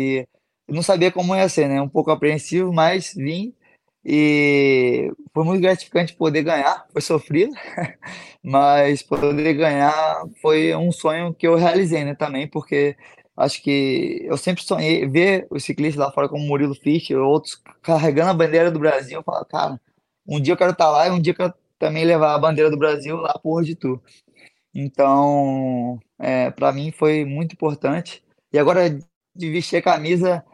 e 0.69 0.73
não 0.73 0.83
sabia 0.83 1.13
como 1.13 1.37
ia 1.37 1.49
ser, 1.49 1.69
né, 1.69 1.81
um 1.81 1.89
pouco 1.89 2.11
apreensivo, 2.11 2.73
mas 2.73 3.15
vim 3.15 3.55
E 4.05 5.11
foi 5.35 5.45
muito 5.45 5.63
gratificante 5.63 6.15
poder 6.15 6.43
ganhar, 6.43 6.87
foi 6.93 7.03
sofrido, 7.03 7.53
mas 8.43 9.03
poder 9.03 9.55
ganhar 9.55 10.25
foi 10.43 10.75
um 10.77 10.93
sonho 10.93 11.35
que 11.35 11.47
eu 11.47 11.57
realizei, 11.57 12.05
né, 12.05 12.15
também, 12.15 12.49
porque 12.49 12.97
acho 13.37 13.63
que 13.63 14.23
eu 14.25 14.37
sempre 14.37 14.63
sonhei 14.63 15.07
ver 15.07 15.47
os 15.51 15.65
ciclistas 15.65 16.05
lá 16.05 16.13
fora 16.13 16.29
como 16.29 16.47
Murilo 16.47 16.75
Fischer, 16.75 17.19
outros 17.19 17.61
carregando 17.83 18.31
a 18.31 18.35
bandeira 18.35 18.71
do 18.71 18.79
Brasil, 18.79 19.19
eu 19.19 19.23
falo, 19.23 19.45
cara, 19.45 19.81
um 20.27 20.41
dia 20.41 20.55
eu 20.55 20.57
quero 20.57 20.73
estar 20.73 20.91
lá 20.91 21.07
e 21.07 21.11
um 21.11 21.21
dia 21.21 21.33
eu 21.33 21.37
quero 21.37 21.55
também 21.79 22.05
levar 22.05 22.35
a 22.35 22.39
bandeira 22.39 22.71
do 22.71 22.79
Brasil 22.79 23.17
lá 23.17 23.39
por 23.39 23.63
de 23.63 23.75
tu. 23.75 24.03
Então, 24.75 25.99
é, 26.19 26.51
para 26.51 26.73
mim 26.73 26.91
foi 26.91 27.25
muito 27.25 27.53
importante. 27.53 28.23
E 28.53 28.59
agora 28.59 28.91
de 29.35 29.51
vestir 29.51 29.77
a 29.77 29.83
camisa 29.83 30.45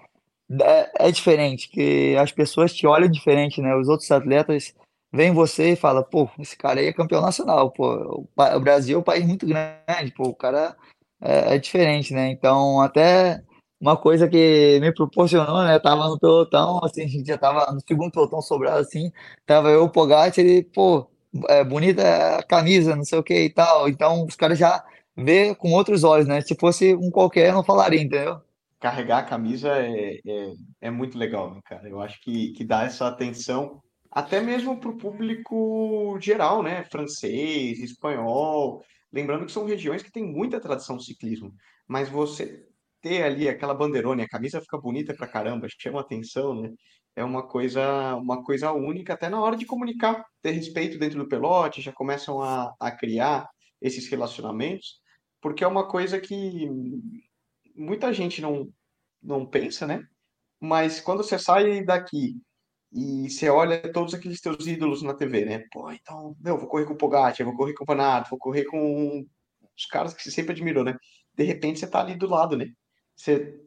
é, 0.60 1.08
é 1.08 1.10
diferente, 1.10 1.68
que 1.68 2.16
as 2.16 2.32
pessoas 2.32 2.74
te 2.74 2.86
olham 2.86 3.08
diferente, 3.08 3.60
né? 3.60 3.74
Os 3.76 3.88
outros 3.88 4.10
atletas 4.10 4.74
veem 5.12 5.32
você 5.32 5.72
e 5.72 5.76
falam, 5.76 6.02
pô, 6.02 6.28
esse 6.38 6.56
cara 6.56 6.80
aí 6.80 6.86
é 6.86 6.92
campeão 6.92 7.20
nacional, 7.20 7.70
pô, 7.70 8.26
o 8.36 8.60
Brasil 8.60 8.96
é 8.96 9.00
um 9.00 9.04
país 9.04 9.26
muito 9.26 9.46
grande, 9.46 10.12
pô, 10.14 10.24
o 10.24 10.34
cara 10.34 10.76
é, 11.22 11.54
é 11.54 11.58
diferente, 11.58 12.12
né? 12.12 12.30
Então, 12.30 12.80
até 12.80 13.42
uma 13.80 13.96
coisa 13.96 14.28
que 14.28 14.78
me 14.80 14.92
proporcionou, 14.92 15.62
né? 15.64 15.78
Tava 15.78 16.08
no 16.08 16.18
pelotão, 16.18 16.80
assim, 16.84 17.02
a 17.02 17.08
gente 17.08 17.26
já 17.26 17.38
tava 17.38 17.72
no 17.72 17.80
segundo 17.86 18.12
pelotão 18.12 18.40
sobrado, 18.42 18.78
assim, 18.78 19.10
tava 19.46 19.70
eu, 19.70 19.84
o 19.84 19.90
Pogacar, 19.90 20.32
ele, 20.38 20.62
pô, 20.64 21.08
é, 21.48 21.64
bonita 21.64 22.38
a 22.38 22.42
camisa, 22.42 22.96
não 22.96 23.04
sei 23.04 23.18
o 23.18 23.22
que 23.22 23.34
e 23.44 23.50
tal. 23.50 23.88
Então, 23.88 24.24
os 24.26 24.36
caras 24.36 24.58
já 24.58 24.84
vê 25.16 25.54
com 25.54 25.72
outros 25.72 26.04
olhos, 26.04 26.26
né? 26.26 26.40
Se 26.40 26.54
fosse 26.54 26.94
um 26.94 27.10
qualquer, 27.10 27.52
não 27.52 27.64
falaria, 27.64 28.00
entendeu? 28.00 28.40
Carregar 28.80 29.18
a 29.18 29.24
camisa 29.24 29.68
é, 29.68 30.18
é, 30.26 30.52
é 30.80 30.90
muito 30.90 31.16
legal, 31.16 31.54
né, 31.54 31.60
cara? 31.64 31.88
Eu 31.88 32.00
acho 32.00 32.20
que, 32.20 32.52
que 32.52 32.64
dá 32.64 32.84
essa 32.84 33.06
atenção 33.06 33.80
até 34.10 34.40
mesmo 34.40 34.76
para 34.76 34.90
o 34.90 34.96
público 34.96 36.18
geral, 36.20 36.62
né? 36.62 36.84
Francês, 36.84 37.78
espanhol. 37.78 38.82
Lembrando 39.12 39.46
que 39.46 39.52
são 39.52 39.66
regiões 39.66 40.02
que 40.02 40.10
têm 40.10 40.24
muita 40.24 40.60
tradição 40.60 40.96
de 40.96 41.04
ciclismo, 41.04 41.54
mas 41.86 42.08
você 42.08 42.66
ter 43.02 43.24
ali 43.24 43.48
aquela 43.48 43.74
bandeirona, 43.74 44.22
a 44.22 44.28
camisa 44.28 44.60
fica 44.60 44.78
bonita 44.78 45.12
pra 45.14 45.26
caramba, 45.26 45.66
chama 45.68 46.00
atenção, 46.00 46.62
né? 46.62 46.70
É 47.14 47.22
uma 47.22 47.46
coisa, 47.46 48.14
uma 48.16 48.42
coisa 48.42 48.72
única, 48.72 49.12
até 49.12 49.28
na 49.28 49.40
hora 49.40 49.56
de 49.56 49.66
comunicar, 49.66 50.24
ter 50.40 50.52
respeito 50.52 50.98
dentro 50.98 51.18
do 51.18 51.28
pelote, 51.28 51.82
já 51.82 51.92
começam 51.92 52.40
a, 52.40 52.72
a 52.80 52.90
criar 52.90 53.46
esses 53.82 54.08
relacionamentos, 54.08 55.00
porque 55.40 55.64
é 55.64 55.66
uma 55.66 55.86
coisa 55.86 56.18
que 56.18 56.70
muita 57.74 58.12
gente 58.12 58.40
não, 58.40 58.72
não 59.22 59.44
pensa, 59.44 59.86
né? 59.86 60.06
Mas 60.60 61.00
quando 61.00 61.22
você 61.22 61.38
sai 61.38 61.84
daqui 61.84 62.36
e 62.92 63.30
você 63.30 63.48
olha 63.48 63.80
todos 63.90 64.12
aqueles 64.12 64.40
teus 64.40 64.66
ídolos 64.66 65.02
na 65.02 65.14
TV, 65.14 65.46
né? 65.46 65.64
Pô, 65.72 65.90
então, 65.90 66.36
meu, 66.38 66.58
vou 66.58 66.68
correr 66.68 66.84
com 66.84 66.92
o 66.92 66.96
Pogacar, 66.96 67.46
vou 67.46 67.56
correr 67.56 67.72
com 67.72 67.84
o 67.84 67.86
Panato, 67.86 68.28
vou 68.28 68.38
correr 68.38 68.64
com 68.64 69.26
os 69.76 69.86
caras 69.86 70.12
que 70.12 70.22
você 70.22 70.30
sempre 70.30 70.52
admirou, 70.52 70.84
né? 70.84 70.98
De 71.34 71.42
repente 71.42 71.80
você 71.80 71.86
tá 71.86 72.00
ali 72.00 72.14
do 72.14 72.28
lado, 72.28 72.56
né? 72.56 72.66
Você 73.16 73.58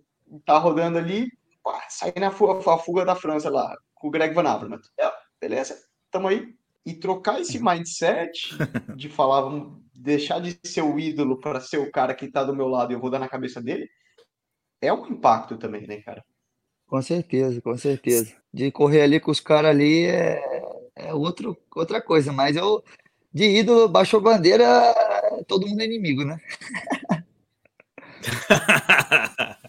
tá 0.46 0.60
rodando 0.60 1.00
ali, 1.00 1.28
pá, 1.64 1.84
sai 1.90 2.14
na 2.20 2.30
fuga, 2.30 2.72
a 2.72 2.78
fuga 2.78 3.04
da 3.04 3.16
França 3.16 3.50
lá, 3.50 3.76
com 3.96 4.10
o 4.10 4.12
Greg 4.12 4.34
Van 4.36 4.48
Avermaet. 4.48 4.84
É, 5.00 5.12
beleza, 5.42 5.76
tamo 6.12 6.28
aí. 6.28 6.54
E 6.86 6.94
trocar 6.94 7.42
esse 7.42 7.58
mindset 7.64 8.56
de 8.96 9.10
falar, 9.10 9.42
vamos 9.42 9.82
deixar 9.92 10.40
de 10.40 10.60
ser 10.64 10.84
o 10.84 11.00
ídolo 11.00 11.40
para 11.40 11.60
ser 11.60 11.80
o 11.80 11.92
cara 11.92 12.14
que 12.14 12.30
tá 12.30 12.44
do 12.44 12.56
meu 12.56 12.68
lado 12.68 12.92
e 12.92 12.96
eu 12.96 13.00
vou 13.00 13.10
dar 13.10 13.18
na 13.18 13.28
cabeça 13.28 13.60
dele, 13.60 13.90
é 14.80 14.94
um 14.94 15.08
impacto 15.08 15.58
também, 15.58 15.88
né, 15.88 16.00
cara? 16.02 16.24
Com 16.88 17.02
certeza, 17.02 17.62
com 17.62 17.78
certeza. 17.78 18.34
De 18.54 18.72
correr 18.72 19.02
ali 19.02 19.20
com 19.20 19.32
os 19.32 19.40
caras 19.40 19.72
ali 19.72 20.06
é, 20.06 20.42
é 20.96 21.14
outro, 21.14 21.58
outra 21.76 22.02
coisa, 22.02 22.32
mas 22.32 22.56
eu, 22.56 22.84
de 23.34 23.44
ídolo, 23.44 23.90
baixou 23.90 24.22
bandeira, 24.22 24.66
todo 25.48 25.68
mundo 25.68 25.82
é 25.82 25.86
inimigo, 25.86 26.24
né? 26.24 26.40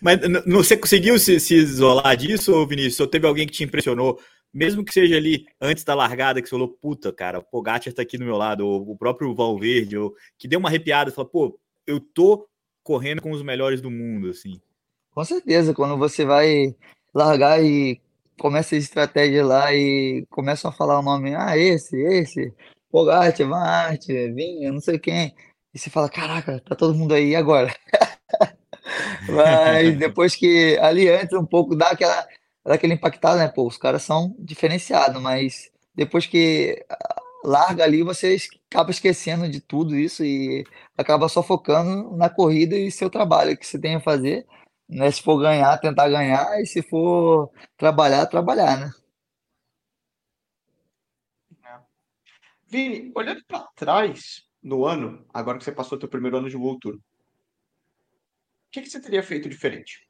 Mas 0.00 0.20
você 0.46 0.76
conseguiu 0.76 1.18
se, 1.18 1.38
se, 1.38 1.54
isolar 1.54 2.16
disso, 2.16 2.66
Vinícius? 2.66 3.00
Ou 3.00 3.06
teve 3.06 3.26
alguém 3.26 3.46
que 3.46 3.52
te 3.52 3.64
impressionou, 3.64 4.18
mesmo 4.52 4.84
que 4.84 4.92
seja 4.92 5.16
ali 5.16 5.46
antes 5.60 5.84
da 5.84 5.94
largada, 5.94 6.40
que 6.40 6.48
você 6.48 6.54
falou, 6.54 6.68
puta, 6.68 7.12
cara, 7.12 7.38
o 7.38 7.42
Pogacar 7.42 7.92
tá 7.92 8.02
aqui 8.02 8.16
do 8.16 8.24
meu 8.24 8.36
lado, 8.36 8.66
ou 8.66 8.90
o 8.90 8.96
próprio 8.96 9.34
Valverde, 9.34 9.98
ou 9.98 10.14
que 10.38 10.48
deu 10.48 10.58
uma 10.58 10.68
arrepiada, 10.68 11.12
falou, 11.12 11.30
pô, 11.30 11.60
eu 11.86 12.00
tô 12.00 12.48
correndo 12.82 13.20
com 13.20 13.32
os 13.32 13.42
melhores 13.42 13.80
do 13.80 13.90
mundo, 13.90 14.30
assim. 14.30 14.60
Com 15.16 15.24
certeza, 15.24 15.72
quando 15.72 15.96
você 15.96 16.26
vai 16.26 16.76
largar 17.14 17.64
e 17.64 17.98
começa 18.38 18.74
a 18.74 18.78
estratégia 18.78 19.46
lá 19.46 19.72
e 19.72 20.26
começam 20.28 20.70
a 20.70 20.74
falar 20.74 20.98
o 20.98 21.02
nome, 21.02 21.34
ah, 21.34 21.56
esse, 21.56 21.96
esse, 21.96 22.52
Pogacar, 22.90 23.48
Van 23.48 23.64
Aert, 23.64 24.06
Vinha, 24.34 24.70
não 24.70 24.78
sei 24.78 24.98
quem, 24.98 25.34
e 25.72 25.78
você 25.78 25.88
fala, 25.88 26.10
caraca, 26.10 26.60
tá 26.60 26.76
todo 26.76 26.94
mundo 26.94 27.14
aí, 27.14 27.34
agora? 27.34 27.74
Mas 29.34 29.96
depois 29.96 30.36
que 30.36 30.76
ali 30.82 31.08
entra 31.08 31.40
um 31.40 31.46
pouco, 31.46 31.74
dá 31.74 31.92
aquela, 31.92 32.28
aquele 32.66 32.92
impactado, 32.92 33.38
né? 33.38 33.48
Pô, 33.48 33.66
os 33.66 33.78
caras 33.78 34.02
são 34.02 34.36
diferenciados, 34.38 35.22
mas 35.22 35.70
depois 35.94 36.26
que 36.26 36.84
ah, 36.90 37.22
larga 37.42 37.84
ali, 37.84 38.02
você 38.02 38.36
acaba 38.70 38.90
esquecendo 38.90 39.48
de 39.48 39.62
tudo 39.62 39.96
isso 39.96 40.22
e 40.22 40.62
acaba 40.94 41.26
só 41.26 41.42
focando 41.42 42.14
na 42.18 42.28
corrida 42.28 42.76
e 42.76 42.90
seu 42.90 43.08
trabalho 43.08 43.56
que 43.56 43.66
você 43.66 43.78
tem 43.78 43.94
a 43.94 44.00
fazer. 44.00 44.46
Né? 44.88 45.10
Se 45.10 45.22
for 45.22 45.38
ganhar, 45.38 45.76
tentar 45.78 46.08
ganhar, 46.08 46.60
e 46.60 46.66
se 46.66 46.82
for 46.82 47.50
trabalhar, 47.76 48.26
trabalhar, 48.26 48.78
né? 48.78 48.90
É. 51.64 51.80
Vini, 52.68 53.12
olhando 53.14 53.44
para 53.46 53.66
trás, 53.74 54.46
no 54.62 54.84
ano, 54.84 55.24
agora 55.32 55.58
que 55.58 55.64
você 55.64 55.72
passou 55.72 55.96
o 55.98 56.00
seu 56.00 56.08
primeiro 56.08 56.36
ano 56.36 56.50
de 56.50 56.56
World 56.56 56.80
Tour, 56.80 56.94
o 56.94 57.00
que, 58.70 58.82
que 58.82 58.90
você 58.90 59.00
teria 59.00 59.22
feito 59.22 59.48
diferente? 59.48 60.06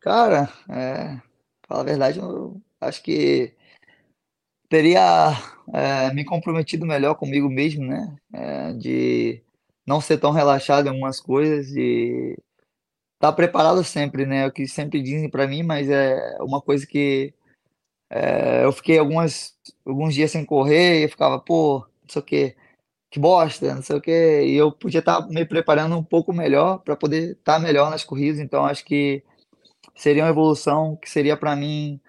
Cara, 0.00 0.52
é, 0.68 1.20
falar 1.66 1.80
a 1.80 1.84
verdade, 1.84 2.18
eu 2.18 2.60
acho 2.80 3.02
que 3.02 3.54
teria 4.68 5.32
é, 5.72 6.12
me 6.14 6.24
comprometido 6.24 6.86
melhor 6.86 7.14
comigo 7.16 7.50
mesmo, 7.50 7.84
né? 7.84 8.16
É, 8.32 8.72
de 8.74 9.42
não 9.90 10.00
ser 10.00 10.18
tão 10.18 10.30
relaxado 10.30 10.86
em 10.86 10.90
algumas 10.90 11.20
coisas 11.20 11.72
e 11.76 12.36
estar 13.14 13.30
tá 13.30 13.32
preparado 13.32 13.82
sempre, 13.84 14.24
né? 14.24 14.44
É 14.44 14.46
o 14.46 14.52
que 14.52 14.66
sempre 14.68 15.02
dizem 15.02 15.28
para 15.28 15.48
mim, 15.48 15.64
mas 15.64 15.90
é 15.90 16.38
uma 16.40 16.62
coisa 16.62 16.86
que 16.86 17.34
é, 18.10 18.64
eu 18.64 18.72
fiquei 18.72 18.98
algumas, 18.98 19.56
alguns 19.84 20.14
dias 20.14 20.30
sem 20.30 20.44
correr 20.44 21.04
e 21.04 21.08
ficava, 21.08 21.40
pô, 21.40 21.84
sei 22.08 22.22
o 22.22 22.24
que, 22.24 22.56
que 23.10 23.20
bosta, 23.20 23.74
não 23.74 23.82
sei 23.82 23.96
o 23.96 24.00
que, 24.00 24.42
e 24.44 24.54
eu 24.56 24.72
podia 24.72 25.00
estar 25.00 25.22
tá 25.22 25.28
me 25.28 25.44
preparando 25.44 25.96
um 25.96 26.04
pouco 26.04 26.32
melhor 26.32 26.78
para 26.80 26.96
poder 26.96 27.32
estar 27.32 27.54
tá 27.54 27.60
melhor 27.60 27.90
nas 27.90 28.04
corridas, 28.04 28.40
então 28.40 28.64
acho 28.66 28.84
que 28.84 29.24
seria 29.94 30.24
uma 30.24 30.30
evolução 30.30 30.96
que 30.96 31.10
seria 31.10 31.36
para 31.36 31.56
mim 31.56 32.00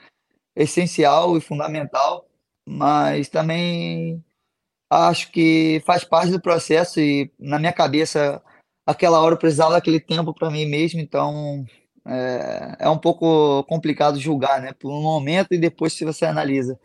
essencial 0.55 1.37
e 1.37 1.41
fundamental, 1.41 2.27
mas 2.67 3.29
também 3.29 4.23
acho 4.91 5.31
que 5.31 5.81
faz 5.85 6.03
parte 6.03 6.31
do 6.31 6.41
processo 6.41 6.99
e 6.99 7.31
na 7.39 7.57
minha 7.57 7.71
cabeça 7.71 8.41
aquela 8.85 9.21
hora 9.21 9.35
eu 9.35 9.39
precisava 9.39 9.73
daquele 9.73 9.99
tempo 9.99 10.33
para 10.33 10.49
mim 10.51 10.65
mesmo, 10.65 10.99
então 10.99 11.65
é, 12.05 12.75
é, 12.79 12.89
um 12.89 12.97
pouco 12.97 13.63
complicado 13.65 14.19
julgar, 14.19 14.61
né? 14.61 14.73
Por 14.73 14.91
um 14.91 15.01
momento 15.01 15.53
e 15.53 15.57
depois 15.57 15.93
se 15.93 16.03
você 16.03 16.25
analisa. 16.25 16.79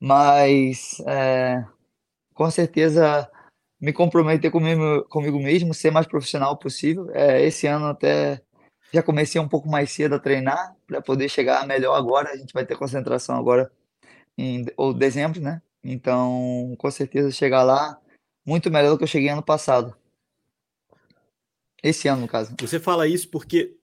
Mas 0.00 1.00
é, 1.06 1.64
com 2.34 2.50
certeza 2.50 3.30
me 3.80 3.92
comprometer 3.92 4.50
comigo, 4.50 5.04
comigo 5.08 5.38
mesmo, 5.38 5.74
ser 5.74 5.90
mais 5.90 6.06
profissional 6.06 6.56
possível. 6.58 7.10
É, 7.14 7.42
esse 7.42 7.66
ano 7.66 7.86
até 7.86 8.42
já 8.92 9.02
comecei 9.02 9.40
um 9.40 9.48
pouco 9.48 9.68
mais 9.68 9.90
cedo 9.92 10.14
a 10.14 10.18
treinar 10.18 10.74
para 10.86 11.00
poder 11.02 11.28
chegar 11.28 11.66
melhor 11.66 11.94
agora. 11.96 12.30
A 12.30 12.36
gente 12.36 12.52
vai 12.52 12.66
ter 12.66 12.76
concentração 12.76 13.36
agora 13.36 13.70
em 14.38 14.66
ou 14.76 14.92
dezembro, 14.92 15.40
né? 15.40 15.62
Então, 15.86 16.74
com 16.78 16.90
certeza 16.90 17.30
chegar 17.30 17.62
lá 17.62 17.98
muito 18.44 18.70
melhor 18.70 18.90
do 18.90 18.98
que 18.98 19.04
eu 19.04 19.08
cheguei 19.08 19.28
ano 19.28 19.42
passado. 19.42 19.96
Esse 21.82 22.08
ano, 22.08 22.22
no 22.22 22.28
caso. 22.28 22.54
Você 22.60 22.78
fala 22.80 23.06
isso 23.06 23.28
porque 23.28 23.76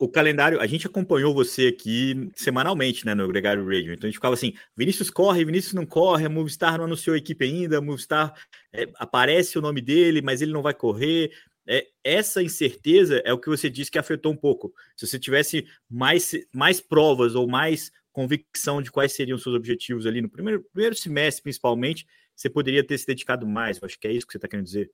o 0.00 0.08
calendário, 0.08 0.58
a 0.60 0.66
gente 0.66 0.86
acompanhou 0.86 1.34
você 1.34 1.66
aqui 1.66 2.30
semanalmente, 2.34 3.04
né, 3.04 3.14
no 3.14 3.28
Gregário 3.28 3.64
Radio. 3.64 3.92
Então 3.92 4.08
a 4.08 4.10
gente 4.10 4.16
ficava 4.16 4.34
assim: 4.34 4.54
Vinícius 4.74 5.10
corre, 5.10 5.44
Vinícius 5.44 5.74
não 5.74 5.84
corre, 5.84 6.24
a 6.24 6.28
Movistar 6.28 6.78
não 6.78 6.86
anunciou 6.86 7.14
a 7.14 7.18
equipe 7.18 7.44
ainda, 7.44 7.78
a 7.78 7.82
Movistar 7.82 8.34
é, 8.72 8.88
aparece 8.94 9.58
o 9.58 9.62
nome 9.62 9.82
dele, 9.82 10.22
mas 10.22 10.40
ele 10.40 10.52
não 10.52 10.62
vai 10.62 10.72
correr. 10.72 11.30
É, 11.68 11.86
essa 12.02 12.42
incerteza 12.42 13.22
é 13.24 13.32
o 13.32 13.38
que 13.38 13.48
você 13.48 13.68
disse 13.68 13.90
que 13.90 13.98
afetou 13.98 14.32
um 14.32 14.36
pouco. 14.36 14.72
Se 14.96 15.06
você 15.06 15.18
tivesse 15.18 15.66
mais, 15.88 16.32
mais 16.52 16.80
provas 16.80 17.34
ou 17.34 17.46
mais 17.46 17.92
convicção 18.12 18.82
de 18.82 18.90
quais 18.90 19.12
seriam 19.12 19.38
seus 19.38 19.54
objetivos 19.54 20.06
ali 20.06 20.20
no 20.20 20.28
primeiro, 20.28 20.62
primeiro 20.72 20.94
semestre, 20.96 21.42
principalmente, 21.42 22.06
você 22.34 22.48
poderia 22.48 22.86
ter 22.86 22.98
se 22.98 23.06
dedicado 23.06 23.46
mais. 23.46 23.78
Eu 23.78 23.86
acho 23.86 23.98
que 23.98 24.08
é 24.08 24.12
isso 24.12 24.26
que 24.26 24.32
você 24.32 24.38
está 24.38 24.48
querendo 24.48 24.66
dizer. 24.66 24.90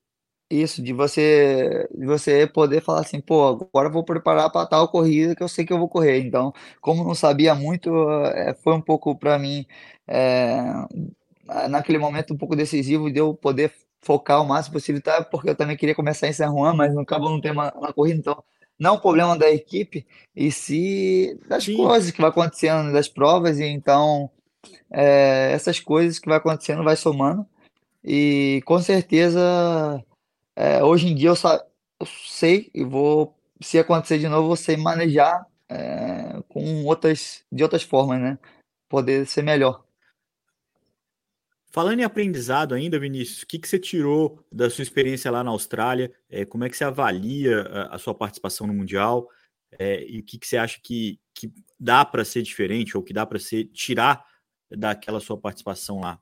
Isso, 0.48 0.81
de 0.81 0.92
você, 0.92 1.88
de 1.92 2.07
você 2.07 2.46
poder 2.46 2.81
falar 2.81 3.00
assim, 3.00 3.20
pô, 3.20 3.48
agora 3.48 3.88
vou 3.88 4.05
preparar 4.05 4.48
para 4.50 4.64
tal 4.66 4.88
corrida 4.88 5.35
que 5.35 5.42
eu 5.42 5.48
sei 5.48 5.64
que 5.66 5.72
eu 5.72 5.79
vou 5.79 5.88
correr. 5.88 6.20
Então, 6.20 6.52
como 6.81 7.02
não 7.02 7.16
sabia 7.16 7.52
muito, 7.55 7.90
eh, 8.31 8.55
foi 8.62 8.74
um 8.74 8.81
pouco 8.81 9.18
para 9.18 9.38
mim, 9.40 9.66
eh, 10.07 10.72
naquele 11.68 11.98
momento 11.98 12.33
um 12.33 12.37
pouco 12.37 12.55
decisivo 12.55 13.11
de 13.11 13.18
eu 13.18 13.35
poder 13.35 13.72
focar 14.00 14.40
o 14.40 14.46
máximo 14.46 14.74
possível, 14.74 15.02
tá? 15.02 15.24
Porque 15.24 15.50
eu 15.50 15.57
também 15.57 15.76
queria 15.76 15.94
começar 15.96 16.29
em 16.29 16.33
San 16.33 16.48
Juan, 16.52 16.74
mas 16.74 16.96
acabou 16.96 17.31
não 17.31 17.40
ter 17.40 17.50
uma, 17.50 17.72
uma 17.74 17.92
corrida, 17.92 18.18
então 18.20 18.42
não 18.79 18.91
é 18.91 18.93
um 18.95 19.01
problema 19.01 19.37
da 19.37 19.51
equipe, 19.51 20.07
e 20.35 20.51
sim 20.51 21.39
das 21.49 21.65
Sim, 21.65 21.77
coisas 21.77 22.11
que 22.11 22.21
vai 22.21 22.31
acontecendo, 22.31 22.93
das 22.93 23.09
provas, 23.09 23.59
e 23.59 23.65
então 23.65 24.31
eh, 24.91 25.51
essas 25.53 25.81
coisas 25.81 26.19
que 26.19 26.29
vai 26.29 26.39
acontecendo 26.39 26.85
vai 26.85 26.97
somando. 26.97 27.47
E 28.05 28.62
com 28.65 28.79
certeza 28.81 30.05
é, 30.57 30.83
hoje 30.83 31.09
em 31.09 31.15
dia 31.15 31.29
eu, 31.29 31.35
eu 32.01 32.07
sei 32.07 32.71
e 32.75 32.83
vou, 32.83 33.37
se 33.61 33.79
acontecer 33.79 34.19
de 34.19 34.27
novo, 34.27 34.45
eu 34.45 34.47
vou 34.49 34.57
sei 34.57 34.77
manejar 34.77 35.47
é, 35.69 36.41
com 36.49 36.85
outras, 36.87 37.45
de 37.53 37.62
outras 37.62 37.83
formas, 37.83 38.21
né? 38.21 38.39
Poder 38.89 39.27
ser 39.27 39.43
melhor. 39.43 39.85
Falando 41.77 42.01
em 42.01 42.05
aprendizado 42.05 42.75
ainda, 42.75 42.99
Vinícius, 42.99 43.43
o 43.43 43.47
que, 43.47 43.59
que 43.59 43.69
você 43.69 43.79
tirou 43.79 44.43
da 44.51 44.71
sua 44.71 44.81
experiência 44.81 45.31
lá 45.31 45.45
na 45.45 45.51
Austrália? 45.51 46.11
É, 46.27 46.43
como 46.43 46.65
é 46.65 46.71
que 46.71 46.77
você 46.79 46.85
avalia 46.85 47.61
a, 47.65 47.97
a 47.97 47.99
sua 47.99 48.15
participação 48.15 48.67
no 48.67 48.73
Mundial? 48.73 49.29
É, 49.79 50.03
e 50.09 50.21
o 50.21 50.25
que, 50.25 50.39
que 50.39 50.47
você 50.47 50.57
acha 50.57 50.81
que, 50.83 51.21
que 51.35 51.53
dá 51.79 52.03
para 52.03 52.25
ser 52.25 52.41
diferente 52.41 52.97
ou 52.97 53.03
que 53.03 53.12
dá 53.12 53.27
para 53.27 53.39
ser 53.39 53.65
tirar 53.67 54.25
daquela 54.71 55.21
sua 55.21 55.37
participação 55.37 56.01
lá? 56.01 56.19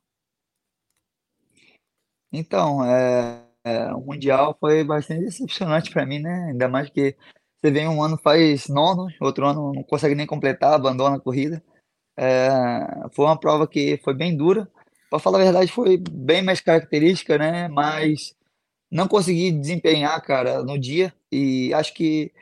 Então, 2.33 2.85
é, 2.85 3.47
é, 3.62 3.95
o 3.95 4.01
Mundial 4.01 4.57
foi 4.59 4.83
bastante 4.83 5.23
decepcionante 5.23 5.93
para 5.93 6.05
mim, 6.05 6.19
né? 6.19 6.49
Ainda 6.51 6.69
mais 6.69 6.90
que 6.90 7.17
você 7.62 7.71
vem 7.71 7.87
um 7.87 8.03
ano 8.03 8.19
faz 8.19 8.67
nono, 8.67 9.07
outro 9.21 9.47
ano 9.47 9.73
não 9.73 9.85
consegue 9.85 10.17
nem 10.17 10.27
completar, 10.27 10.75
abandona 10.75 11.14
a 11.14 11.21
corrida. 11.21 11.62
É, 12.17 12.51
foi 13.12 13.25
uma 13.25 13.38
prova 13.38 13.69
que 13.69 14.01
foi 14.03 14.14
bem 14.14 14.37
dura. 14.37 14.69
Para 15.11 15.19
falar 15.19 15.40
a 15.40 15.45
verdade, 15.45 15.71
foi 15.71 15.97
bem 15.99 16.43
mais 16.43 16.61
característica, 16.61 17.38
né? 17.38 17.69
Mas 17.69 18.35
não 18.90 19.09
consegui 19.09 19.53
desempenhar, 19.53 20.21
cara, 20.23 20.62
no 20.64 20.79
dia. 20.79 21.14
E 21.33 21.73
acho 21.75 21.95
que 21.95 22.33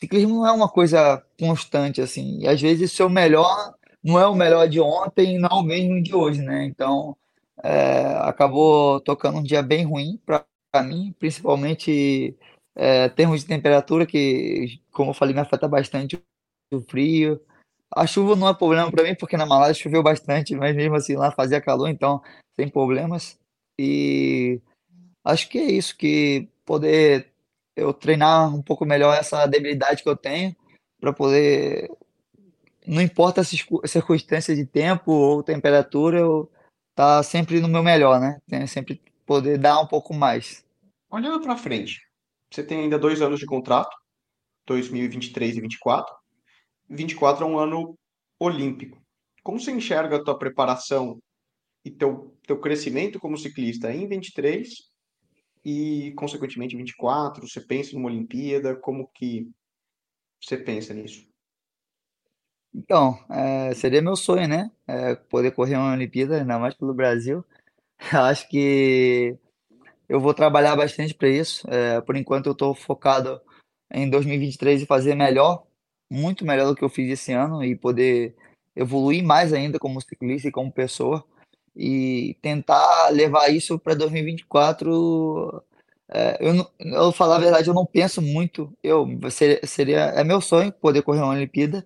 ciclismo 0.00 0.36
não 0.36 0.46
é 0.46 0.52
uma 0.52 0.68
coisa 0.68 1.24
constante, 1.38 2.00
assim. 2.00 2.40
E 2.40 2.48
às 2.48 2.60
vezes 2.60 2.92
o 2.92 2.96
seu 2.96 3.10
melhor 3.10 3.74
não 4.02 4.18
é 4.20 4.26
o 4.26 4.34
melhor 4.34 4.68
de 4.68 4.80
ontem, 4.80 5.38
não 5.38 5.48
é 5.50 5.54
o 5.54 5.62
mesmo 5.62 6.02
de 6.02 6.14
hoje, 6.14 6.42
né? 6.42 6.64
Então, 6.66 7.16
é, 7.62 8.06
acabou 8.22 9.00
tocando 9.00 9.38
um 9.38 9.42
dia 9.42 9.62
bem 9.62 9.84
ruim 9.84 10.20
para 10.26 10.46
mim, 10.82 11.14
principalmente 11.18 12.36
é, 12.76 13.08
termos 13.10 13.40
de 13.42 13.46
temperatura, 13.46 14.06
que, 14.06 14.80
como 14.92 15.10
eu 15.10 15.14
falei, 15.14 15.34
me 15.34 15.40
afeta 15.40 15.68
bastante 15.68 16.20
o 16.72 16.80
frio. 16.82 17.40
A 17.92 18.06
chuva 18.06 18.36
não 18.36 18.48
é 18.48 18.54
problema 18.54 18.90
para 18.90 19.04
mim, 19.04 19.14
porque 19.14 19.36
na 19.36 19.46
Malásia 19.46 19.82
choveu 19.82 20.02
bastante, 20.02 20.54
mas 20.54 20.74
mesmo 20.74 20.96
assim 20.96 21.16
lá 21.16 21.30
fazia 21.30 21.60
calor, 21.60 21.88
então 21.88 22.22
sem 22.56 22.68
problemas. 22.68 23.38
E 23.78 24.60
Acho 25.24 25.48
que 25.48 25.58
é 25.58 25.64
isso, 25.64 25.96
que 25.96 26.48
poder 26.66 27.32
eu 27.74 27.94
treinar 27.94 28.54
um 28.54 28.62
pouco 28.62 28.84
melhor 28.84 29.16
essa 29.16 29.46
debilidade 29.46 30.02
que 30.02 30.08
eu 30.08 30.16
tenho, 30.16 30.54
para 31.00 31.12
poder, 31.14 31.90
não 32.86 33.00
importa 33.00 33.40
as 33.40 33.48
circu- 33.48 33.86
circunstâncias 33.88 34.56
de 34.56 34.66
tempo 34.66 35.10
ou 35.10 35.42
temperatura, 35.42 36.18
eu 36.18 36.50
tá 36.94 37.22
sempre 37.22 37.58
no 37.58 37.68
meu 37.68 37.82
melhor, 37.82 38.20
né? 38.20 38.38
Sempre 38.66 39.02
poder 39.24 39.58
dar 39.58 39.80
um 39.80 39.86
pouco 39.86 40.12
mais. 40.12 40.64
Olhando 41.10 41.40
para 41.40 41.56
frente, 41.56 42.06
você 42.52 42.62
tem 42.62 42.80
ainda 42.80 42.98
dois 42.98 43.22
anos 43.22 43.40
de 43.40 43.46
contrato, 43.46 43.96
2023 44.66 45.56
e 45.56 45.60
24. 45.62 46.14
24 46.88 47.44
é 47.44 47.48
um 47.48 47.58
ano 47.58 47.98
olímpico. 48.38 49.00
Como 49.42 49.60
você 49.60 49.72
enxerga 49.72 50.16
a 50.16 50.24
tua 50.24 50.38
preparação 50.38 51.18
e 51.84 51.90
teu, 51.90 52.36
teu 52.46 52.60
crescimento 52.60 53.20
como 53.20 53.36
ciclista 53.36 53.92
em 53.92 54.08
23 54.08 54.68
e, 55.64 56.12
consequentemente, 56.16 56.76
24? 56.76 57.46
Você 57.46 57.60
pensa 57.60 57.94
numa 57.94 58.08
Olimpíada? 58.08 58.76
Como 58.76 59.08
que 59.14 59.50
você 60.40 60.56
pensa 60.56 60.92
nisso? 60.94 61.26
Então, 62.74 63.18
é, 63.30 63.72
seria 63.74 64.02
meu 64.02 64.16
sonho, 64.16 64.48
né? 64.48 64.70
É, 64.86 65.14
poder 65.14 65.52
correr 65.52 65.76
uma 65.76 65.92
Olimpíada, 65.92 66.38
ainda 66.40 66.58
mais 66.58 66.74
pelo 66.74 66.92
Brasil. 66.92 67.44
Acho 68.12 68.48
que 68.48 69.38
eu 70.08 70.20
vou 70.20 70.34
trabalhar 70.34 70.74
bastante 70.74 71.14
para 71.14 71.28
isso. 71.28 71.68
É, 71.70 72.00
por 72.00 72.16
enquanto, 72.16 72.46
eu 72.46 72.52
estou 72.52 72.74
focado 72.74 73.40
em 73.92 74.10
2023 74.10 74.82
e 74.82 74.86
fazer 74.86 75.14
melhor, 75.14 75.64
muito 76.14 76.44
melhor 76.46 76.66
do 76.66 76.76
que 76.76 76.84
eu 76.84 76.88
fiz 76.88 77.10
esse 77.10 77.32
ano 77.32 77.64
e 77.64 77.74
poder 77.74 78.34
evoluir 78.76 79.22
mais 79.22 79.52
ainda 79.52 79.78
como 79.78 80.00
ciclista 80.00 80.48
e 80.48 80.52
como 80.52 80.72
pessoa 80.72 81.24
e 81.76 82.36
tentar 82.40 83.08
levar 83.10 83.48
isso 83.48 83.78
para 83.78 83.94
2024. 83.94 85.62
É, 86.08 86.38
eu, 86.40 86.70
eu 86.78 87.12
falar 87.12 87.36
a 87.36 87.40
verdade, 87.40 87.68
eu 87.68 87.74
não 87.74 87.86
penso 87.86 88.22
muito. 88.22 88.72
Eu 88.82 89.08
seria, 89.30 89.60
seria 89.66 90.00
é 90.14 90.24
meu 90.24 90.40
sonho 90.40 90.72
poder 90.72 91.02
correr 91.02 91.20
uma 91.20 91.34
Olimpíada, 91.34 91.84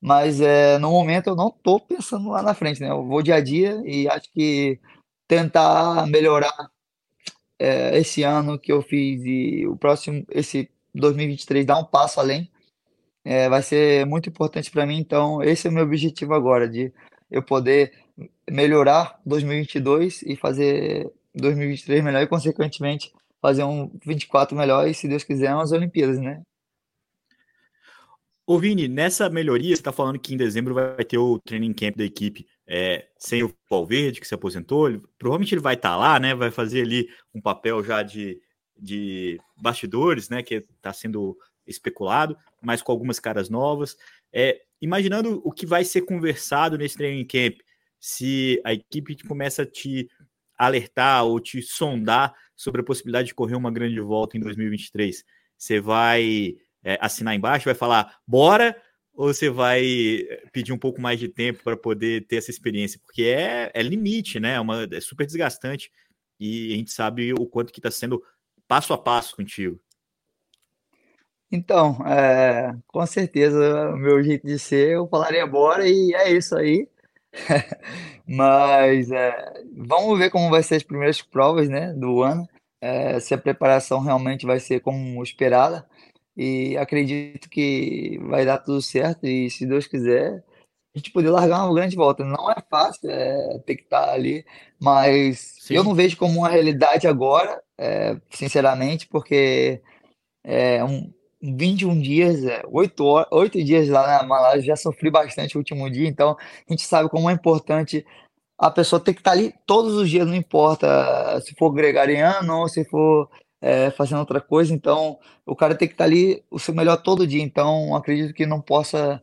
mas 0.00 0.40
é, 0.40 0.78
no 0.78 0.90
momento 0.90 1.28
eu 1.28 1.36
não 1.36 1.48
estou 1.48 1.80
pensando 1.80 2.30
lá 2.30 2.42
na 2.42 2.54
frente, 2.54 2.80
né? 2.80 2.90
Eu 2.90 3.06
vou 3.06 3.22
dia 3.22 3.36
a 3.36 3.40
dia 3.40 3.80
e 3.84 4.08
acho 4.08 4.30
que 4.32 4.80
tentar 5.28 6.06
melhorar 6.06 6.70
é, 7.58 7.98
esse 7.98 8.22
ano 8.22 8.58
que 8.58 8.72
eu 8.72 8.82
fiz 8.82 9.22
e 9.24 9.66
o 9.66 9.76
próximo, 9.76 10.24
esse 10.30 10.70
2023, 10.94 11.66
dar 11.66 11.78
um 11.78 11.84
passo 11.84 12.20
além, 12.20 12.50
é, 13.28 13.46
vai 13.46 13.60
ser 13.62 14.06
muito 14.06 14.30
importante 14.30 14.70
para 14.70 14.86
mim. 14.86 14.96
Então, 14.96 15.42
esse 15.42 15.66
é 15.66 15.70
o 15.70 15.72
meu 15.72 15.84
objetivo 15.84 16.32
agora, 16.32 16.66
de 16.66 16.90
eu 17.30 17.42
poder 17.42 17.92
melhorar 18.50 19.20
2022 19.26 20.22
e 20.22 20.34
fazer 20.34 21.12
2023 21.34 22.02
melhor 22.02 22.22
e, 22.22 22.26
consequentemente, 22.26 23.12
fazer 23.38 23.64
um 23.64 23.90
24 24.02 24.56
melhor 24.56 24.88
e, 24.88 24.94
se 24.94 25.06
Deus 25.06 25.24
quiser, 25.24 25.54
umas 25.54 25.72
Olimpíadas, 25.72 26.18
né? 26.18 26.40
Ô 28.46 28.58
Vini, 28.58 28.88
nessa 28.88 29.28
melhoria, 29.28 29.76
você 29.76 29.80
está 29.80 29.92
falando 29.92 30.18
que 30.18 30.32
em 30.32 30.38
dezembro 30.38 30.72
vai 30.72 31.04
ter 31.04 31.18
o 31.18 31.38
training 31.38 31.74
camp 31.74 31.96
da 31.98 32.04
equipe 32.04 32.46
é, 32.66 33.08
sem 33.18 33.42
o 33.42 33.54
Valverde, 33.68 34.22
que 34.22 34.26
se 34.26 34.34
aposentou. 34.34 34.88
Ele, 34.88 35.02
provavelmente 35.18 35.54
ele 35.54 35.60
vai 35.60 35.74
estar 35.74 35.90
tá 35.90 35.96
lá, 35.96 36.18
né? 36.18 36.34
Vai 36.34 36.50
fazer 36.50 36.80
ali 36.80 37.10
um 37.34 37.42
papel 37.42 37.84
já 37.84 38.02
de, 38.02 38.40
de 38.74 39.38
bastidores, 39.54 40.30
né? 40.30 40.42
Que 40.42 40.64
está 40.78 40.94
sendo 40.94 41.36
especulado, 41.66 42.34
mas 42.62 42.82
com 42.82 42.92
algumas 42.92 43.18
caras 43.18 43.48
novas. 43.48 43.96
É, 44.32 44.60
imaginando 44.80 45.40
o 45.44 45.52
que 45.52 45.66
vai 45.66 45.84
ser 45.84 46.02
conversado 46.02 46.76
nesse 46.78 46.96
training 46.96 47.26
camp, 47.26 47.60
se 48.00 48.60
a 48.64 48.72
equipe 48.72 49.16
começa 49.26 49.62
a 49.62 49.66
te 49.66 50.08
alertar 50.56 51.24
ou 51.24 51.38
te 51.40 51.62
sondar 51.62 52.34
sobre 52.56 52.80
a 52.80 52.84
possibilidade 52.84 53.28
de 53.28 53.34
correr 53.34 53.54
uma 53.54 53.70
grande 53.70 54.00
volta 54.00 54.36
em 54.36 54.40
2023, 54.40 55.24
você 55.56 55.80
vai 55.80 56.56
é, 56.82 56.98
assinar 57.00 57.34
embaixo, 57.34 57.66
vai 57.66 57.74
falar 57.74 58.18
bora, 58.26 58.76
ou 59.14 59.32
você 59.32 59.50
vai 59.50 59.82
pedir 60.52 60.72
um 60.72 60.78
pouco 60.78 61.00
mais 61.00 61.18
de 61.18 61.28
tempo 61.28 61.62
para 61.64 61.76
poder 61.76 62.26
ter 62.28 62.36
essa 62.36 62.52
experiência? 62.52 63.00
Porque 63.04 63.24
é, 63.24 63.70
é 63.74 63.82
limite, 63.82 64.38
né? 64.38 64.54
É, 64.54 64.60
uma, 64.60 64.86
é 64.90 65.00
super 65.00 65.26
desgastante 65.26 65.90
e 66.38 66.72
a 66.72 66.76
gente 66.76 66.92
sabe 66.92 67.32
o 67.32 67.44
quanto 67.44 67.72
que 67.72 67.80
está 67.80 67.90
sendo 67.90 68.22
passo 68.68 68.92
a 68.92 68.98
passo 68.98 69.34
contigo. 69.34 69.80
Então, 71.50 71.96
é, 72.06 72.74
com 72.86 73.04
certeza, 73.06 73.90
o 73.90 73.96
meu 73.96 74.22
jeito 74.22 74.46
de 74.46 74.58
ser, 74.58 74.90
eu 74.92 75.08
falaria 75.08 75.46
bora 75.46 75.88
e 75.88 76.14
é 76.14 76.30
isso 76.30 76.56
aí. 76.56 76.88
Mas 78.26 79.10
é, 79.10 79.62
vamos 79.76 80.18
ver 80.18 80.30
como 80.30 80.50
vai 80.50 80.62
ser 80.62 80.76
as 80.76 80.82
primeiras 80.82 81.22
provas, 81.22 81.68
né, 81.68 81.92
do 81.94 82.22
ano. 82.22 82.46
É, 82.80 83.18
se 83.20 83.34
a 83.34 83.38
preparação 83.38 84.00
realmente 84.00 84.46
vai 84.46 84.60
ser 84.60 84.80
como 84.80 85.22
esperada. 85.22 85.88
E 86.36 86.76
acredito 86.76 87.48
que 87.48 88.18
vai 88.28 88.44
dar 88.46 88.58
tudo 88.58 88.80
certo. 88.82 89.26
E 89.26 89.50
se 89.50 89.66
Deus 89.66 89.86
quiser, 89.86 90.44
a 90.94 90.98
gente 90.98 91.10
poder 91.12 91.30
largar 91.30 91.64
uma 91.64 91.74
grande 91.74 91.96
volta. 91.96 92.24
Não 92.24 92.50
é 92.50 92.56
fácil, 92.70 93.10
é, 93.10 93.58
ter 93.66 93.76
que 93.76 93.82
estar 93.84 94.10
ali, 94.10 94.44
mas 94.80 95.56
eu 95.70 95.82
Sim. 95.82 95.88
não 95.88 95.94
vejo 95.94 96.16
como 96.16 96.40
uma 96.40 96.48
realidade 96.48 97.06
agora, 97.06 97.62
é, 97.78 98.16
sinceramente, 98.30 99.06
porque 99.08 99.82
é, 100.44 100.82
um, 100.84 101.12
21 101.40 102.00
dias, 102.00 102.44
é, 102.44 102.62
8, 102.66 103.04
horas, 103.04 103.28
8 103.30 103.64
dias 103.64 103.88
lá 103.88 104.18
na 104.18 104.22
Malásia, 104.24 104.62
já 104.62 104.76
sofri 104.76 105.10
bastante 105.10 105.56
o 105.56 105.58
último 105.58 105.88
dia, 105.90 106.08
então 106.08 106.36
a 106.68 106.72
gente 106.72 106.82
sabe 106.82 107.08
como 107.08 107.30
é 107.30 107.32
importante 107.32 108.04
a 108.58 108.70
pessoa 108.70 109.00
ter 109.00 109.14
que 109.14 109.20
estar 109.20 109.32
ali 109.32 109.54
todos 109.66 109.94
os 109.94 110.10
dias, 110.10 110.26
não 110.26 110.34
importa 110.34 111.40
se 111.40 111.54
for 111.54 111.70
gregariano 111.70 112.58
ou 112.58 112.68
se 112.68 112.84
for 112.84 113.30
é, 113.60 113.90
fazendo 113.90 114.18
outra 114.20 114.40
coisa, 114.40 114.74
então 114.74 115.18
o 115.46 115.54
cara 115.54 115.74
tem 115.74 115.86
que 115.88 115.94
estar 115.94 116.04
ali 116.04 116.42
o 116.50 116.58
seu 116.58 116.74
melhor 116.74 116.96
todo 116.96 117.26
dia, 117.26 117.42
então 117.42 117.94
acredito 117.94 118.34
que 118.34 118.46
não 118.46 118.60
possa, 118.60 119.22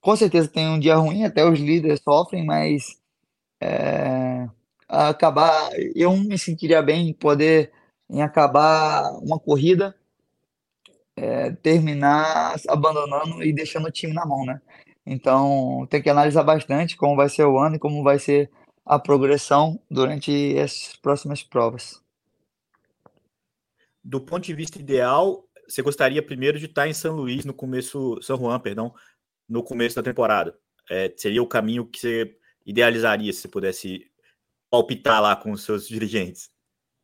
com 0.00 0.14
certeza 0.16 0.48
tem 0.48 0.68
um 0.68 0.78
dia 0.78 0.96
ruim, 0.96 1.24
até 1.24 1.44
os 1.44 1.58
líderes 1.58 2.00
sofrem, 2.02 2.44
mas 2.44 2.96
é, 3.60 4.48
acabar, 4.88 5.70
eu 5.94 6.16
me 6.16 6.38
sentiria 6.38 6.82
bem 6.82 7.08
em 7.08 7.12
poder 7.12 7.72
em 8.08 8.22
acabar 8.22 9.12
uma 9.22 9.38
corrida, 9.38 9.94
é, 11.16 11.50
terminar 11.50 12.56
abandonando 12.68 13.42
e 13.42 13.52
deixando 13.52 13.88
o 13.88 13.90
time 13.90 14.12
na 14.12 14.26
mão, 14.26 14.44
né? 14.44 14.60
Então 15.04 15.86
tem 15.88 16.02
que 16.02 16.10
analisar 16.10 16.42
bastante 16.42 16.96
como 16.96 17.16
vai 17.16 17.28
ser 17.28 17.44
o 17.44 17.58
ano 17.58 17.76
e 17.76 17.78
como 17.78 18.02
vai 18.02 18.18
ser 18.18 18.50
a 18.84 18.98
progressão 18.98 19.80
durante 19.90 20.58
as 20.58 20.96
próximas 20.96 21.42
provas. 21.42 22.02
Do 24.04 24.20
ponto 24.20 24.44
de 24.44 24.54
vista 24.54 24.78
ideal, 24.78 25.44
você 25.68 25.82
gostaria 25.82 26.22
primeiro 26.22 26.58
de 26.58 26.66
estar 26.66 26.86
em 26.86 26.92
São 26.92 27.16
Luís 27.16 27.44
no 27.44 27.54
começo, 27.54 28.20
São 28.22 28.36
Juan, 28.36 28.60
perdão, 28.60 28.94
no 29.48 29.62
começo 29.62 29.96
da 29.96 30.02
temporada. 30.02 30.56
É, 30.88 31.12
seria 31.16 31.42
o 31.42 31.48
caminho 31.48 31.86
que 31.86 31.98
você 31.98 32.36
idealizaria 32.64 33.32
se 33.32 33.48
pudesse 33.48 34.08
palpitar 34.70 35.20
lá 35.20 35.34
com 35.34 35.50
os 35.50 35.64
seus 35.64 35.88
dirigentes? 35.88 36.50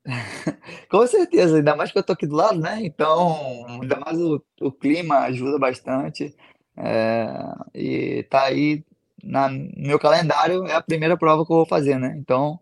com 0.91 1.07
certeza, 1.07 1.57
ainda 1.57 1.77
mais 1.77 1.93
que 1.93 1.99
eu 1.99 2.03
tô 2.03 2.13
aqui 2.13 2.27
do 2.27 2.37
lado, 2.37 2.59
né? 2.59 2.79
Então, 2.83 3.67
ainda 3.69 3.97
mais 4.01 4.19
o, 4.19 4.43
o 4.61 4.73
clima 4.73 5.21
ajuda 5.21 5.59
bastante. 5.59 6.35
É, 6.77 7.29
e 7.75 8.23
tá 8.25 8.45
aí 8.45 8.85
no 9.23 9.49
meu 9.77 9.99
calendário, 9.99 10.67
é 10.67 10.75
a 10.75 10.83
primeira 10.83 11.17
prova 11.17 11.47
que 11.47 11.53
eu 11.53 11.57
vou 11.57 11.67
fazer, 11.67 11.99
né? 11.99 12.15
Então, 12.19 12.59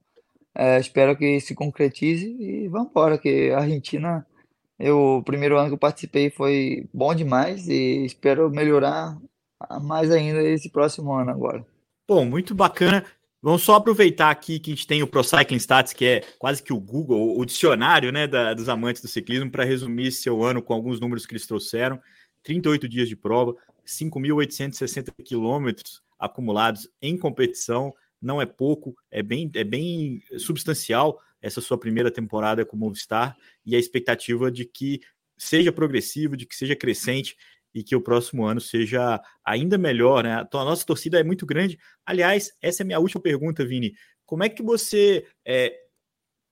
é, 0.55 0.79
espero 0.79 1.17
que 1.17 1.41
se 1.41 1.55
concretize 1.55 2.27
e 2.39 2.69
vamos 2.69 2.91
embora, 2.91 3.19
que 3.19 3.51
a 3.51 3.61
Argentina, 3.61 4.27
eu, 4.79 5.19
o 5.19 5.23
primeiro 5.23 5.59
ano 5.59 5.69
que 5.69 5.75
eu 5.75 5.79
participei 5.79 6.31
foi 6.31 6.89
bom 6.93 7.15
demais 7.15 7.69
e 7.69 8.05
espero 8.05 8.51
melhorar 8.51 9.17
mais 9.83 10.11
ainda 10.11 10.43
esse 10.43 10.71
próximo 10.71 11.13
ano 11.13 11.31
agora. 11.31 11.65
Bom, 12.07 12.25
muito 12.25 12.55
bacana. 12.55 13.05
Vamos 13.43 13.63
só 13.63 13.77
aproveitar 13.77 14.31
aqui 14.31 14.59
que 14.59 14.71
a 14.71 14.75
gente 14.75 14.87
tem 14.87 15.03
o 15.03 15.07
Pro 15.07 15.25
Cycling 15.25 15.57
Stats, 15.57 15.95
que 15.95 16.05
é 16.05 16.21
quase 16.39 16.63
que 16.63 16.75
o 16.75 16.81
Google, 16.81 17.39
o 17.39 17.45
dicionário 17.47 18.13
né, 18.13 18.27
da, 18.27 18.53
dos 18.53 18.69
amantes 18.69 19.01
do 19.01 19.09
ciclismo, 19.09 19.51
para 19.51 19.65
resumir 19.65 20.13
seu 20.13 20.43
ano 20.43 20.63
com 20.63 20.75
alguns 20.75 21.01
números 21.01 21.25
que 21.25 21.33
eles 21.33 21.47
trouxeram. 21.47 21.99
38 22.43 22.87
dias 22.87 23.09
de 23.09 23.17
prova, 23.17 23.55
5.860 23.87 25.13
quilômetros 25.25 26.03
acumulados 26.19 26.87
em 27.01 27.17
competição, 27.17 27.95
não 28.21 28.43
é 28.43 28.47
pouco, 28.47 28.95
é 29.11 29.23
bem, 29.23 29.51
é 29.55 29.65
bem 29.65 30.23
substancial 30.37 31.19
essa 31.41 31.63
sua 31.63 31.79
primeira 31.79 32.11
temporada 32.11 32.67
como 32.67 32.85
Movistar 32.85 33.35
e 33.65 33.75
a 33.75 33.79
expectativa 33.79 34.51
de 34.51 34.67
que 34.67 35.01
seja 35.39 35.73
progressivo, 35.73 36.37
de 36.37 36.45
que 36.45 36.55
seja 36.55 36.77
crescente 36.77 37.35
e 37.75 37.83
que 37.83 37.95
o 37.95 38.01
próximo 38.01 38.45
ano 38.45 38.61
seja 38.61 39.21
ainda 39.45 39.79
melhor, 39.79 40.25
né? 40.25 40.47
A 40.53 40.65
nossa 40.65 40.85
torcida 40.85 41.21
é 41.21 41.25
muito 41.25 41.47
grande. 41.47 41.79
Aliás, 42.05 42.53
essa 42.61 42.83
é 42.83 42.85
a 42.85 42.87
minha 42.87 42.99
última 42.99 43.21
pergunta, 43.21 43.65
Vini. 43.65 43.93
Como 44.27 44.43
é 44.43 44.49
que 44.49 44.63
você 44.63 45.27
é, 45.45 45.75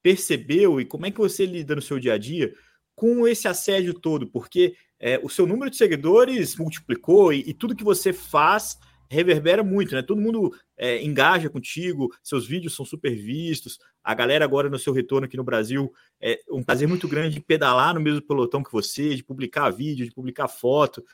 percebeu 0.03 0.81
e 0.81 0.85
como 0.85 1.07
é 1.07 1.11
que 1.11 1.19
você 1.19 1.45
lida 1.47 1.75
no 1.75 1.83
seu 1.83 1.99
dia 1.99 2.15
a 2.15 2.19
dia 2.19 2.53
com 2.95 3.27
esse 3.27 3.47
assédio 3.49 3.95
todo? 3.95 4.27
Porque 4.27 4.75
é, 4.99 5.19
o 5.23 5.29
seu 5.29 5.47
número 5.47 5.71
de 5.71 5.77
seguidores 5.77 6.57
multiplicou 6.57 7.33
e, 7.33 7.45
e, 7.47 7.55
tudo 7.55 7.77
que 7.77 7.85
você 7.85 8.13
faz 8.13 8.79
reverbera 9.09 9.65
muito, 9.65 9.95
né? 9.95 10.03
Todo 10.03 10.21
mundo 10.21 10.55
é, 10.77 11.03
engaja 11.03 11.49
contigo, 11.49 12.15
seus 12.23 12.47
vídeos 12.47 12.75
são 12.75 12.85
super 12.85 13.15
vistos. 13.15 13.79
A 14.03 14.15
galera 14.15 14.45
agora 14.45 14.69
no 14.69 14.79
seu 14.79 14.93
retorno 14.93 15.27
aqui 15.27 15.37
no 15.37 15.45
Brasil 15.45 15.93
é 16.21 16.39
um 16.51 16.63
prazer 16.63 16.87
muito 16.87 17.09
grande 17.09 17.35
de 17.37 17.41
pedalar 17.41 17.95
no 17.95 18.01
mesmo 18.01 18.23
pelotão 18.23 18.63
que 18.63 18.73
você, 18.73 19.15
de 19.15 19.25
publicar 19.25 19.71
vídeo, 19.71 20.07
de 20.07 20.13
publicar 20.13 20.49
foto. 20.49 21.05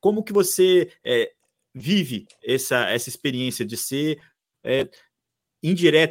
Como 0.00 0.22
que 0.22 0.32
você 0.32 0.90
é, 1.04 1.32
vive 1.74 2.26
essa, 2.44 2.88
essa 2.90 3.08
experiência 3.08 3.64
de 3.64 3.76
ser 3.76 4.18
é, 4.64 4.88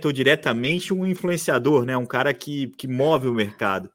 ou 0.04 0.12
diretamente 0.12 0.94
um 0.94 1.06
influenciador, 1.06 1.86
né? 1.86 1.96
Um 1.96 2.06
cara 2.06 2.34
que, 2.34 2.68
que 2.78 2.88
move 2.88 3.28
o 3.28 3.34
mercado. 3.34 3.90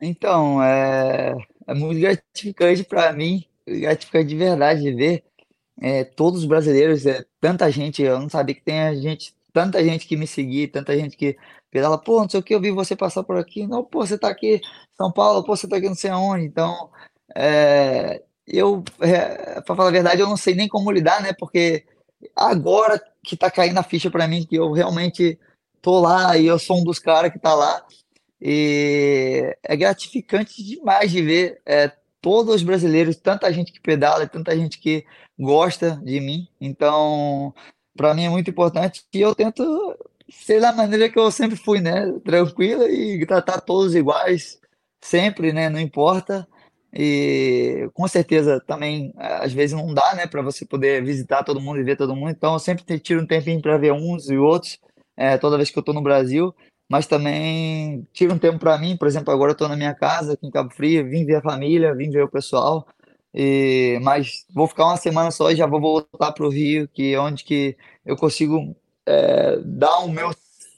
Então, 0.00 0.60
é, 0.60 1.34
é 1.66 1.74
muito 1.74 2.00
gratificante 2.00 2.82
para 2.82 3.12
mim, 3.12 3.44
gratificante 3.64 4.26
de 4.26 4.36
verdade 4.36 4.82
de 4.82 4.92
ver 4.92 5.24
é, 5.80 6.04
todos 6.04 6.40
os 6.40 6.46
brasileiros, 6.46 7.06
é, 7.06 7.24
tanta 7.40 7.70
gente, 7.70 8.02
eu 8.02 8.18
não 8.18 8.28
sabia 8.28 8.54
que 8.54 8.62
tem 8.62 8.80
a 8.80 8.94
gente, 8.94 9.34
tanta 9.52 9.82
gente 9.84 10.06
que 10.06 10.16
me 10.16 10.26
seguia, 10.26 10.68
tanta 10.70 10.96
gente 10.96 11.16
que 11.16 11.36
pedala, 11.70 11.98
pô, 11.98 12.20
não 12.20 12.28
sei 12.28 12.40
o 12.40 12.42
que, 12.42 12.54
eu 12.54 12.60
vi 12.60 12.70
você 12.70 12.94
passar 12.94 13.22
por 13.24 13.36
aqui, 13.36 13.66
não, 13.66 13.84
pô, 13.84 14.06
você 14.06 14.18
tá 14.18 14.28
aqui 14.28 14.60
São 14.96 15.10
Paulo, 15.10 15.42
pô, 15.44 15.56
você 15.56 15.68
tá 15.68 15.76
aqui 15.76 15.88
não 15.88 15.94
sei 15.94 16.10
aonde, 16.10 16.44
então, 16.44 16.90
é, 17.34 18.22
eu, 18.46 18.82
é, 19.00 19.60
para 19.62 19.76
falar 19.76 19.88
a 19.88 19.92
verdade, 19.92 20.20
eu 20.20 20.28
não 20.28 20.36
sei 20.36 20.54
nem 20.54 20.68
como 20.68 20.90
lidar, 20.90 21.22
né, 21.22 21.32
porque 21.32 21.84
agora 22.36 23.02
que 23.24 23.36
tá 23.36 23.50
caindo 23.50 23.78
a 23.78 23.82
ficha 23.82 24.10
para 24.10 24.28
mim, 24.28 24.44
que 24.44 24.56
eu 24.56 24.72
realmente 24.72 25.38
tô 25.80 26.00
lá 26.00 26.36
e 26.36 26.46
eu 26.46 26.58
sou 26.58 26.80
um 26.80 26.84
dos 26.84 26.98
caras 26.98 27.32
que 27.32 27.38
tá 27.38 27.54
lá, 27.54 27.84
e 28.40 29.56
é 29.62 29.76
gratificante 29.76 30.62
demais 30.64 31.10
de 31.10 31.22
ver 31.22 31.62
é, 31.64 31.92
todos 32.22 32.54
os 32.54 32.62
brasileiros, 32.62 33.16
tanta 33.16 33.52
gente 33.52 33.72
que 33.72 33.80
pedala, 33.80 34.26
tanta 34.26 34.56
gente 34.56 34.78
que 34.78 35.04
gosta 35.38 36.00
de 36.02 36.20
mim. 36.20 36.48
Então, 36.60 37.52
para 37.96 38.14
mim 38.14 38.24
é 38.24 38.30
muito 38.30 38.48
importante 38.48 39.04
e 39.12 39.20
eu 39.20 39.34
tento 39.34 39.62
ser 40.30 40.60
da 40.60 40.72
maneira 40.72 41.10
que 41.10 41.18
eu 41.18 41.30
sempre 41.30 41.56
fui, 41.56 41.80
né? 41.80 42.10
Tranquila 42.24 42.88
e 42.88 43.26
tratar 43.26 43.60
todos 43.60 43.94
iguais, 43.94 44.60
sempre, 45.02 45.52
né? 45.52 45.68
Não 45.68 45.80
importa. 45.80 46.48
E 46.94 47.90
com 47.94 48.06
certeza 48.06 48.60
também 48.66 49.12
às 49.16 49.52
vezes 49.52 49.76
não 49.76 49.92
dá, 49.94 50.14
né, 50.14 50.26
para 50.26 50.42
você 50.42 50.66
poder 50.66 51.02
visitar 51.02 51.42
todo 51.42 51.60
mundo 51.60 51.80
e 51.80 51.84
ver 51.84 51.96
todo 51.96 52.14
mundo. 52.14 52.30
Então 52.30 52.52
eu 52.54 52.58
sempre 52.58 52.84
tiro 53.00 53.22
um 53.22 53.26
tempinho 53.26 53.62
para 53.62 53.78
ver 53.78 53.92
uns 53.92 54.28
e 54.28 54.36
outros, 54.36 54.78
é, 55.16 55.38
toda 55.38 55.56
vez 55.56 55.70
que 55.70 55.78
eu 55.78 55.80
estou 55.80 55.94
no 55.94 56.02
Brasil 56.02 56.54
mas 56.92 57.06
também 57.06 58.06
tiro 58.12 58.34
um 58.34 58.38
tempo 58.38 58.58
para 58.58 58.76
mim. 58.76 58.98
Por 58.98 59.08
exemplo, 59.08 59.32
agora 59.32 59.52
eu 59.52 59.54
estou 59.54 59.66
na 59.66 59.76
minha 59.76 59.94
casa 59.94 60.34
aqui 60.34 60.46
em 60.46 60.50
Cabo 60.50 60.68
Frio, 60.74 61.08
vim 61.08 61.24
ver 61.24 61.36
a 61.36 61.40
família, 61.40 61.94
vim 61.94 62.10
ver 62.10 62.22
o 62.22 62.28
pessoal. 62.28 62.86
E, 63.32 63.98
mas 64.02 64.44
vou 64.54 64.68
ficar 64.68 64.84
uma 64.84 64.98
semana 64.98 65.30
só 65.30 65.50
e 65.50 65.56
já 65.56 65.66
vou 65.66 65.80
voltar 65.80 66.32
para 66.32 66.44
o 66.44 66.50
Rio, 66.50 66.86
que 66.86 67.14
é 67.14 67.18
onde 67.18 67.44
que 67.44 67.78
eu 68.04 68.14
consigo 68.14 68.76
é, 69.06 69.56
dar 69.64 70.00
o 70.00 70.08
meu 70.10 70.32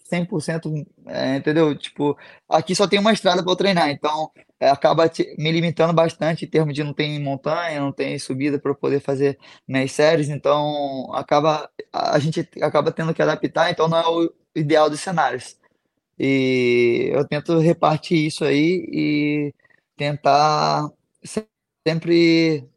100%, 0.08 0.86
é, 1.08 1.36
entendeu? 1.38 1.76
Tipo, 1.76 2.16
aqui 2.48 2.76
só 2.76 2.86
tem 2.86 3.00
uma 3.00 3.12
estrada 3.12 3.42
para 3.42 3.56
treinar, 3.56 3.90
então 3.90 4.30
é, 4.60 4.70
acaba 4.70 5.08
te, 5.08 5.34
me 5.36 5.50
limitando 5.50 5.92
bastante 5.92 6.44
em 6.44 6.48
termos 6.48 6.74
de 6.74 6.84
não 6.84 6.94
tem 6.94 7.20
montanha, 7.20 7.80
não 7.80 7.90
tem 7.90 8.16
subida 8.20 8.56
para 8.56 8.72
poder 8.72 9.00
fazer 9.00 9.36
minhas 9.66 9.90
séries, 9.90 10.28
então 10.28 11.10
acaba 11.12 11.68
a 11.92 12.18
gente 12.20 12.48
acaba 12.62 12.92
tendo 12.92 13.12
que 13.12 13.20
adaptar, 13.22 13.70
então 13.72 13.88
não 13.88 13.98
é 13.98 14.06
o 14.06 14.32
ideal 14.54 14.88
dos 14.88 15.00
cenários. 15.00 15.56
E 16.18 17.10
eu 17.12 17.26
tento 17.26 17.58
repartir 17.58 18.26
isso 18.26 18.44
aí 18.44 18.86
e 18.92 19.54
tentar 19.96 20.90
sempre 21.86 22.68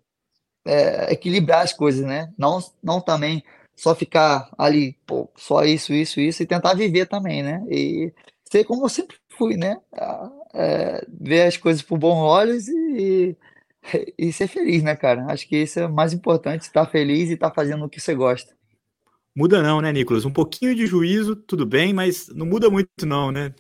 é, 0.66 1.14
equilibrar 1.14 1.62
as 1.64 1.74
coisas, 1.74 2.06
né? 2.06 2.34
Não, 2.38 2.60
não 2.84 3.02
também 3.02 3.44
só 3.76 3.96
ficar 3.96 4.50
ali, 4.58 4.94
pô, 5.06 5.30
só 5.36 5.64
isso, 5.66 5.94
isso, 5.94 6.20
isso, 6.20 6.44
e 6.44 6.48
tentar 6.48 6.74
viver 6.76 7.08
também, 7.08 7.44
né? 7.44 7.64
E 7.70 8.14
ser 8.52 8.64
como 8.66 8.86
eu 8.86 8.90
sempre 8.90 9.18
fui, 9.38 9.56
né? 9.58 9.78
É, 10.54 11.06
ver 11.10 11.44
as 11.44 11.58
coisas 11.58 11.82
por 11.84 11.98
bons 12.00 12.18
olhos 12.20 12.68
e, 12.68 13.38
e 14.18 14.34
ser 14.34 14.48
feliz, 14.48 14.84
né, 14.84 14.96
cara? 14.96 15.26
Acho 15.32 15.48
que 15.48 15.58
isso 15.58 15.80
é 15.80 15.88
mais 15.88 16.14
importante, 16.14 16.64
estar 16.64 16.86
feliz 16.88 17.30
e 17.30 17.34
estar 17.34 17.54
fazendo 17.54 17.86
o 17.86 17.90
que 17.90 18.02
você 18.02 18.16
gosta. 18.16 18.57
Muda 19.38 19.62
não, 19.62 19.82
né, 19.82 19.94
Nicolas? 19.94 20.26
Um 20.26 20.34
pouquinho 20.34 20.74
de 20.74 20.88
juízo, 20.88 21.36
tudo 21.36 21.64
bem, 21.64 21.94
mas 21.94 22.28
não 22.30 22.44
muda 22.44 22.72
muito 22.72 23.06
não, 23.06 23.32
né? 23.32 23.54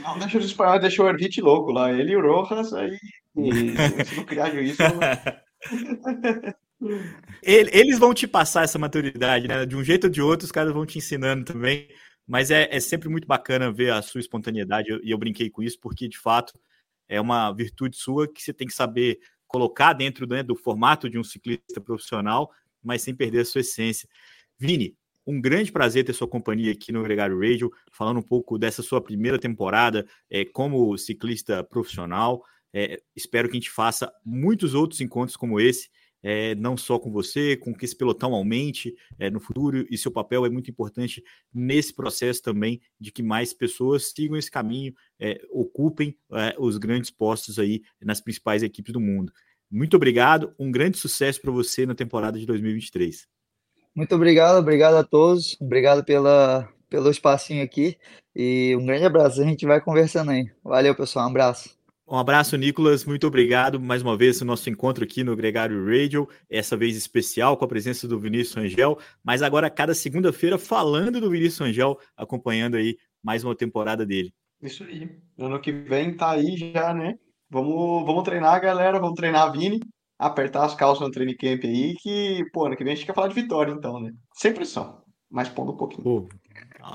Não, 0.00 0.16
deixa 0.16 0.38
os 0.38 0.44
espanhóis, 0.44 0.80
deixa 0.80 1.02
o 1.02 1.08
Ervite 1.08 1.40
louco 1.40 1.72
lá. 1.72 1.92
Ele 1.92 2.12
e 2.12 2.16
o 2.16 2.20
Rojas, 2.20 2.72
aí 2.72 2.96
se 4.06 4.16
não 4.16 4.24
criar 4.24 4.52
juízo... 4.52 4.78
Eles 7.42 7.98
vão 7.98 8.14
te 8.14 8.28
passar 8.28 8.62
essa 8.62 8.78
maturidade, 8.78 9.48
né? 9.48 9.66
De 9.66 9.74
um 9.74 9.82
jeito 9.82 10.04
ou 10.04 10.10
de 10.10 10.22
outro, 10.22 10.44
os 10.44 10.52
caras 10.52 10.72
vão 10.72 10.86
te 10.86 10.98
ensinando 10.98 11.44
também. 11.44 11.88
Mas 12.28 12.52
é, 12.52 12.68
é 12.70 12.78
sempre 12.78 13.08
muito 13.08 13.26
bacana 13.26 13.72
ver 13.72 13.92
a 13.92 14.00
sua 14.02 14.20
espontaneidade, 14.20 14.88
e 14.88 14.92
eu, 14.92 15.00
eu 15.02 15.18
brinquei 15.18 15.50
com 15.50 15.64
isso, 15.64 15.80
porque 15.80 16.08
de 16.08 16.16
fato 16.16 16.56
é 17.08 17.20
uma 17.20 17.52
virtude 17.52 17.96
sua 17.96 18.32
que 18.32 18.40
você 18.40 18.52
tem 18.52 18.68
que 18.68 18.72
saber 18.72 19.18
colocar 19.48 19.94
dentro 19.94 20.28
né, 20.28 20.44
do 20.44 20.54
formato 20.54 21.10
de 21.10 21.18
um 21.18 21.24
ciclista 21.24 21.80
profissional 21.80 22.48
mas 22.82 23.02
sem 23.02 23.14
perder 23.14 23.40
a 23.40 23.44
sua 23.44 23.60
essência. 23.60 24.08
Vini, 24.58 24.96
um 25.26 25.40
grande 25.40 25.70
prazer 25.70 26.04
ter 26.04 26.12
sua 26.12 26.28
companhia 26.28 26.72
aqui 26.72 26.92
no 26.92 27.02
Gregário 27.02 27.38
Radio, 27.38 27.70
falando 27.92 28.18
um 28.18 28.22
pouco 28.22 28.58
dessa 28.58 28.82
sua 28.82 29.00
primeira 29.00 29.38
temporada 29.38 30.06
é, 30.28 30.44
como 30.44 30.96
ciclista 30.96 31.62
profissional. 31.62 32.42
É, 32.72 33.00
espero 33.14 33.48
que 33.48 33.56
a 33.56 33.60
gente 33.60 33.70
faça 33.70 34.12
muitos 34.24 34.74
outros 34.74 35.00
encontros 35.00 35.36
como 35.36 35.60
esse, 35.60 35.88
é, 36.22 36.54
não 36.54 36.76
só 36.76 36.98
com 36.98 37.10
você, 37.10 37.56
com 37.56 37.74
que 37.74 37.84
esse 37.84 37.96
pelotão 37.96 38.34
aumente 38.34 38.94
é, 39.18 39.30
no 39.30 39.40
futuro, 39.40 39.86
e 39.90 39.96
seu 39.96 40.10
papel 40.10 40.44
é 40.44 40.50
muito 40.50 40.70
importante 40.70 41.22
nesse 41.52 41.94
processo 41.94 42.42
também 42.42 42.80
de 42.98 43.10
que 43.10 43.22
mais 43.22 43.52
pessoas 43.52 44.10
sigam 44.10 44.36
esse 44.36 44.50
caminho, 44.50 44.92
é, 45.18 45.40
ocupem 45.50 46.16
é, 46.32 46.54
os 46.58 46.76
grandes 46.76 47.10
postos 47.10 47.58
aí 47.58 47.82
nas 48.00 48.20
principais 48.20 48.62
equipes 48.62 48.92
do 48.92 49.00
mundo. 49.00 49.32
Muito 49.70 49.96
obrigado, 49.96 50.52
um 50.58 50.70
grande 50.70 50.98
sucesso 50.98 51.40
para 51.40 51.52
você 51.52 51.86
na 51.86 51.94
temporada 51.94 52.38
de 52.38 52.44
2023. 52.44 53.28
Muito 53.94 54.14
obrigado, 54.14 54.56
obrigado 54.58 54.94
a 54.94 55.04
todos, 55.04 55.56
obrigado 55.60 56.04
pela, 56.04 56.68
pelo 56.88 57.10
espacinho 57.10 57.62
aqui. 57.62 57.96
E 58.34 58.76
um 58.76 58.86
grande 58.86 59.04
abraço. 59.04 59.40
A 59.40 59.44
gente 59.44 59.66
vai 59.66 59.80
conversando 59.80 60.30
aí. 60.30 60.50
Valeu, 60.62 60.94
pessoal. 60.94 61.26
Um 61.26 61.30
abraço. 61.30 61.78
Um 62.06 62.16
abraço, 62.16 62.56
Nicolas. 62.56 63.04
Muito 63.04 63.26
obrigado 63.26 63.80
mais 63.80 64.02
uma 64.02 64.16
vez 64.16 64.40
no 64.40 64.46
nosso 64.48 64.68
encontro 64.68 65.04
aqui 65.04 65.22
no 65.22 65.36
Gregário 65.36 65.84
Radio. 65.84 66.28
Essa 66.48 66.76
vez 66.76 66.96
especial 66.96 67.56
com 67.56 67.64
a 67.64 67.68
presença 67.68 68.08
do 68.08 68.18
Vinícius 68.18 68.56
Angel, 68.56 68.98
mas 69.22 69.42
agora 69.42 69.70
cada 69.70 69.94
segunda-feira 69.94 70.58
falando 70.58 71.20
do 71.20 71.30
Vinícius 71.30 71.60
Angel, 71.68 71.96
acompanhando 72.16 72.76
aí 72.76 72.96
mais 73.22 73.44
uma 73.44 73.54
temporada 73.54 74.04
dele. 74.04 74.34
Isso 74.60 74.82
aí. 74.82 75.08
Ano 75.38 75.60
que 75.60 75.70
vem 75.70 76.16
tá 76.16 76.32
aí 76.32 76.56
já, 76.56 76.92
né? 76.92 77.16
Vamos, 77.50 78.06
vamos 78.06 78.22
treinar, 78.22 78.60
galera. 78.60 79.00
Vamos 79.00 79.16
treinar 79.16 79.42
a 79.42 79.50
Vini. 79.50 79.80
Apertar 80.18 80.64
as 80.64 80.74
calças 80.74 81.06
no 81.06 81.10
training 81.10 81.36
camp 81.36 81.64
aí, 81.64 81.94
que, 81.94 82.44
pô, 82.52 82.66
ano 82.66 82.76
que 82.76 82.84
vem 82.84 82.92
a 82.92 82.96
gente 82.96 83.06
quer 83.06 83.14
falar 83.14 83.28
de 83.28 83.34
vitória, 83.34 83.72
então, 83.72 83.98
né? 83.98 84.12
Sem 84.34 84.52
pressão, 84.52 85.02
mas 85.30 85.48
pondo 85.48 85.72
um 85.72 85.76
pouquinho. 85.78 86.02
Pô, 86.02 86.28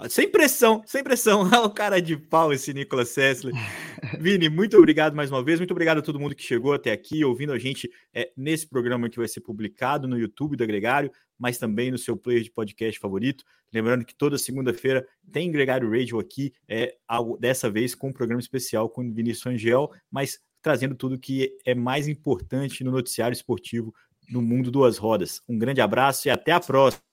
sem 0.09 0.29
pressão, 0.29 0.83
sem 0.85 1.03
pressão. 1.03 1.43
O 1.65 1.69
cara 1.69 2.01
de 2.01 2.17
pau 2.17 2.53
esse 2.53 2.73
Nicolas 2.73 3.09
Sessler. 3.09 3.53
Vini, 4.19 4.49
muito 4.49 4.77
obrigado 4.77 5.15
mais 5.15 5.31
uma 5.31 5.43
vez. 5.43 5.59
Muito 5.59 5.71
obrigado 5.71 5.97
a 5.97 6.01
todo 6.01 6.19
mundo 6.19 6.35
que 6.35 6.43
chegou 6.43 6.73
até 6.73 6.91
aqui, 6.91 7.25
ouvindo 7.25 7.51
a 7.51 7.59
gente 7.59 7.89
é, 8.13 8.31
nesse 8.37 8.67
programa 8.67 9.09
que 9.09 9.17
vai 9.17 9.27
ser 9.27 9.41
publicado 9.41 10.07
no 10.07 10.19
YouTube 10.19 10.55
do 10.55 10.63
Agregário, 10.63 11.11
mas 11.37 11.57
também 11.57 11.91
no 11.91 11.97
seu 11.97 12.15
player 12.15 12.43
de 12.43 12.51
podcast 12.51 12.99
favorito. 12.99 13.43
Lembrando 13.73 14.05
que 14.05 14.15
toda 14.15 14.37
segunda-feira 14.37 15.05
tem 15.31 15.51
Gregário 15.51 15.89
Radio 15.89 16.19
aqui, 16.19 16.53
é, 16.67 16.95
dessa 17.39 17.69
vez 17.69 17.95
com 17.95 18.09
um 18.09 18.13
programa 18.13 18.39
especial 18.39 18.89
com 18.89 19.01
o 19.01 19.13
Vinícius 19.13 19.47
Angel, 19.47 19.91
mas 20.11 20.39
trazendo 20.65 20.95
tudo 20.95 21.19
que 21.19 21.55
é 21.63 21.75
mais 21.75 22.07
importante 22.07 22.83
no 22.83 22.89
noticiário 22.89 23.35
esportivo 23.35 23.93
no 24.27 24.41
mundo 24.41 24.71
duas 24.71 24.97
rodas. 24.97 25.39
Um 25.47 25.59
grande 25.59 25.79
abraço 25.79 26.27
e 26.27 26.31
até 26.31 26.53
a 26.53 26.59
próxima. 26.59 27.04